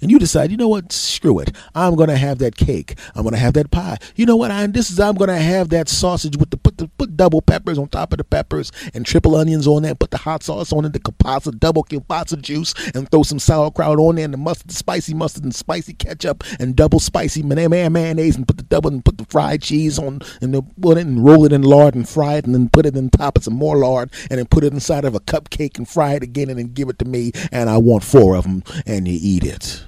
and 0.00 0.10
you 0.10 0.18
decide, 0.18 0.50
you 0.50 0.56
know 0.56 0.68
what, 0.68 0.92
screw 0.92 1.38
it. 1.38 1.54
I'm 1.74 1.94
gonna 1.96 2.16
have 2.16 2.38
that 2.38 2.56
cake. 2.56 2.98
I'm 3.14 3.24
gonna 3.24 3.36
have 3.36 3.54
that 3.54 3.70
pie. 3.70 3.98
You 4.16 4.26
know 4.26 4.36
what? 4.36 4.50
I'm 4.50 4.72
this 4.72 4.90
is 4.90 4.98
I'm 5.00 5.14
gonna 5.14 5.38
have 5.38 5.68
that 5.70 5.88
sausage 5.88 6.36
with 6.36 6.50
the 6.50 6.56
put 6.56 6.78
the 6.78 6.88
put 6.88 7.16
double 7.16 7.42
peppers 7.42 7.78
on 7.78 7.88
top 7.88 8.12
of 8.12 8.18
the 8.18 8.24
peppers 8.24 8.72
and 8.94 9.04
triple 9.04 9.36
onions 9.36 9.66
on 9.66 9.82
there. 9.82 9.94
Put 9.94 10.10
the 10.10 10.18
hot 10.18 10.42
sauce 10.42 10.72
on 10.72 10.84
it, 10.84 10.92
the 10.92 11.00
kielbasa, 11.00 11.58
double 11.58 11.84
kielbasa 11.84 12.40
juice, 12.40 12.74
and 12.94 13.10
throw 13.10 13.22
some 13.22 13.38
sauerkraut 13.38 13.98
on 13.98 14.16
there 14.16 14.24
and 14.24 14.34
the 14.34 14.38
mustard, 14.38 14.70
the 14.70 14.74
spicy 14.74 15.14
mustard 15.14 15.44
and 15.44 15.54
spicy 15.54 15.92
ketchup 15.94 16.44
and 16.58 16.76
double 16.76 17.00
spicy 17.00 17.42
mayonnaise 17.42 18.36
and 18.36 18.46
put 18.46 18.56
the 18.56 18.62
double 18.64 18.90
and 18.90 19.04
put 19.04 19.18
the 19.18 19.24
fried 19.26 19.62
cheese 19.62 19.98
on 19.98 20.20
and 20.40 20.54
put 20.80 20.96
it 20.96 21.06
and 21.06 21.24
roll 21.24 21.44
it 21.44 21.52
in 21.52 21.62
lard 21.62 21.94
and 21.94 22.08
fry 22.08 22.34
it 22.34 22.46
and 22.46 22.54
then 22.54 22.68
put 22.68 22.86
it 22.86 22.96
in 22.96 23.10
top 23.10 23.36
of 23.36 23.44
some 23.44 23.54
more 23.54 23.76
lard 23.76 24.10
and 24.30 24.38
then 24.38 24.46
put 24.46 24.64
it 24.64 24.72
inside 24.72 25.04
of 25.04 25.14
a 25.14 25.20
cupcake 25.20 25.78
and 25.78 25.88
fry 25.88 26.14
it 26.14 26.22
again 26.22 26.48
and 26.48 26.58
then 26.58 26.72
give 26.72 26.88
it 26.88 26.98
to 26.98 27.04
me 27.04 27.32
and 27.52 27.68
I 27.68 27.78
want 27.78 28.04
four 28.04 28.36
of 28.36 28.44
them 28.44 28.62
and 28.86 29.06
you 29.06 29.18
eat 29.20 29.44
it. 29.44 29.84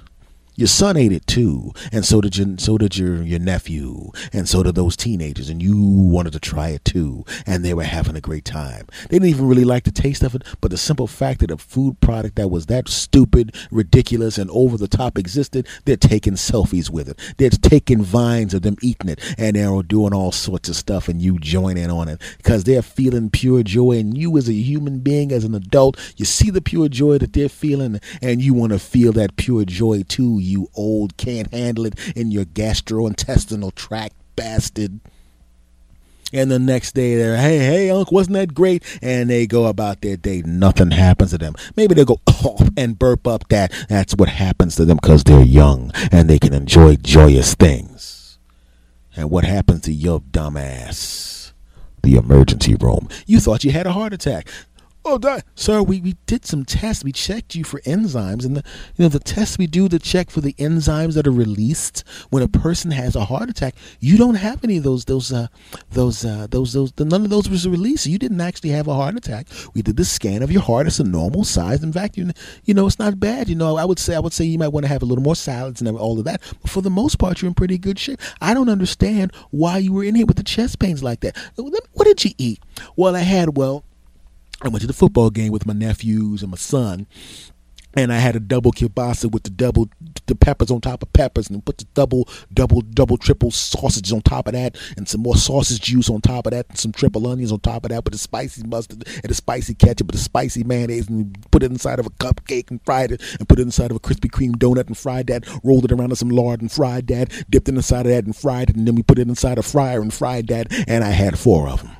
Your 0.55 0.67
son 0.67 0.97
ate 0.97 1.11
it 1.11 1.25
too, 1.25 1.73
and 1.91 2.05
so 2.05 2.21
did 2.21 2.37
your 2.37 2.57
so 2.59 2.77
did 2.77 2.95
your 2.95 3.23
your 3.23 3.39
nephew, 3.39 4.11
and 4.31 4.47
so 4.47 4.61
did 4.61 4.75
those 4.75 4.95
teenagers, 4.95 5.49
and 5.49 5.63
you 5.63 5.75
wanted 5.81 6.33
to 6.33 6.39
try 6.39 6.69
it 6.69 6.85
too, 6.85 7.25
and 7.47 7.65
they 7.65 7.73
were 7.73 7.83
having 7.83 8.15
a 8.15 8.21
great 8.21 8.45
time. 8.45 8.85
They 9.09 9.15
didn't 9.17 9.29
even 9.29 9.47
really 9.47 9.65
like 9.65 9.83
the 9.83 9.91
taste 9.91 10.21
of 10.21 10.35
it, 10.35 10.43
but 10.61 10.69
the 10.69 10.77
simple 10.77 11.07
fact 11.07 11.39
that 11.39 11.49
a 11.49 11.57
food 11.57 11.99
product 12.01 12.35
that 12.35 12.49
was 12.49 12.67
that 12.67 12.87
stupid, 12.87 13.55
ridiculous, 13.71 14.37
and 14.37 14.47
over 14.51 14.77
the 14.77 14.87
top 14.87 15.17
existed, 15.17 15.67
they're 15.85 15.97
taking 15.97 16.33
selfies 16.33 16.87
with 16.87 17.09
it. 17.09 17.19
They're 17.37 17.49
taking 17.49 18.03
vines 18.03 18.53
of 18.53 18.61
them 18.61 18.77
eating 18.83 19.09
it, 19.09 19.19
and 19.39 19.55
they're 19.55 19.81
doing 19.81 20.13
all 20.13 20.31
sorts 20.31 20.69
of 20.69 20.75
stuff, 20.75 21.07
and 21.07 21.19
you 21.19 21.39
join 21.39 21.77
in 21.77 21.89
on 21.89 22.07
it 22.07 22.21
because 22.37 22.63
they're 22.63 22.83
feeling 22.83 23.31
pure 23.31 23.63
joy, 23.63 23.93
and 23.97 24.15
you 24.15 24.37
as 24.37 24.47
a 24.49 24.53
human 24.53 24.99
being, 24.99 25.31
as 25.31 25.45
an 25.45 25.55
adult, 25.55 25.97
you 26.15 26.25
see 26.25 26.51
the 26.51 26.61
pure 26.61 26.89
joy 26.89 27.17
that 27.17 27.33
they're 27.33 27.49
feeling, 27.49 27.99
and 28.21 28.39
you 28.39 28.53
want 28.53 28.71
to 28.71 28.77
feel 28.77 29.11
that 29.13 29.35
pure 29.35 29.65
joy 29.65 30.03
too 30.03 30.41
you 30.43 30.69
old 30.75 31.17
can't 31.17 31.51
handle 31.53 31.85
it 31.85 31.97
in 32.15 32.31
your 32.31 32.45
gastrointestinal 32.45 33.73
tract 33.73 34.15
bastard. 34.35 34.99
And 36.33 36.49
the 36.49 36.57
next 36.57 36.95
day 36.95 37.15
they're, 37.15 37.37
hey, 37.37 37.59
hey, 37.59 37.89
uncle, 37.91 38.15
wasn't 38.15 38.33
that 38.33 38.55
great? 38.55 38.83
And 39.03 39.29
they 39.29 39.45
go 39.45 39.65
about 39.65 40.01
their 40.01 40.17
day. 40.17 40.41
Nothing 40.43 40.89
happens 40.89 41.29
to 41.29 41.37
them. 41.37 41.53
Maybe 41.75 41.93
they 41.93 42.05
go 42.05 42.19
off 42.43 42.67
and 42.75 42.97
burp 42.97 43.27
up 43.27 43.47
that. 43.49 43.71
That's 43.87 44.15
what 44.15 44.29
happens 44.29 44.75
to 44.77 44.85
them 44.85 44.97
because 45.01 45.23
they're 45.23 45.43
young 45.43 45.91
and 46.11 46.27
they 46.27 46.39
can 46.39 46.53
enjoy 46.53 46.95
joyous 46.95 47.53
things. 47.53 48.39
And 49.15 49.29
what 49.29 49.43
happens 49.43 49.81
to 49.81 49.93
your 49.93 50.21
dumb 50.31 50.57
ass? 50.57 51.53
The 52.01 52.15
emergency 52.15 52.75
room. 52.75 53.07
You 53.27 53.39
thought 53.39 53.63
you 53.63 53.71
had 53.71 53.85
a 53.85 53.91
heart 53.91 54.11
attack. 54.11 54.47
Oh, 55.05 55.17
that, 55.17 55.43
sir, 55.55 55.83
we, 55.83 55.99
we 55.99 56.15
did 56.27 56.45
some 56.45 56.63
tests. 56.63 57.03
We 57.03 57.11
checked 57.11 57.55
you 57.55 57.65
for 57.65 57.81
enzymes, 57.81 58.45
and 58.45 58.55
the 58.55 58.63
you 58.95 59.03
know 59.03 59.09
the 59.09 59.19
tests 59.19 59.57
we 59.57 59.67
do 59.67 59.89
to 59.89 59.99
check 59.99 60.29
for 60.29 60.39
the 60.39 60.53
enzymes 60.53 61.15
that 61.15 61.27
are 61.27 61.31
released 61.31 62.05
when 62.29 62.41
a 62.41 62.47
person 62.47 62.91
has 62.91 63.13
a 63.13 63.25
heart 63.25 63.49
attack. 63.49 63.75
You 63.99 64.17
don't 64.17 64.35
have 64.35 64.63
any 64.63 64.77
of 64.77 64.83
those 64.83 65.03
those 65.03 65.33
uh, 65.33 65.47
those 65.91 66.23
uh, 66.23 66.47
those 66.49 66.71
those 66.71 66.93
none 66.97 67.25
of 67.25 67.29
those 67.29 67.49
was 67.49 67.67
released. 67.67 68.05
You 68.05 68.17
didn't 68.17 68.39
actually 68.39 68.69
have 68.69 68.87
a 68.87 68.93
heart 68.93 69.17
attack. 69.17 69.47
We 69.73 69.81
did 69.81 69.97
the 69.97 70.05
scan 70.05 70.41
of 70.41 70.53
your 70.53 70.61
heart. 70.61 70.87
It's 70.87 70.99
a 70.99 71.03
normal 71.03 71.43
size. 71.43 71.83
In 71.83 71.91
fact, 71.91 72.15
you 72.17 72.31
you 72.63 72.73
know 72.73 72.87
it's 72.87 72.99
not 72.99 73.19
bad. 73.19 73.49
You 73.49 73.55
know, 73.55 73.75
I 73.75 73.83
would 73.83 73.99
say 73.99 74.15
I 74.15 74.19
would 74.19 74.33
say 74.33 74.45
you 74.45 74.57
might 74.57 74.69
want 74.69 74.85
to 74.85 74.89
have 74.89 75.03
a 75.03 75.05
little 75.05 75.23
more 75.23 75.35
salads 75.35 75.81
and 75.81 75.97
all 75.97 76.17
of 76.17 76.23
that. 76.25 76.41
But 76.61 76.71
for 76.71 76.81
the 76.81 76.89
most 76.89 77.19
part, 77.19 77.41
you're 77.41 77.49
in 77.49 77.55
pretty 77.55 77.77
good 77.77 77.99
shape. 77.99 78.21
I 78.39 78.53
don't 78.53 78.69
understand 78.69 79.33
why 79.51 79.79
you 79.79 79.91
were 79.91 80.05
in 80.05 80.15
here 80.15 80.25
with 80.25 80.37
the 80.37 80.43
chest 80.43 80.79
pains 80.79 81.03
like 81.03 81.19
that. 81.21 81.35
What 81.57 82.05
did 82.05 82.23
you 82.23 82.31
eat? 82.37 82.61
Well, 82.95 83.17
I 83.17 83.19
had 83.19 83.57
well 83.57 83.83
I 84.63 84.69
went 84.69 84.79
to 84.79 84.87
the 84.87 84.93
football 84.93 85.29
game 85.29 85.51
with 85.51 85.65
my 85.65 85.73
nephews 85.73 86.41
and 86.41 86.49
my 86.49 86.57
son, 86.57 87.05
and 87.95 88.13
I 88.13 88.17
had 88.17 88.37
a 88.37 88.39
double 88.39 88.71
kielbasa 88.71 89.29
with 89.29 89.43
the 89.43 89.49
double 89.49 89.89
the 90.27 90.35
peppers 90.35 90.71
on 90.71 90.79
top 90.79 91.03
of 91.03 91.11
peppers, 91.11 91.49
and 91.49 91.65
put 91.65 91.79
the 91.79 91.85
double, 91.93 92.29
double, 92.53 92.79
double, 92.79 93.17
triple 93.17 93.51
sausages 93.51 94.13
on 94.13 94.21
top 94.21 94.47
of 94.47 94.53
that, 94.53 94.77
and 94.95 95.09
some 95.09 95.21
more 95.21 95.35
sausage 95.35 95.81
juice 95.81 96.09
on 96.09 96.21
top 96.21 96.47
of 96.47 96.51
that, 96.51 96.65
and 96.69 96.77
some 96.77 96.93
triple 96.93 97.27
onions 97.27 97.51
on 97.51 97.59
top 97.59 97.83
of 97.83 97.89
that, 97.89 98.05
with 98.05 98.13
the 98.13 98.17
spicy 98.17 98.65
mustard 98.65 99.05
and 99.05 99.29
the 99.29 99.33
spicy 99.33 99.73
ketchup, 99.75 100.07
with 100.07 100.15
the 100.15 100.21
spicy 100.21 100.63
mayonnaise, 100.63 101.09
and 101.09 101.45
put 101.51 101.61
it 101.61 101.69
inside 101.69 101.99
of 101.99 102.05
a 102.05 102.09
cupcake 102.11 102.71
and 102.71 102.81
fried 102.85 103.11
it, 103.11 103.21
and 103.37 103.49
put 103.49 103.59
it 103.59 103.63
inside 103.63 103.91
of 103.91 103.97
a 103.97 103.99
Krispy 103.99 104.31
Kreme 104.31 104.55
donut 104.55 104.87
and 104.87 104.97
fried 104.97 105.27
that, 105.27 105.43
rolled 105.61 105.83
it 105.83 105.91
around 105.91 106.11
in 106.11 106.15
some 106.15 106.29
lard 106.29 106.61
and 106.61 106.71
fried 106.71 107.07
that, 107.07 107.31
dipped 107.49 107.67
it 107.67 107.75
inside 107.75 108.05
of 108.05 108.13
that 108.13 108.23
and 108.23 108.33
fried 108.33 108.69
it, 108.69 108.77
and 108.77 108.87
then 108.87 108.95
we 108.95 109.03
put 109.03 109.19
it 109.19 109.27
inside 109.27 109.57
a 109.57 109.61
fryer 109.63 110.01
and 110.01 110.13
fried 110.13 110.47
that, 110.47 110.71
and 110.87 111.03
I 111.03 111.09
had 111.09 111.37
four 111.37 111.67
of 111.67 111.83
them. 111.83 111.91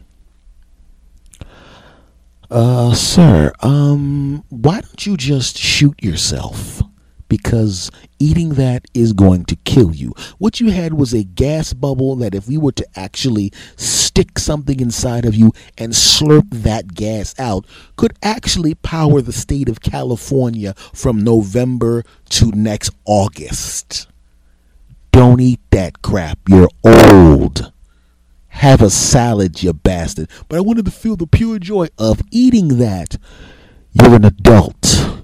Uh, 2.53 2.93
sir, 2.93 3.51
um, 3.61 4.43
why 4.49 4.79
don't 4.79 5.07
you 5.07 5.17
just 5.17 5.57
shoot 5.57 5.95
yourself? 6.03 6.83
Because 7.27 7.89
eating 8.19 8.49
that 8.49 8.85
is 8.93 9.11
going 9.11 9.45
to 9.45 9.55
kill 9.55 9.91
you. 9.95 10.13
What 10.37 10.59
you 10.59 10.69
had 10.69 10.93
was 10.93 11.15
a 11.15 11.23
gas 11.23 11.73
bubble 11.73 12.15
that, 12.17 12.35
if 12.35 12.47
we 12.47 12.59
were 12.59 12.73
to 12.73 12.85
actually 12.95 13.51
stick 13.75 14.37
something 14.37 14.79
inside 14.79 15.25
of 15.25 15.33
you 15.33 15.51
and 15.79 15.93
slurp 15.93 16.47
that 16.51 16.93
gas 16.93 17.33
out, 17.39 17.65
could 17.95 18.13
actually 18.21 18.75
power 18.75 19.19
the 19.19 19.33
state 19.33 19.67
of 19.67 19.81
California 19.81 20.75
from 20.93 21.23
November 21.23 22.03
to 22.29 22.51
next 22.51 22.91
August. 23.05 24.07
Don't 25.11 25.39
eat 25.39 25.59
that 25.71 26.03
crap. 26.03 26.37
You're 26.47 26.69
old. 26.85 27.72
Have 28.53 28.81
a 28.81 28.89
salad, 28.89 29.61
you 29.61 29.73
bastard. 29.73 30.29
But 30.47 30.57
I 30.57 30.61
wanted 30.61 30.85
to 30.85 30.91
feel 30.91 31.15
the 31.15 31.27
pure 31.27 31.59
joy 31.59 31.87
of 31.97 32.21
eating 32.31 32.77
that. 32.77 33.17
You're 33.91 34.15
an 34.15 34.23
adult. 34.23 35.22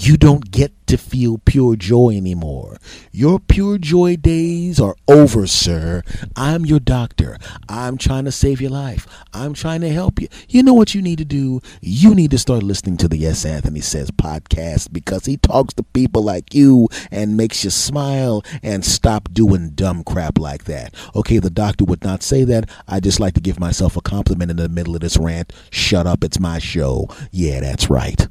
You 0.00 0.16
don't 0.16 0.50
get 0.50 0.72
to 0.86 0.96
feel 0.96 1.36
pure 1.44 1.76
joy 1.76 2.16
anymore. 2.16 2.78
Your 3.12 3.38
pure 3.38 3.76
joy 3.76 4.16
days 4.16 4.80
are 4.80 4.96
over, 5.06 5.46
sir. 5.46 6.02
I'm 6.34 6.64
your 6.64 6.80
doctor. 6.80 7.36
I'm 7.68 7.98
trying 7.98 8.24
to 8.24 8.32
save 8.32 8.62
your 8.62 8.70
life. 8.70 9.06
I'm 9.34 9.52
trying 9.52 9.82
to 9.82 9.90
help 9.90 10.18
you. 10.18 10.28
You 10.48 10.62
know 10.62 10.72
what 10.72 10.94
you 10.94 11.02
need 11.02 11.18
to 11.18 11.26
do? 11.26 11.60
You 11.82 12.14
need 12.14 12.30
to 12.30 12.38
start 12.38 12.62
listening 12.62 12.96
to 12.96 13.08
the 13.08 13.26
S. 13.26 13.44
Anthony 13.44 13.82
Says 13.82 14.10
podcast 14.10 14.90
because 14.90 15.26
he 15.26 15.36
talks 15.36 15.74
to 15.74 15.82
people 15.82 16.22
like 16.22 16.54
you 16.54 16.88
and 17.10 17.36
makes 17.36 17.62
you 17.62 17.68
smile 17.68 18.42
and 18.62 18.86
stop 18.86 19.28
doing 19.34 19.68
dumb 19.70 20.02
crap 20.02 20.38
like 20.38 20.64
that. 20.64 20.94
Okay, 21.14 21.38
the 21.38 21.50
doctor 21.50 21.84
would 21.84 22.02
not 22.02 22.22
say 22.22 22.44
that. 22.44 22.70
I 22.88 23.00
just 23.00 23.20
like 23.20 23.34
to 23.34 23.40
give 23.40 23.60
myself 23.60 23.98
a 23.98 24.00
compliment 24.00 24.50
in 24.50 24.56
the 24.56 24.70
middle 24.70 24.94
of 24.94 25.02
this 25.02 25.18
rant. 25.18 25.52
Shut 25.70 26.06
up, 26.06 26.24
it's 26.24 26.40
my 26.40 26.58
show. 26.58 27.06
Yeah, 27.32 27.60
that's 27.60 27.90
right. 27.90 28.26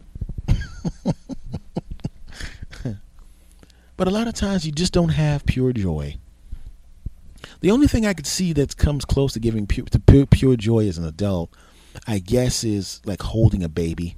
but 4.00 4.08
a 4.08 4.12
lot 4.12 4.30
of 4.30 4.34
times 4.34 4.66
you 4.66 4.72
just 4.72 4.94
don't 4.94 5.10
have 5.10 5.46
pure 5.46 5.74
joy. 5.74 6.16
The 7.60 7.70
only 7.70 7.86
thing 7.86 8.06
I 8.06 8.14
could 8.14 8.26
see 8.26 8.54
that 8.54 8.78
comes 8.78 9.04
close 9.04 9.34
to 9.34 9.42
giving 9.42 9.68
pure, 9.68 9.88
to 9.88 10.00
pure, 10.00 10.26
pure 10.26 10.56
joy 10.56 10.88
as 10.88 10.98
an 10.98 11.04
adult, 11.04 11.54
I 12.08 12.20
guess, 12.20 12.64
is 12.64 13.02
like 13.04 13.22
holding 13.22 13.62
a 13.62 13.68
baby. 13.68 14.16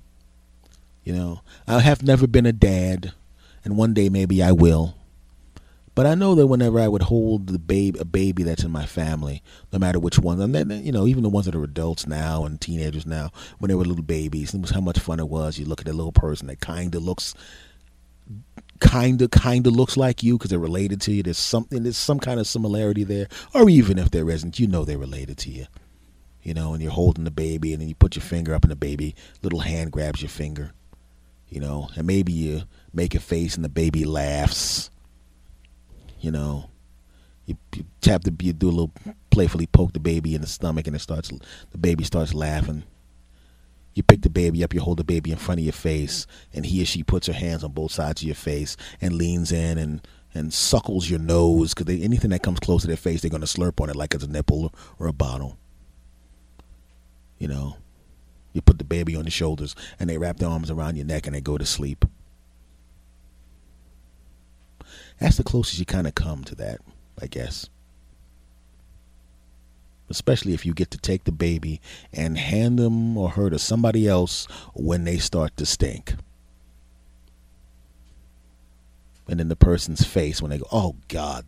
You 1.03 1.13
know, 1.13 1.41
I 1.67 1.79
have 1.79 2.03
never 2.03 2.27
been 2.27 2.45
a 2.45 2.53
dad, 2.53 3.13
and 3.65 3.75
one 3.75 3.95
day 3.95 4.07
maybe 4.07 4.43
I 4.43 4.51
will. 4.51 4.93
But 5.95 6.05
I 6.05 6.13
know 6.13 6.35
that 6.35 6.45
whenever 6.45 6.79
I 6.79 6.87
would 6.87 7.01
hold 7.01 7.47
the 7.47 7.57
baby, 7.57 7.97
a 7.97 8.05
baby 8.05 8.43
that's 8.43 8.63
in 8.63 8.69
my 8.69 8.85
family, 8.85 9.41
no 9.73 9.79
matter 9.79 9.97
which 9.97 10.19
one, 10.19 10.39
and 10.39 10.53
then 10.53 10.85
you 10.85 10.91
know, 10.91 11.07
even 11.07 11.23
the 11.23 11.29
ones 11.29 11.47
that 11.47 11.55
are 11.55 11.63
adults 11.63 12.05
now 12.05 12.45
and 12.45 12.61
teenagers 12.61 13.07
now, 13.07 13.31
when 13.57 13.69
they 13.69 13.75
were 13.75 13.85
little 13.85 14.03
babies, 14.03 14.53
it 14.53 14.61
was 14.61 14.69
how 14.69 14.81
much 14.81 14.99
fun 14.99 15.19
it 15.19 15.27
was. 15.27 15.57
You 15.57 15.65
look 15.65 15.81
at 15.81 15.87
a 15.87 15.93
little 15.93 16.11
person 16.11 16.45
that 16.47 16.59
kind 16.59 16.93
of 16.93 17.01
looks, 17.01 17.33
kind 18.81 19.21
of, 19.21 19.31
kind 19.31 19.65
of 19.65 19.73
looks 19.73 19.95
like 19.95 20.21
you 20.21 20.37
because 20.37 20.49
they're 20.49 20.59
related 20.59 20.99
to 21.01 21.13
you. 21.13 21.23
There's 21.23 21.37
something, 21.37 21.83
there's 21.83 21.95
some 21.95 22.19
kind 22.19 22.39
of 22.39 22.47
similarity 22.47 23.05
there, 23.05 23.27
or 23.53 23.69
even 23.69 23.97
if 23.97 24.11
there 24.11 24.29
isn't, 24.29 24.59
you 24.59 24.67
know 24.67 24.83
they're 24.83 24.97
related 24.97 25.37
to 25.39 25.49
you. 25.49 25.67
You 26.43 26.53
know, 26.53 26.73
and 26.73 26.81
you're 26.81 26.91
holding 26.91 27.23
the 27.23 27.31
baby, 27.31 27.71
and 27.71 27.81
then 27.81 27.87
you 27.87 27.95
put 27.95 28.15
your 28.17 28.23
finger 28.23 28.53
up, 28.53 28.63
and 28.63 28.71
the 28.71 28.75
baby 28.75 29.15
little 29.41 29.59
hand 29.59 29.91
grabs 29.91 30.21
your 30.21 30.29
finger. 30.29 30.73
You 31.47 31.61
know, 31.61 31.89
and 31.95 32.05
maybe 32.05 32.33
you 32.33 32.63
make 32.93 33.15
a 33.15 33.19
face, 33.19 33.55
and 33.55 33.63
the 33.63 33.69
baby 33.69 34.03
laughs 34.03 34.89
you 36.21 36.31
know, 36.31 36.69
you, 37.45 37.57
you 37.75 37.83
tap 37.99 38.23
the, 38.23 38.33
you 38.39 38.53
do 38.53 38.69
a 38.69 38.71
little 38.71 38.93
playfully 39.31 39.67
poke 39.67 39.93
the 39.93 39.99
baby 39.99 40.35
in 40.35 40.41
the 40.41 40.47
stomach, 40.47 40.87
and 40.87 40.95
it 40.95 40.99
starts. 40.99 41.31
The 41.71 41.77
baby 41.77 42.03
starts 42.03 42.33
laughing. 42.33 42.83
You 43.93 44.03
pick 44.03 44.21
the 44.21 44.29
baby 44.29 44.63
up, 44.63 44.73
you 44.73 44.79
hold 44.79 44.99
the 44.99 45.03
baby 45.03 45.31
in 45.31 45.37
front 45.37 45.59
of 45.59 45.65
your 45.65 45.73
face, 45.73 46.25
and 46.53 46.65
he 46.65 46.81
or 46.81 46.85
she 46.85 47.03
puts 47.03 47.27
her 47.27 47.33
hands 47.33 47.63
on 47.63 47.71
both 47.71 47.91
sides 47.91 48.21
of 48.21 48.25
your 48.25 48.35
face 48.35 48.77
and 49.01 49.13
leans 49.13 49.51
in 49.51 49.77
and 49.77 50.07
and 50.33 50.53
suckles 50.53 51.09
your 51.09 51.19
nose 51.19 51.73
because 51.73 51.93
anything 52.01 52.29
that 52.29 52.41
comes 52.41 52.59
close 52.59 52.81
to 52.81 52.87
their 52.87 52.95
face, 52.95 53.21
they're 53.21 53.29
going 53.29 53.41
to 53.41 53.47
slurp 53.47 53.81
on 53.81 53.89
it 53.89 53.95
like 53.97 54.13
it's 54.13 54.23
a 54.23 54.27
nipple 54.27 54.73
or 54.97 55.07
a 55.07 55.13
bottle. 55.13 55.57
You 57.37 57.49
know, 57.49 57.77
you 58.53 58.61
put 58.61 58.77
the 58.77 58.83
baby 58.83 59.15
on 59.15 59.25
your 59.25 59.31
shoulders 59.31 59.75
and 59.99 60.09
they 60.09 60.17
wrap 60.17 60.37
their 60.37 60.49
arms 60.49 60.71
around 60.71 60.95
your 60.95 61.05
neck 61.05 61.27
and 61.27 61.35
they 61.35 61.41
go 61.41 61.57
to 61.57 61.65
sleep. 61.65 62.05
That's 65.19 65.37
the 65.37 65.43
closest 65.43 65.79
you 65.79 65.85
kind 65.85 66.07
of 66.07 66.15
come 66.15 66.43
to 66.45 66.55
that, 66.55 66.79
I 67.21 67.27
guess. 67.27 67.69
Especially 70.11 70.53
if 70.53 70.65
you 70.65 70.73
get 70.73 70.91
to 70.91 70.97
take 70.97 71.23
the 71.23 71.31
baby 71.31 71.81
and 72.13 72.37
hand 72.37 72.77
them 72.77 73.17
or 73.17 73.29
her 73.29 73.49
to 73.49 73.57
somebody 73.57 74.07
else 74.07 74.45
when 74.73 75.03
they 75.05 75.17
start 75.17 75.55
to 75.57 75.65
stink. 75.65 76.13
And 79.27 79.39
then 79.39 79.47
the 79.47 79.55
person's 79.55 80.05
face 80.05 80.41
when 80.41 80.51
they 80.51 80.57
go, 80.57 80.67
oh 80.71 80.95
God, 81.07 81.45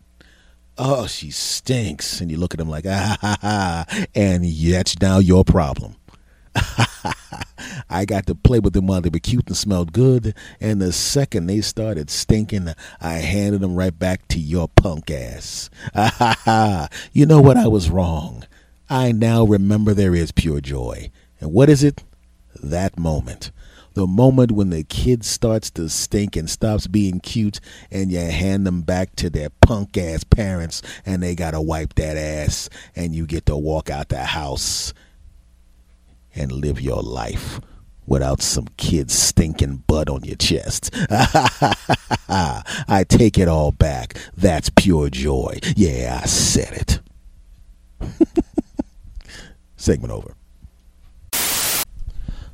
oh, 0.78 1.06
she 1.06 1.30
stinks. 1.30 2.20
And 2.20 2.30
you 2.30 2.38
look 2.38 2.54
at 2.54 2.58
them 2.58 2.70
like, 2.70 2.86
ah, 2.86 3.18
ha, 3.20 3.36
ha, 3.40 4.06
and 4.14 4.44
that's 4.44 5.00
now 5.00 5.18
your 5.18 5.44
problem. 5.44 5.96
I 7.90 8.04
got 8.04 8.26
to 8.26 8.34
play 8.34 8.58
with 8.58 8.72
them 8.72 8.86
while 8.86 9.00
they 9.00 9.08
were 9.08 9.18
cute 9.18 9.46
and 9.48 9.56
smelled 9.56 9.92
good. 9.92 10.34
And 10.60 10.80
the 10.80 10.92
second 10.92 11.46
they 11.46 11.60
started 11.60 12.10
stinking, 12.10 12.68
I 13.00 13.14
handed 13.14 13.60
them 13.60 13.74
right 13.76 13.96
back 13.96 14.28
to 14.28 14.38
your 14.38 14.68
punk 14.68 15.10
ass. 15.10 15.70
you 17.12 17.26
know 17.26 17.40
what? 17.40 17.56
I 17.56 17.68
was 17.68 17.90
wrong. 17.90 18.44
I 18.88 19.12
now 19.12 19.44
remember 19.44 19.94
there 19.94 20.14
is 20.14 20.32
pure 20.32 20.60
joy. 20.60 21.10
And 21.40 21.52
what 21.52 21.70
is 21.70 21.82
it? 21.82 22.02
That 22.62 22.98
moment. 22.98 23.50
The 23.94 24.06
moment 24.06 24.52
when 24.52 24.70
the 24.70 24.82
kid 24.82 25.24
starts 25.24 25.70
to 25.72 25.88
stink 25.88 26.34
and 26.34 26.50
stops 26.50 26.88
being 26.88 27.20
cute, 27.20 27.60
and 27.92 28.10
you 28.10 28.18
hand 28.18 28.66
them 28.66 28.82
back 28.82 29.14
to 29.16 29.30
their 29.30 29.50
punk 29.50 29.96
ass 29.96 30.24
parents, 30.24 30.82
and 31.06 31.22
they 31.22 31.36
gotta 31.36 31.60
wipe 31.60 31.94
that 31.94 32.16
ass, 32.16 32.68
and 32.96 33.14
you 33.14 33.24
get 33.24 33.46
to 33.46 33.56
walk 33.56 33.90
out 33.90 34.08
the 34.08 34.24
house 34.24 34.92
and 36.34 36.50
live 36.50 36.80
your 36.80 37.02
life 37.02 37.60
without 38.06 38.42
some 38.42 38.66
kid's 38.76 39.14
stinking 39.14 39.84
butt 39.86 40.10
on 40.10 40.24
your 40.24 40.36
chest. 40.36 40.90
I 42.28 43.04
take 43.08 43.38
it 43.38 43.46
all 43.48 43.70
back. 43.70 44.14
That's 44.36 44.70
pure 44.70 45.08
joy. 45.08 45.58
Yeah, 45.76 46.20
I 46.22 46.26
said 46.26 47.00
it. 48.00 48.40
Segment 49.84 50.14
over. 50.14 50.34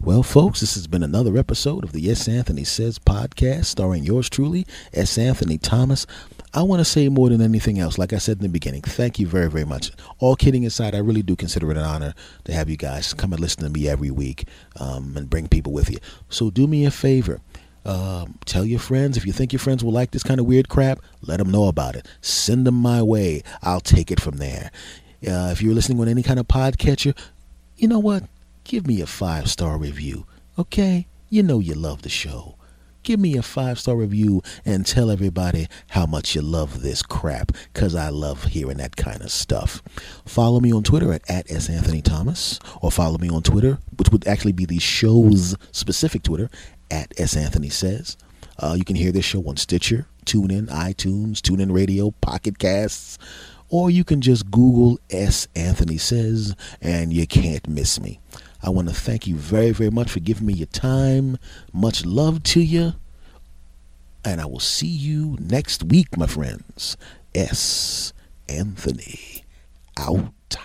Well, 0.01 0.25
folks, 0.25 0.59
this 0.59 0.75
has 0.75 0.89
been 0.89 1.05
another 1.05 1.37
episode 1.37 1.85
of 1.85 1.93
the 1.93 2.11
S. 2.11 2.27
Anthony 2.27 2.65
Says 2.65 2.99
podcast, 2.99 3.67
starring 3.67 4.03
yours 4.03 4.29
truly, 4.29 4.67
S. 4.93 5.17
Anthony 5.17 5.57
Thomas. 5.57 6.09
I 6.53 6.63
want 6.63 6.81
to 6.81 6.85
say 6.85 7.09
more 7.09 7.29
than 7.29 7.41
anything 7.41 7.79
else, 7.79 7.99
like 7.99 8.13
I 8.13 8.19
said 8.19 8.39
in 8.39 8.43
the 8.43 8.49
beginning, 8.49 8.83
thank 8.83 9.21
you 9.21 9.29
very, 9.29 9.49
very 9.49 9.65
much. 9.65 9.93
All 10.19 10.35
kidding 10.35 10.67
aside, 10.67 10.93
I 10.93 10.99
really 10.99 11.23
do 11.23 11.37
consider 11.37 11.71
it 11.71 11.77
an 11.77 11.85
honor 11.85 12.15
to 12.47 12.53
have 12.53 12.69
you 12.69 12.77
guys 12.77 13.15
come 13.15 13.33
and 13.33 13.39
listen 13.39 13.63
to 13.63 13.71
me 13.71 13.87
every 13.87 14.11
week 14.11 14.49
um, 14.81 15.17
and 15.17 15.31
bring 15.31 15.47
people 15.47 15.73
with 15.73 15.89
you. 15.89 15.99
So 16.31 16.51
do 16.51 16.67
me 16.67 16.85
a 16.85 16.91
favor. 16.91 17.41
Um, 17.85 18.41
tell 18.45 18.65
your 18.65 18.81
friends. 18.81 19.17
If 19.17 19.25
you 19.25 19.33
think 19.33 19.53
your 19.53 19.61
friends 19.61 19.85
will 19.85 19.93
like 19.93 20.11
this 20.11 20.25
kind 20.25 20.41
of 20.41 20.47
weird 20.47 20.69
crap, 20.69 20.99
let 21.23 21.37
them 21.37 21.53
know 21.53 21.69
about 21.69 21.95
it. 21.95 22.09
Send 22.23 22.67
them 22.67 22.75
my 22.75 23.05
way. 23.05 23.45
I'll 23.63 23.81
take 23.81 24.11
it 24.11 24.21
from 24.21 24.39
there. 24.39 24.73
Uh, 25.27 25.51
if 25.53 25.63
you're 25.63 25.75
listening 25.75 26.01
on 26.01 26.09
any 26.09 26.23
kind 26.23 26.41
of 26.41 26.49
podcatcher, 26.49 27.17
you 27.77 27.89
know 27.89 27.99
what? 27.99 28.25
Give 28.65 28.87
me 28.87 29.01
a 29.01 29.07
five 29.07 29.51
star 29.51 29.79
review. 29.79 30.27
Okay? 30.59 31.07
You 31.29 31.43
know 31.43 31.59
you 31.59 31.75
love 31.75 32.03
the 32.03 32.09
show 32.09 32.57
give 33.03 33.21
me 33.21 33.37
a 33.37 33.43
five 33.43 33.79
star 33.79 33.97
review 33.97 34.43
and 34.65 34.87
tell 34.87 35.11
everybody 35.11 35.67
how 35.89 36.07
much 36.07 36.35
you 36.35 36.43
love 36.43 36.83
this 36.83 37.03
crap 37.03 37.53
because 37.73 37.95
I 37.95 38.09
love 38.09 38.45
hearing 38.45 38.79
that 38.79 38.97
kind 38.97 39.23
of 39.23 39.31
stuff. 39.31 39.83
Follow 40.25 40.61
me 40.61 40.73
on 40.73 40.83
Twitter 40.83 41.13
at, 41.13 41.29
at 41.31 41.51
S. 41.51 41.69
Anthony 41.69 42.03
Thomas 42.03 42.59
or 42.81 42.91
follow 42.91 43.19
me 43.19 43.29
on 43.29 43.43
Twitter, 43.43 43.79
which 43.97 44.11
would 44.11 44.27
actually 44.27 44.53
be 44.53 44.67
the 44.67 44.79
show's 44.79 45.57
specific 45.73 46.23
Twitter 46.23 46.51
at 46.91 47.13
S. 47.19 47.37
Anthony 47.37 47.69
Says. 47.69 48.17
Uh, 48.59 48.75
you 48.77 48.85
can 48.85 48.97
hear 48.97 49.11
this 49.11 49.25
show 49.25 49.43
on 49.49 49.57
Stitcher, 49.57 50.07
TuneIn, 50.27 50.69
iTunes, 50.69 51.41
TuneIn 51.41 51.75
Radio, 51.75 52.11
Pocket 52.21 52.59
Casts, 52.59 53.17
or 53.71 53.91
you 53.91 54.05
can 54.05 54.21
just 54.21 54.51
Google 54.51 54.99
S. 55.11 55.49
Anthony 55.57 55.97
Says 55.97 56.55
and 56.83 57.13
you 57.13 57.27
can't 57.27 57.67
miss 57.69 58.01
me. 58.01 58.21
I 58.63 58.69
want 58.69 58.89
to 58.89 58.95
thank 58.95 59.27
you 59.27 59.37
very, 59.37 59.71
very 59.71 59.91
much 59.91 60.11
for 60.11 60.21
giving 60.21 60.47
me 60.47 60.53
your 60.53 60.67
time. 60.67 61.39
Much 61.73 62.05
love 62.05 62.43
to 62.43 62.61
you. 62.61 62.93
And 64.25 64.41
I 64.41 64.45
will 64.45 64.61
see 64.61 64.87
you 64.87 65.39
next 65.41 65.85
week, 65.85 66.17
my 66.19 66.27
friends. 66.27 66.97
S. 67.35 68.13
Anthony 68.49 69.45
out. 69.99 70.57